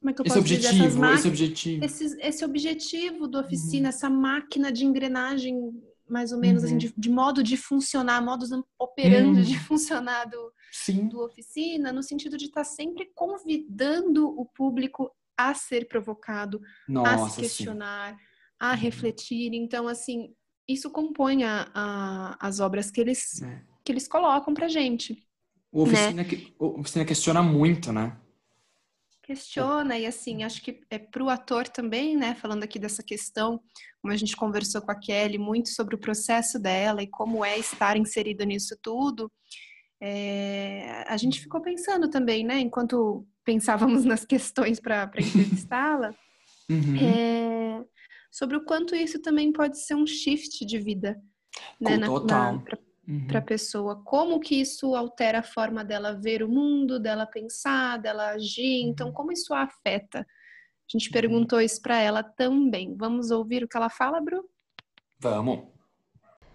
como 0.00 0.10
é 0.10 0.12
que 0.12 0.20
eu 0.20 0.26
esse 0.26 0.34
posso 0.34 0.38
objetivo, 0.40 0.72
dizer? 0.72 1.04
Essas 1.04 1.18
esse 1.18 1.28
objetivo. 1.28 1.84
Esse, 1.84 2.20
esse 2.20 2.44
objetivo 2.44 3.28
do 3.28 3.38
oficina, 3.38 3.84
uhum. 3.84 3.94
essa 3.94 4.10
máquina 4.10 4.72
de 4.72 4.84
engrenagem, 4.84 5.72
mais 6.08 6.32
ou 6.32 6.38
menos, 6.38 6.64
assim, 6.64 6.74
uhum. 6.74 6.78
assim, 6.78 6.88
de, 6.88 6.94
de, 6.96 7.10
modo 7.10 7.42
de 7.42 7.56
funcionar, 7.56 8.22
modos 8.22 8.50
operando 8.78 9.38
uhum. 9.38 9.44
de 9.44 9.58
funcionar 9.58 10.24
do, 10.26 10.52
do 11.10 11.24
oficina, 11.24 11.92
no 11.92 12.02
sentido 12.02 12.36
de 12.36 12.46
estar 12.46 12.62
tá 12.62 12.64
sempre 12.64 13.10
convidando 13.14 14.28
o 14.28 14.44
público 14.44 15.10
a 15.36 15.52
ser 15.54 15.86
provocado, 15.88 16.60
Nossa, 16.88 17.26
a 17.26 17.28
se 17.28 17.40
questionar, 17.40 18.14
sim. 18.14 18.20
a 18.58 18.70
uhum. 18.70 18.76
refletir. 18.76 19.54
Então, 19.54 19.88
assim, 19.88 20.32
isso 20.68 20.90
compõe 20.90 21.44
a, 21.44 21.70
a, 21.74 22.36
as 22.40 22.60
obras 22.60 22.90
que 22.90 23.00
eles, 23.00 23.42
é. 23.42 23.62
que 23.84 23.92
eles 23.92 24.08
colocam 24.08 24.54
pra 24.54 24.68
gente. 24.68 25.22
O 25.70 25.82
oficina, 25.82 26.22
né? 26.22 26.28
o 26.58 26.80
oficina 26.80 27.04
questiona 27.04 27.42
muito, 27.42 27.92
né? 27.92 28.16
Questiona 29.26 29.98
e 29.98 30.06
assim 30.06 30.44
acho 30.44 30.62
que 30.62 30.80
é 30.88 30.98
para 30.98 31.22
o 31.22 31.28
ator 31.28 31.66
também 31.66 32.16
né 32.16 32.34
falando 32.36 32.62
aqui 32.62 32.78
dessa 32.78 33.02
questão 33.02 33.60
como 34.00 34.14
a 34.14 34.16
gente 34.16 34.36
conversou 34.36 34.80
com 34.80 34.92
a 34.92 34.98
Kelly 34.98 35.36
muito 35.36 35.68
sobre 35.70 35.96
o 35.96 35.98
processo 35.98 36.60
dela 36.60 37.02
e 37.02 37.08
como 37.08 37.44
é 37.44 37.58
estar 37.58 37.96
inserida 37.96 38.44
nisso 38.44 38.78
tudo 38.80 39.30
é, 40.00 41.04
a 41.08 41.16
gente 41.16 41.40
ficou 41.40 41.60
pensando 41.60 42.08
também 42.08 42.44
né 42.44 42.60
enquanto 42.60 43.26
pensávamos 43.44 44.04
nas 44.04 44.24
questões 44.24 44.78
para 44.78 45.10
entrevistá-la 45.18 46.14
uhum. 46.70 46.96
é, 46.96 47.84
sobre 48.30 48.56
o 48.56 48.64
quanto 48.64 48.94
isso 48.94 49.20
também 49.20 49.52
pode 49.52 49.78
ser 49.84 49.96
um 49.96 50.06
shift 50.06 50.64
de 50.64 50.78
vida 50.78 51.20
né, 51.80 51.98
Total. 51.98 52.52
Na, 52.52 52.58
na, 52.58 52.85
uhum. 53.08 53.26
para 53.26 53.38
a 53.38 53.42
pessoa, 53.42 54.02
como 54.04 54.40
que 54.40 54.60
isso 54.60 54.94
altera 54.94 55.40
a 55.40 55.42
forma 55.42 55.84
dela 55.84 56.12
ver 56.12 56.42
o 56.42 56.48
mundo, 56.48 56.98
dela 56.98 57.26
pensar, 57.26 57.98
dela 57.98 58.30
agir, 58.30 58.82
então 58.82 59.08
uhum. 59.08 59.12
como 59.12 59.32
isso 59.32 59.54
a 59.54 59.62
afeta? 59.62 60.20
A 60.20 60.24
gente 60.92 61.08
uhum. 61.08 61.12
perguntou 61.12 61.60
isso 61.60 61.80
para 61.82 61.98
ela 61.98 62.22
também. 62.22 62.96
Vamos 62.96 63.30
ouvir 63.30 63.64
o 63.64 63.68
que 63.68 63.76
ela 63.76 63.90
fala, 63.90 64.20
Bru? 64.20 64.48
Vamos. 65.18 65.76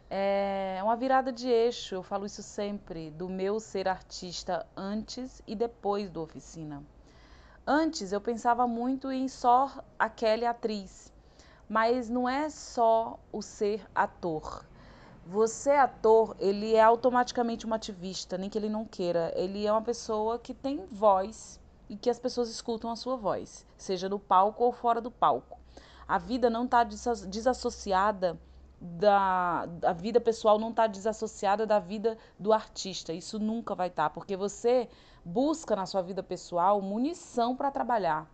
É 0.10 0.80
uma 0.84 0.98
virada 0.98 1.32
de 1.32 1.48
eixo, 1.48 1.96
eu 1.96 2.04
falo 2.04 2.26
isso 2.26 2.44
sempre, 2.44 3.12
do 3.12 3.30
meu 3.30 3.62
ser 3.62 3.88
artista 3.88 4.68
antes 4.76 5.42
e 5.48 5.56
depois 5.56 6.10
do 6.10 6.22
oficina. 6.22 6.84
Antes 7.66 8.12
eu 8.12 8.20
pensava 8.20 8.68
muito 8.68 9.10
em 9.10 9.30
só 9.30 9.82
aquela 9.98 10.50
atriz, 10.50 11.14
mas 11.70 12.10
não 12.10 12.28
é 12.28 12.50
só 12.50 13.18
o 13.32 13.42
ser 13.42 13.82
ator. 13.96 14.66
Você, 15.26 15.72
ator, 15.72 16.36
ele 16.40 16.74
é 16.74 16.82
automaticamente 16.82 17.68
um 17.68 17.74
ativista, 17.74 18.38
nem 18.38 18.50
que 18.50 18.58
ele 18.58 18.70
não 18.70 18.86
queira. 18.86 19.32
Ele 19.36 19.66
é 19.66 19.72
uma 19.72 19.82
pessoa 19.82 20.40
que 20.40 20.54
tem 20.54 20.86
voz 20.92 21.60
e 21.88 21.96
que 21.96 22.10
as 22.10 22.20
pessoas 22.20 22.50
escutam 22.50 22.90
a 22.90 22.96
sua 22.96 23.16
voz, 23.16 23.66
seja 23.78 24.10
no 24.10 24.18
palco 24.20 24.64
ou 24.64 24.72
fora 24.72 25.00
do 25.00 25.12
palco. 25.12 25.60
A 26.08 26.18
vida 26.18 26.50
não 26.50 26.66
está 26.66 26.84
desassociada 26.84 28.40
da 28.82 29.68
a 29.84 29.94
vida 29.94 30.20
pessoal 30.20 30.58
não 30.58 30.72
está 30.72 30.88
desassociada 30.88 31.68
da 31.68 31.78
vida 31.78 32.18
do 32.40 32.52
artista. 32.52 33.14
Isso 33.14 33.38
nunca 33.38 33.76
vai 33.76 33.90
estar, 33.90 34.06
tá, 34.06 34.10
porque 34.10 34.36
você 34.36 34.90
busca 35.24 35.76
na 35.76 35.86
sua 35.86 36.02
vida 36.02 36.24
pessoal 36.24 36.82
munição 36.82 37.56
para 37.56 37.70
trabalhar. 37.70 38.28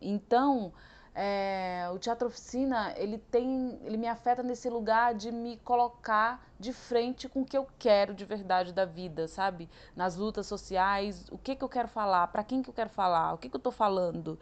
Então, 0.00 0.72
é, 1.18 1.88
o 1.94 1.98
teatro 1.98 2.28
oficina 2.28 2.92
ele 2.94 3.16
tem 3.16 3.80
ele 3.84 3.96
me 3.96 4.06
afeta 4.06 4.42
nesse 4.42 4.68
lugar 4.68 5.14
de 5.14 5.32
me 5.32 5.56
colocar 5.64 6.46
de 6.60 6.74
frente 6.74 7.26
com 7.26 7.40
o 7.40 7.44
que 7.44 7.56
eu 7.56 7.66
quero 7.78 8.12
de 8.12 8.26
verdade 8.26 8.70
da 8.70 8.84
vida 8.84 9.26
sabe? 9.26 9.66
Nas 9.96 10.14
lutas 10.14 10.46
sociais 10.46 11.24
o 11.30 11.38
que 11.38 11.56
que 11.56 11.64
eu 11.64 11.70
quero 11.70 11.88
falar 11.88 12.26
para 12.26 12.44
quem 12.44 12.60
que 12.60 12.68
eu 12.68 12.74
quero 12.74 12.90
falar 12.90 13.32
o 13.32 13.38
que 13.38 13.48
que 13.48 13.56
eu 13.56 13.58
estou 13.58 13.72
falando? 13.72 14.38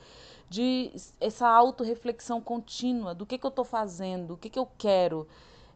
De 0.50 0.90
essa 1.20 1.46
autorreflexão 1.46 2.40
contínua 2.40 3.14
do 3.14 3.24
que 3.24 3.38
que 3.38 3.46
eu 3.46 3.50
estou 3.50 3.64
fazendo 3.64 4.34
o 4.34 4.36
que 4.36 4.50
que 4.50 4.58
eu 4.58 4.68
quero 4.76 5.28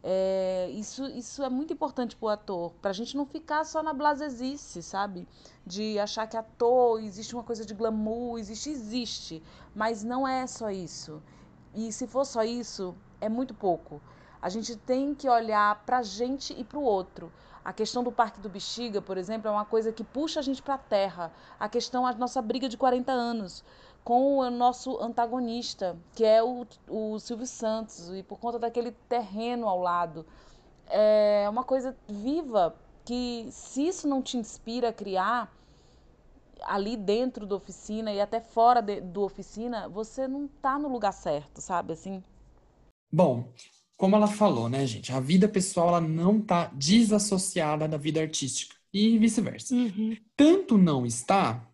é, 0.02 0.70
isso, 0.70 1.04
isso 1.06 1.42
é 1.42 1.48
muito 1.48 1.72
importante 1.72 2.14
para 2.16 2.26
o 2.26 2.28
ator, 2.28 2.72
para 2.80 2.90
a 2.90 2.94
gente 2.94 3.16
não 3.16 3.26
ficar 3.26 3.64
só 3.64 3.82
na 3.82 3.92
blasesice, 3.92 4.82
sabe? 4.82 5.26
De 5.66 5.98
achar 5.98 6.26
que 6.26 6.36
ator 6.36 7.02
existe 7.02 7.34
uma 7.34 7.42
coisa 7.42 7.64
de 7.64 7.74
glamour, 7.74 8.38
existe, 8.38 8.70
existe, 8.70 9.42
mas 9.74 10.04
não 10.04 10.26
é 10.26 10.46
só 10.46 10.70
isso. 10.70 11.22
E 11.74 11.92
se 11.92 12.06
for 12.06 12.24
só 12.24 12.42
isso, 12.42 12.94
é 13.20 13.28
muito 13.28 13.54
pouco. 13.54 14.00
A 14.40 14.48
gente 14.48 14.76
tem 14.76 15.14
que 15.14 15.28
olhar 15.28 15.82
para 15.84 15.98
a 15.98 16.02
gente 16.02 16.52
e 16.58 16.62
para 16.62 16.78
o 16.78 16.82
outro. 16.82 17.32
A 17.64 17.72
questão 17.72 18.02
do 18.02 18.12
Parque 18.12 18.40
do 18.40 18.48
Bexiga, 18.48 19.02
por 19.02 19.18
exemplo, 19.18 19.48
é 19.48 19.50
uma 19.50 19.64
coisa 19.64 19.92
que 19.92 20.04
puxa 20.04 20.40
a 20.40 20.42
gente 20.42 20.62
para 20.62 20.74
a 20.74 20.78
terra. 20.78 21.32
A 21.58 21.68
questão, 21.68 22.06
a 22.06 22.12
nossa 22.12 22.40
briga 22.40 22.68
de 22.68 22.76
40 22.76 23.12
anos 23.12 23.64
com 24.08 24.38
o 24.38 24.50
nosso 24.50 24.98
antagonista, 25.02 25.94
que 26.14 26.24
é 26.24 26.42
o, 26.42 26.66
o 26.88 27.18
Silvio 27.18 27.46
Santos, 27.46 28.08
e 28.08 28.22
por 28.22 28.38
conta 28.40 28.58
daquele 28.58 28.90
terreno 29.06 29.68
ao 29.68 29.82
lado. 29.82 30.24
É 30.86 31.46
uma 31.46 31.62
coisa 31.62 31.94
viva 32.08 32.74
que, 33.04 33.46
se 33.50 33.86
isso 33.86 34.08
não 34.08 34.22
te 34.22 34.38
inspira 34.38 34.88
a 34.88 34.92
criar 34.94 35.54
ali 36.62 36.96
dentro 36.96 37.44
da 37.44 37.56
oficina 37.56 38.10
e 38.10 38.18
até 38.18 38.40
fora 38.40 38.80
de, 38.80 38.98
do 38.98 39.20
oficina, 39.20 39.90
você 39.90 40.26
não 40.26 40.46
está 40.46 40.78
no 40.78 40.88
lugar 40.88 41.12
certo, 41.12 41.60
sabe? 41.60 41.92
Assim. 41.92 42.24
Bom, 43.12 43.52
como 43.98 44.16
ela 44.16 44.26
falou, 44.26 44.70
né, 44.70 44.86
gente? 44.86 45.12
A 45.12 45.20
vida 45.20 45.46
pessoal 45.46 45.88
ela 45.88 46.00
não 46.00 46.38
está 46.38 46.68
desassociada 46.68 47.86
da 47.86 47.98
vida 47.98 48.22
artística 48.22 48.74
e 48.90 49.18
vice-versa. 49.18 49.74
Uhum. 49.74 50.16
Tanto 50.34 50.78
não 50.78 51.04
está 51.04 51.68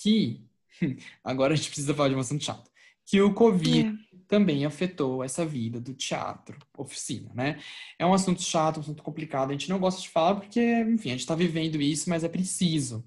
que 0.00 0.47
Agora 1.22 1.54
a 1.54 1.56
gente 1.56 1.68
precisa 1.68 1.94
falar 1.94 2.08
de 2.08 2.14
um 2.14 2.20
assunto 2.20 2.44
chato. 2.44 2.70
Que 3.06 3.20
o 3.22 3.32
Covid 3.32 3.86
é. 3.86 4.18
também 4.28 4.66
afetou 4.66 5.24
essa 5.24 5.44
vida 5.44 5.80
do 5.80 5.94
teatro, 5.94 6.58
oficina, 6.76 7.30
né? 7.34 7.58
É 7.98 8.04
um 8.04 8.12
assunto 8.12 8.42
chato, 8.42 8.76
um 8.76 8.80
assunto 8.80 9.02
complicado. 9.02 9.48
A 9.48 9.52
gente 9.52 9.70
não 9.70 9.78
gosta 9.78 10.02
de 10.02 10.10
falar 10.10 10.34
porque, 10.34 10.60
enfim, 10.60 11.08
a 11.08 11.12
gente 11.12 11.20
está 11.20 11.34
vivendo 11.34 11.80
isso, 11.80 12.10
mas 12.10 12.22
é 12.22 12.28
preciso. 12.28 13.02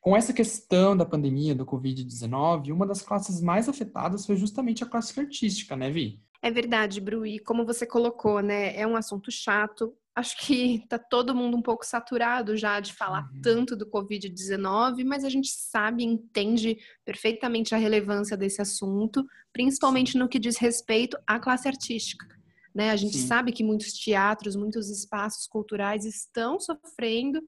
Com 0.00 0.14
essa 0.14 0.32
questão 0.32 0.96
da 0.96 1.06
pandemia 1.06 1.54
do 1.54 1.64
Covid-19, 1.64 2.70
uma 2.70 2.86
das 2.86 3.00
classes 3.00 3.40
mais 3.40 3.68
afetadas 3.68 4.26
foi 4.26 4.36
justamente 4.36 4.84
a 4.84 4.86
classe 4.86 5.18
artística, 5.18 5.74
né, 5.74 5.90
Vi? 5.90 6.20
É 6.42 6.50
verdade, 6.50 7.00
Bru, 7.00 7.26
e 7.26 7.38
como 7.38 7.64
você 7.64 7.86
colocou, 7.86 8.40
né, 8.40 8.76
é 8.76 8.86
um 8.86 8.94
assunto 8.94 9.30
chato, 9.30 9.92
acho 10.16 10.38
que 10.38 10.76
está 10.76 10.98
todo 10.98 11.34
mundo 11.34 11.58
um 11.58 11.62
pouco 11.62 11.84
saturado 11.84 12.56
já 12.56 12.80
de 12.80 12.94
falar 12.94 13.28
uhum. 13.30 13.40
tanto 13.42 13.76
do 13.76 13.86
Covid-19, 13.86 15.04
mas 15.04 15.22
a 15.22 15.28
gente 15.28 15.50
sabe, 15.50 16.02
entende 16.02 16.78
perfeitamente 17.04 17.74
a 17.74 17.78
relevância 17.78 18.36
desse 18.36 18.62
assunto, 18.62 19.24
principalmente 19.52 20.16
no 20.16 20.28
que 20.28 20.38
diz 20.38 20.56
respeito 20.56 21.18
à 21.26 21.38
classe 21.38 21.68
artística. 21.68 22.26
Né? 22.74 22.90
A 22.90 22.96
gente 22.96 23.18
Sim. 23.18 23.26
sabe 23.26 23.52
que 23.52 23.62
muitos 23.62 23.92
teatros, 23.92 24.56
muitos 24.56 24.90
espaços 24.90 25.46
culturais 25.46 26.04
estão 26.04 26.58
sofrendo 26.58 27.42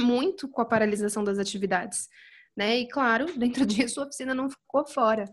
muito 0.00 0.48
com 0.48 0.60
a 0.60 0.66
paralisação 0.66 1.22
das 1.22 1.38
atividades. 1.38 2.08
Né? 2.56 2.80
E 2.80 2.88
claro, 2.88 3.26
dentro 3.38 3.64
disso 3.64 4.00
a 4.00 4.04
oficina 4.04 4.34
não 4.34 4.50
ficou 4.50 4.86
fora. 4.86 5.24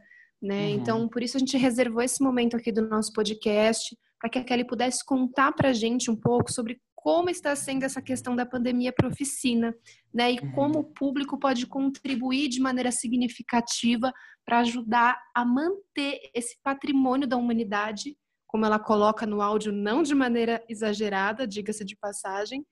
Né? 0.42 0.68
Uhum. 0.68 0.76
Então, 0.76 1.10
por 1.10 1.24
isso 1.24 1.38
a 1.38 1.40
gente 1.40 1.58
reservou 1.58 2.02
esse 2.02 2.22
momento 2.22 2.56
aqui 2.56 2.72
do 2.72 2.88
nosso 2.88 3.12
podcast 3.14 3.98
para 4.20 4.30
que 4.30 4.40
a 4.40 4.44
Kelly 4.44 4.66
pudesse 4.66 5.04
contar 5.04 5.52
para 5.52 5.70
a 5.70 5.74
gente 5.74 6.10
um 6.10 6.16
pouco 6.16 6.52
sobre 6.52 6.80
como 6.96 7.30
está 7.30 7.56
sendo 7.56 7.84
essa 7.84 8.02
questão 8.02 8.36
da 8.36 8.48
pandemia 8.48 8.92
para 8.92 9.08
oficina, 9.08 9.76
né? 10.12 10.34
E 10.34 10.40
uhum. 10.40 10.52
como 10.54 10.80
o 10.80 10.84
público 10.84 11.38
pode 11.38 11.68
contribuir 11.68 12.48
de 12.48 12.60
maneira 12.60 12.92
significativa 12.92 14.12
para 14.44 14.60
ajudar 14.62 15.16
a 15.36 15.46
manter 15.46 16.20
esse 16.34 16.58
patrimônio 16.64 17.28
da 17.28 17.38
humanidade, 17.38 18.18
como 18.48 18.66
ela 18.66 18.80
coloca 18.80 19.26
no 19.26 19.40
áudio, 19.40 19.72
não 19.72 20.02
de 20.02 20.16
maneira 20.16 20.64
exagerada, 20.68 21.46
diga-se 21.46 21.86
de 21.86 21.96
passagem. 21.96 22.66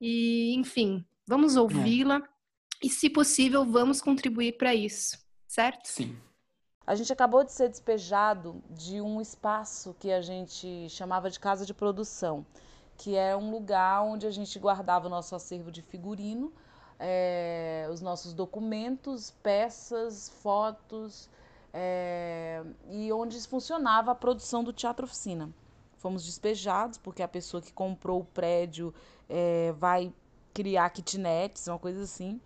E, 0.00 0.54
enfim, 0.54 1.04
vamos 1.26 1.56
é. 1.56 1.60
ouvi-la 1.60 2.18
é. 2.18 2.86
e, 2.86 2.88
se 2.88 3.10
possível, 3.10 3.64
vamos 3.64 4.00
contribuir 4.00 4.56
para 4.56 4.76
isso, 4.76 5.18
certo? 5.48 5.86
Sim. 5.86 6.16
A 6.86 6.94
gente 6.94 7.12
acabou 7.12 7.42
de 7.42 7.50
ser 7.50 7.68
despejado 7.68 8.62
de 8.70 9.00
um 9.00 9.20
espaço 9.20 9.96
que 9.98 10.12
a 10.12 10.20
gente 10.20 10.88
chamava 10.88 11.28
de 11.28 11.40
casa 11.40 11.66
de 11.66 11.74
produção, 11.74 12.46
que 12.96 13.16
é 13.16 13.36
um 13.36 13.50
lugar 13.50 14.02
onde 14.02 14.24
a 14.24 14.30
gente 14.30 14.56
guardava 14.56 15.08
o 15.08 15.10
nosso 15.10 15.34
acervo 15.34 15.72
de 15.72 15.82
figurino, 15.82 16.52
é, 16.96 17.88
os 17.90 18.00
nossos 18.00 18.32
documentos, 18.32 19.32
peças, 19.42 20.28
fotos, 20.28 21.28
é, 21.74 22.62
e 22.88 23.12
onde 23.12 23.40
funcionava 23.48 24.12
a 24.12 24.14
produção 24.14 24.62
do 24.62 24.72
Teatro 24.72 25.06
Oficina. 25.06 25.50
Fomos 25.96 26.24
despejados 26.24 26.98
porque 26.98 27.20
a 27.20 27.28
pessoa 27.28 27.60
que 27.60 27.72
comprou 27.72 28.20
o 28.20 28.24
prédio 28.24 28.94
é, 29.28 29.72
vai 29.72 30.12
criar 30.54 30.88
kitnets, 30.90 31.66
uma 31.66 31.80
coisa 31.80 32.02
assim. 32.02 32.40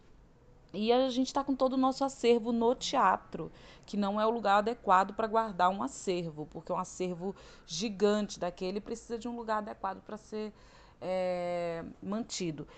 E 0.73 0.93
a 0.93 1.09
gente 1.11 1.27
está 1.27 1.43
com 1.43 1.55
todo 1.55 1.75
o 1.75 1.77
nosso 1.77 2.05
acervo 2.05 2.53
no 2.53 2.75
teatro, 2.75 3.51
que 3.85 3.97
não 3.97 4.21
é 4.21 4.27
o 4.27 4.31
lugar 4.31 4.59
adequado 4.59 5.12
para 5.14 5.27
guardar 5.27 5.68
um 5.68 5.83
acervo, 5.83 6.47
porque 6.47 6.73
um 6.73 6.79
acervo 6.79 7.35
gigante 7.66 8.39
daquele 8.39 8.81
precisa 8.81 9.18
de 9.18 9.29
um 9.29 9.35
lugar 9.35 9.59
adequado 9.59 10.01
para 10.03 10.16
ser 10.16 10.53
é, 11.01 11.85
mantido. 12.03 12.68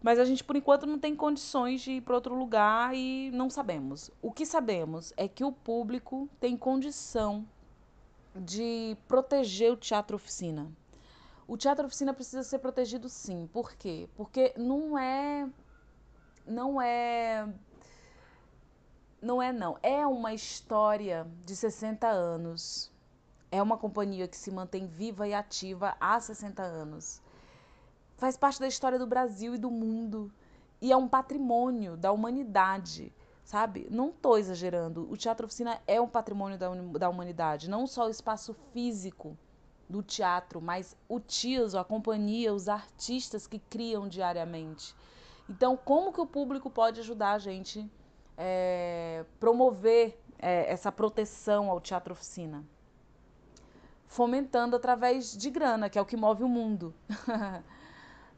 Mas 0.00 0.18
a 0.18 0.24
gente, 0.24 0.44
por 0.44 0.54
enquanto, 0.54 0.86
não 0.86 0.98
tem 0.98 1.16
condições 1.16 1.80
de 1.80 1.92
ir 1.92 2.00
para 2.02 2.14
outro 2.14 2.34
lugar 2.34 2.94
e 2.94 3.30
não 3.32 3.48
sabemos. 3.48 4.10
O 4.20 4.30
que 4.30 4.44
sabemos 4.44 5.14
é 5.16 5.26
que 5.26 5.42
o 5.42 5.50
público 5.50 6.28
tem 6.38 6.56
condição 6.56 7.44
de 8.34 8.96
proteger 9.08 9.72
o 9.72 9.76
teatro 9.76 10.16
oficina. 10.16 10.70
O 11.48 11.56
teatro 11.56 11.86
oficina 11.86 12.12
precisa 12.12 12.42
ser 12.42 12.58
protegido 12.58 13.08
sim. 13.08 13.48
Por 13.52 13.74
quê? 13.74 14.08
Porque 14.14 14.52
não 14.56 14.98
é 14.98 15.48
não 16.46 16.80
é. 16.80 17.48
Não 19.20 19.42
é, 19.42 19.52
não. 19.52 19.78
É 19.82 20.06
uma 20.06 20.34
história 20.34 21.26
de 21.44 21.56
60 21.56 22.06
anos. 22.06 22.92
É 23.50 23.62
uma 23.62 23.78
companhia 23.78 24.28
que 24.28 24.36
se 24.36 24.50
mantém 24.50 24.86
viva 24.86 25.26
e 25.26 25.32
ativa 25.32 25.96
há 26.00 26.20
60 26.20 26.62
anos. 26.62 27.22
Faz 28.16 28.36
parte 28.36 28.60
da 28.60 28.66
história 28.66 28.98
do 28.98 29.06
Brasil 29.06 29.54
e 29.54 29.58
do 29.58 29.70
mundo. 29.70 30.30
E 30.80 30.92
é 30.92 30.96
um 30.96 31.08
patrimônio 31.08 31.96
da 31.96 32.12
humanidade, 32.12 33.12
sabe? 33.42 33.86
Não 33.90 34.10
estou 34.10 34.36
exagerando. 34.36 35.10
O 35.10 35.16
Teatro 35.16 35.46
Oficina 35.46 35.80
é 35.86 36.00
um 36.00 36.08
patrimônio 36.08 36.58
da, 36.58 36.68
da 36.98 37.08
humanidade. 37.08 37.70
Não 37.70 37.86
só 37.86 38.06
o 38.06 38.10
espaço 38.10 38.54
físico 38.72 39.36
do 39.88 40.02
teatro, 40.02 40.60
mas 40.60 40.96
o 41.08 41.20
TIAS, 41.20 41.74
a 41.74 41.84
companhia, 41.84 42.52
os 42.52 42.68
artistas 42.68 43.46
que 43.46 43.58
criam 43.58 44.08
diariamente. 44.08 44.94
Então, 45.48 45.76
como 45.76 46.12
que 46.12 46.20
o 46.20 46.26
público 46.26 46.70
pode 46.70 47.00
ajudar 47.00 47.32
a 47.32 47.38
gente 47.38 47.90
é, 48.36 49.24
promover 49.38 50.18
é, 50.38 50.70
essa 50.72 50.90
proteção 50.90 51.70
ao 51.70 51.80
teatro 51.80 52.12
oficina? 52.12 52.64
Fomentando 54.06 54.76
através 54.76 55.36
de 55.36 55.50
grana, 55.50 55.90
que 55.90 55.98
é 55.98 56.02
o 56.02 56.06
que 56.06 56.16
move 56.16 56.42
o 56.44 56.48
mundo. 56.48 56.94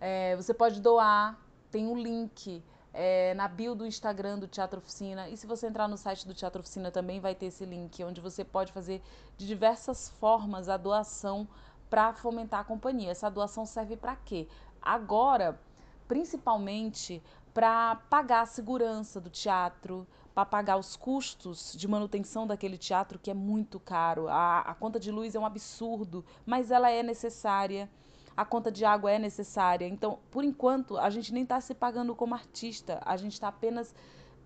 é, 0.00 0.34
você 0.36 0.52
pode 0.52 0.80
doar, 0.80 1.38
tem 1.70 1.86
um 1.86 1.96
link 1.96 2.62
é, 2.96 3.34
na 3.34 3.46
bio 3.46 3.74
do 3.74 3.86
Instagram 3.86 4.38
do 4.38 4.48
Teatro 4.48 4.78
Oficina. 4.78 5.28
E 5.28 5.36
se 5.36 5.46
você 5.46 5.66
entrar 5.66 5.86
no 5.86 5.98
site 5.98 6.26
do 6.26 6.32
Teatro 6.32 6.60
Oficina 6.60 6.90
também 6.90 7.20
vai 7.20 7.34
ter 7.34 7.46
esse 7.46 7.64
link, 7.66 8.02
onde 8.02 8.22
você 8.22 8.42
pode 8.42 8.72
fazer 8.72 9.02
de 9.36 9.46
diversas 9.46 10.08
formas 10.08 10.70
a 10.70 10.78
doação 10.78 11.46
para 11.90 12.14
fomentar 12.14 12.60
a 12.60 12.64
companhia. 12.64 13.10
Essa 13.10 13.30
doação 13.30 13.66
serve 13.66 13.96
para 13.96 14.16
quê? 14.16 14.48
Agora, 14.80 15.60
principalmente 16.06 17.22
para 17.52 17.96
pagar 18.10 18.42
a 18.42 18.46
segurança 18.46 19.20
do 19.20 19.30
teatro, 19.30 20.06
para 20.34 20.44
pagar 20.44 20.76
os 20.76 20.94
custos 20.96 21.72
de 21.74 21.88
manutenção 21.88 22.46
daquele 22.46 22.76
teatro 22.76 23.18
que 23.18 23.30
é 23.30 23.34
muito 23.34 23.80
caro. 23.80 24.28
A, 24.28 24.60
a 24.60 24.74
conta 24.74 25.00
de 25.00 25.10
luz 25.10 25.34
é 25.34 25.40
um 25.40 25.46
absurdo, 25.46 26.22
mas 26.44 26.70
ela 26.70 26.90
é 26.90 27.02
necessária. 27.02 27.88
A 28.36 28.44
conta 28.44 28.70
de 28.70 28.84
água 28.84 29.10
é 29.10 29.18
necessária. 29.18 29.88
Então, 29.88 30.18
por 30.30 30.44
enquanto, 30.44 30.98
a 30.98 31.08
gente 31.08 31.32
nem 31.32 31.44
está 31.44 31.58
se 31.58 31.74
pagando 31.74 32.14
como 32.14 32.34
artista, 32.34 33.00
a 33.02 33.16
gente 33.16 33.32
está 33.32 33.48
apenas 33.48 33.94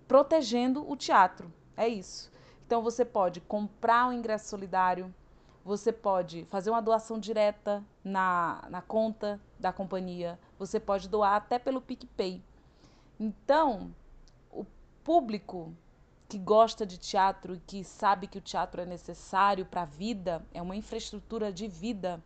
protegendo 0.06 0.88
o 0.88 0.96
teatro. 0.96 1.52
É 1.76 1.88
isso. 1.88 2.30
Então, 2.64 2.80
você 2.82 3.04
pode 3.04 3.40
comprar 3.40 4.06
um 4.06 4.12
ingresso 4.12 4.48
solidário, 4.48 5.12
você 5.64 5.92
pode 5.92 6.44
fazer 6.44 6.70
uma 6.70 6.80
doação 6.80 7.18
direta 7.18 7.84
na, 8.04 8.64
na 8.70 8.80
conta 8.80 9.40
da 9.58 9.72
companhia, 9.72 10.38
você 10.60 10.78
pode 10.78 11.08
doar 11.08 11.36
até 11.36 11.58
pelo 11.58 11.80
PicPay. 11.80 12.42
Então, 13.18 13.90
o 14.52 14.66
público 15.02 15.74
que 16.28 16.38
gosta 16.38 16.84
de 16.84 16.98
teatro 16.98 17.54
e 17.54 17.60
que 17.60 17.82
sabe 17.82 18.26
que 18.26 18.36
o 18.36 18.42
teatro 18.42 18.82
é 18.82 18.86
necessário 18.86 19.64
para 19.64 19.82
a 19.82 19.86
vida, 19.86 20.44
é 20.52 20.60
uma 20.60 20.76
infraestrutura 20.76 21.50
de 21.50 21.66
vida, 21.66 22.22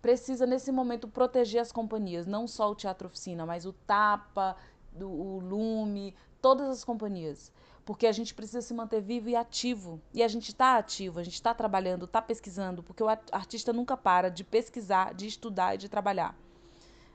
precisa 0.00 0.46
nesse 0.46 0.70
momento 0.70 1.08
proteger 1.08 1.60
as 1.60 1.72
companhias, 1.72 2.24
não 2.24 2.46
só 2.46 2.70
o 2.70 2.74
Teatro 2.74 3.08
Oficina, 3.08 3.44
mas 3.44 3.66
o 3.66 3.72
Tapa, 3.72 4.56
o 4.98 5.40
Lume, 5.40 6.14
todas 6.40 6.68
as 6.68 6.84
companhias. 6.84 7.52
Porque 7.84 8.06
a 8.06 8.12
gente 8.12 8.32
precisa 8.32 8.62
se 8.62 8.72
manter 8.72 9.00
vivo 9.00 9.28
e 9.28 9.34
ativo. 9.34 10.00
E 10.14 10.22
a 10.22 10.28
gente 10.28 10.50
está 10.50 10.78
ativo, 10.78 11.18
a 11.18 11.24
gente 11.24 11.34
está 11.34 11.52
trabalhando, 11.52 12.04
está 12.04 12.22
pesquisando, 12.22 12.80
porque 12.80 13.02
o 13.02 13.08
artista 13.08 13.72
nunca 13.72 13.96
para 13.96 14.30
de 14.30 14.44
pesquisar, 14.44 15.12
de 15.14 15.26
estudar 15.26 15.74
e 15.74 15.78
de 15.78 15.88
trabalhar. 15.88 16.36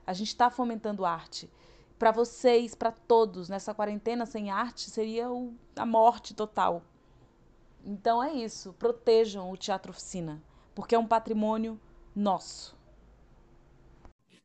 A 0.08 0.14
gente 0.14 0.28
está 0.28 0.48
fomentando 0.48 1.04
arte. 1.04 1.50
Para 1.98 2.10
vocês, 2.10 2.74
para 2.74 2.90
todos, 2.90 3.46
nessa 3.50 3.74
quarentena 3.74 4.24
sem 4.24 4.50
arte 4.50 4.88
seria 4.88 5.30
o, 5.30 5.52
a 5.76 5.84
morte 5.84 6.32
total. 6.32 6.82
Então 7.84 8.22
é 8.22 8.32
isso. 8.32 8.72
Protejam 8.78 9.50
o 9.50 9.56
Teatro 9.58 9.90
Oficina, 9.90 10.42
porque 10.74 10.94
é 10.94 10.98
um 10.98 11.06
patrimônio 11.06 11.78
nosso. 12.16 12.74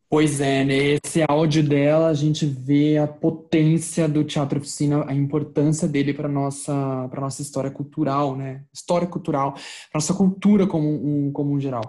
Pois 0.10 0.42
é, 0.42 0.66
nesse 0.66 1.24
áudio 1.30 1.64
dela 1.64 2.10
a 2.10 2.14
gente 2.14 2.46
vê 2.46 2.98
a 2.98 3.08
potência 3.08 4.06
do 4.10 4.26
teatro 4.26 4.60
oficina, 4.60 5.06
a 5.10 5.14
importância 5.16 5.88
dele 5.88 6.14
para 6.14 6.28
nossa 6.28 7.08
para 7.10 7.22
nossa 7.22 7.42
história 7.42 7.72
cultural, 7.72 8.36
né? 8.36 8.66
História 8.74 9.08
cultural, 9.08 9.56
nossa 9.94 10.14
cultura 10.14 10.68
como 10.68 10.90
um 10.90 11.32
como 11.32 11.54
um 11.54 11.60
geral. 11.60 11.86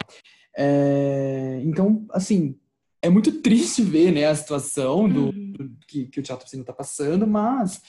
É, 0.56 1.60
então, 1.64 2.06
assim, 2.12 2.56
é 3.04 3.10
muito 3.10 3.30
triste 3.42 3.82
ver 3.82 4.12
né, 4.12 4.24
a 4.24 4.34
situação 4.34 5.06
do, 5.06 5.26
uhum. 5.26 5.52
do 5.52 5.76
que, 5.86 6.06
que, 6.06 6.20
o 6.20 6.22
Teatro 6.22 6.42
Oficina 6.42 6.62
está 6.62 6.72
passando, 6.72 7.26
mas 7.26 7.82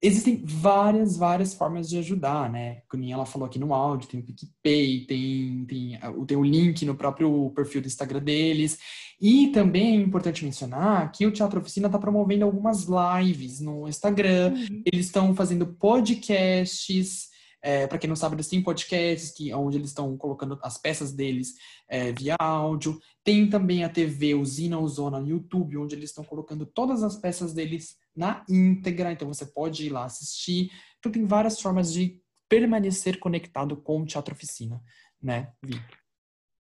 existem 0.00 0.42
várias, 0.42 1.16
várias 1.18 1.52
formas 1.52 1.88
de 1.88 1.98
ajudar, 1.98 2.50
né? 2.50 2.80
Como 2.88 3.04
ela 3.04 3.26
falou 3.26 3.46
aqui 3.46 3.58
no 3.58 3.74
áudio, 3.74 4.08
tem 4.08 4.20
o 4.20 4.22
PicPay, 4.22 5.04
tem, 5.06 5.64
tem, 5.66 5.98
tem 6.26 6.36
o 6.38 6.44
link 6.44 6.86
no 6.86 6.94
próprio 6.94 7.50
perfil 7.54 7.82
do 7.82 7.86
Instagram 7.86 8.22
deles. 8.22 8.78
E 9.20 9.48
também 9.48 9.98
é 9.98 10.00
importante 10.00 10.44
mencionar 10.44 11.12
que 11.12 11.26
o 11.26 11.32
Teatro 11.32 11.60
Oficina 11.60 11.86
está 11.88 11.98
promovendo 11.98 12.44
algumas 12.46 12.86
lives 12.86 13.60
no 13.60 13.86
Instagram, 13.86 14.54
uhum. 14.54 14.82
eles 14.90 15.06
estão 15.06 15.34
fazendo 15.34 15.66
podcasts. 15.66 17.28
É, 17.66 17.84
para 17.84 17.98
quem 17.98 18.06
não 18.06 18.14
sabe, 18.14 18.36
eles 18.36 18.46
têm 18.46 18.62
podcasts 18.62 19.32
que, 19.32 19.52
onde 19.52 19.76
eles 19.76 19.88
estão 19.88 20.16
colocando 20.16 20.56
as 20.62 20.78
peças 20.78 21.12
deles 21.12 21.54
é, 21.88 22.12
via 22.12 22.36
áudio. 22.38 22.96
Tem 23.24 23.50
também 23.50 23.82
a 23.82 23.88
TV 23.88 24.36
Usina 24.36 24.78
Ozona 24.78 25.18
no 25.18 25.26
YouTube, 25.26 25.76
onde 25.76 25.96
eles 25.96 26.10
estão 26.10 26.22
colocando 26.22 26.64
todas 26.64 27.02
as 27.02 27.16
peças 27.16 27.52
deles 27.52 27.96
na 28.14 28.44
íntegra. 28.48 29.10
Então 29.10 29.26
você 29.26 29.44
pode 29.44 29.84
ir 29.84 29.90
lá 29.90 30.04
assistir. 30.04 30.70
Então 31.00 31.10
tem 31.10 31.26
várias 31.26 31.60
formas 31.60 31.92
de 31.92 32.22
permanecer 32.48 33.18
conectado 33.18 33.76
com 33.76 34.02
o 34.02 34.06
Teatro 34.06 34.32
Oficina, 34.32 34.80
né, 35.20 35.52
Vi? 35.60 35.82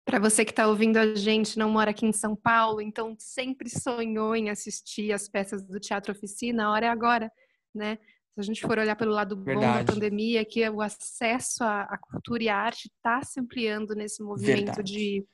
Para 0.05 0.18
você 0.18 0.45
que 0.45 0.53
está 0.53 0.68
ouvindo 0.68 0.99
a 0.99 1.14
gente, 1.14 1.59
não 1.59 1.70
mora 1.70 1.93
aqui 1.93 2.05
em 2.05 2.12
São 2.12 2.36
Paulo, 2.36 2.82
então 2.82 3.16
sempre 3.18 3.70
sonhou 3.70 4.36
em 4.36 4.51
assistir 4.51 5.11
as 5.11 5.26
peças 5.26 5.62
do 5.62 5.80
Teatro 5.80 6.12
Oficina, 6.12 6.66
a 6.66 6.70
hora 6.70 6.84
é 6.84 6.88
agora, 6.90 7.32
né? 7.74 7.99
Se 8.35 8.41
a 8.41 8.43
gente 8.43 8.62
for 8.62 8.78
olhar 8.78 8.97
pelo 8.97 9.12
lado 9.12 9.37
bom 9.37 9.45
Verdade. 9.45 9.85
da 9.85 9.93
pandemia, 9.93 10.45
que 10.45 10.66
o 10.68 10.80
acesso 10.80 11.62
à, 11.62 11.83
à 11.83 11.99
cultura 11.99 12.43
e 12.43 12.49
à 12.49 12.57
arte 12.57 12.89
está 12.89 13.22
se 13.22 13.39
ampliando 13.39 13.95
nesse 13.95 14.22
movimento 14.22 14.83
de, 14.83 15.24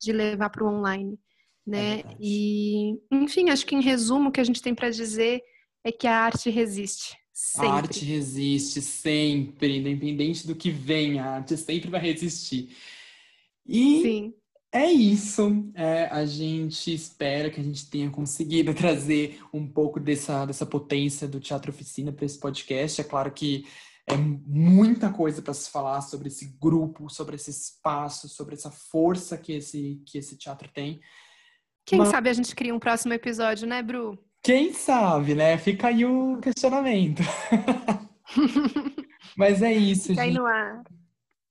de 0.00 0.12
levar 0.12 0.50
para 0.50 0.64
o 0.64 0.68
online. 0.68 1.18
Né? 1.64 2.00
É 2.00 2.16
e, 2.18 2.98
enfim, 3.12 3.50
acho 3.50 3.64
que 3.64 3.76
em 3.76 3.82
resumo 3.82 4.30
o 4.30 4.32
que 4.32 4.40
a 4.40 4.44
gente 4.44 4.62
tem 4.62 4.74
para 4.74 4.90
dizer 4.90 5.40
é 5.84 5.92
que 5.92 6.06
a 6.06 6.18
arte 6.18 6.50
resiste. 6.50 7.16
Sempre. 7.32 7.68
A 7.68 7.72
arte 7.74 8.04
resiste 8.04 8.82
sempre, 8.82 9.78
independente 9.78 10.44
do 10.44 10.56
que 10.56 10.70
venha, 10.70 11.24
a 11.24 11.34
arte 11.36 11.56
sempre 11.56 11.88
vai 11.88 12.00
resistir. 12.00 12.76
E 13.64 14.02
Sim. 14.02 14.34
É 14.72 14.86
isso. 14.86 15.70
É, 15.74 16.06
a 16.06 16.26
gente 16.26 16.92
espera 16.92 17.50
que 17.50 17.60
a 17.60 17.64
gente 17.64 17.88
tenha 17.88 18.10
conseguido 18.10 18.72
trazer 18.74 19.40
um 19.52 19.66
pouco 19.66 19.98
dessa, 19.98 20.44
dessa 20.44 20.66
potência 20.66 21.26
do 21.26 21.40
Teatro 21.40 21.70
Oficina 21.70 22.12
para 22.12 22.26
esse 22.26 22.38
podcast. 22.38 23.00
É 23.00 23.04
claro 23.04 23.30
que 23.32 23.66
é 24.06 24.16
muita 24.16 25.12
coisa 25.12 25.42
para 25.42 25.54
se 25.54 25.70
falar 25.70 26.00
sobre 26.00 26.28
esse 26.28 26.56
grupo, 26.58 27.10
sobre 27.10 27.36
esse 27.36 27.50
espaço, 27.50 28.28
sobre 28.28 28.54
essa 28.54 28.70
força 28.70 29.36
que 29.36 29.52
esse, 29.52 30.02
que 30.06 30.18
esse 30.18 30.36
teatro 30.36 30.68
tem. 30.72 31.00
Quem 31.84 31.98
Mas... 31.98 32.08
sabe 32.08 32.28
a 32.28 32.32
gente 32.32 32.54
cria 32.54 32.74
um 32.74 32.78
próximo 32.78 33.12
episódio, 33.12 33.66
né, 33.66 33.82
Bru? 33.82 34.18
Quem 34.42 34.72
sabe, 34.72 35.34
né? 35.34 35.58
Fica 35.58 35.88
aí 35.88 36.04
o 36.04 36.38
questionamento. 36.38 37.22
Mas 39.36 39.62
é 39.62 39.72
isso, 39.72 40.08
Fica 40.08 40.22
gente. 40.24 40.30
aí 40.30 40.34
no 40.34 40.46
ar. 40.46 40.82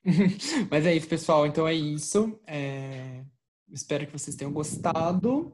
Mas 0.72 0.86
é 0.86 0.96
isso, 0.96 1.08
pessoal. 1.08 1.46
Então 1.46 1.68
é 1.68 1.74
isso. 1.74 2.40
É... 2.46 3.24
Espero 3.70 4.06
que 4.06 4.14
vocês 4.14 4.36
tenham 4.36 4.52
gostado. 4.52 5.54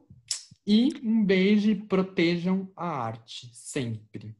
E 0.66 0.92
um 1.04 1.26
beijo 1.26 1.70
e 1.70 1.76
protejam 1.76 2.72
a 2.76 2.88
arte, 2.88 3.50
sempre. 3.54 4.36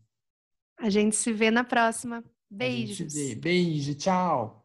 A 0.78 0.90
gente 0.90 1.16
se 1.16 1.34
vê 1.34 1.52
na 1.52 1.64
próxima. 1.64 2.24
Beijos. 2.50 3.14
Beijo, 3.36 3.96
tchau. 3.96 4.63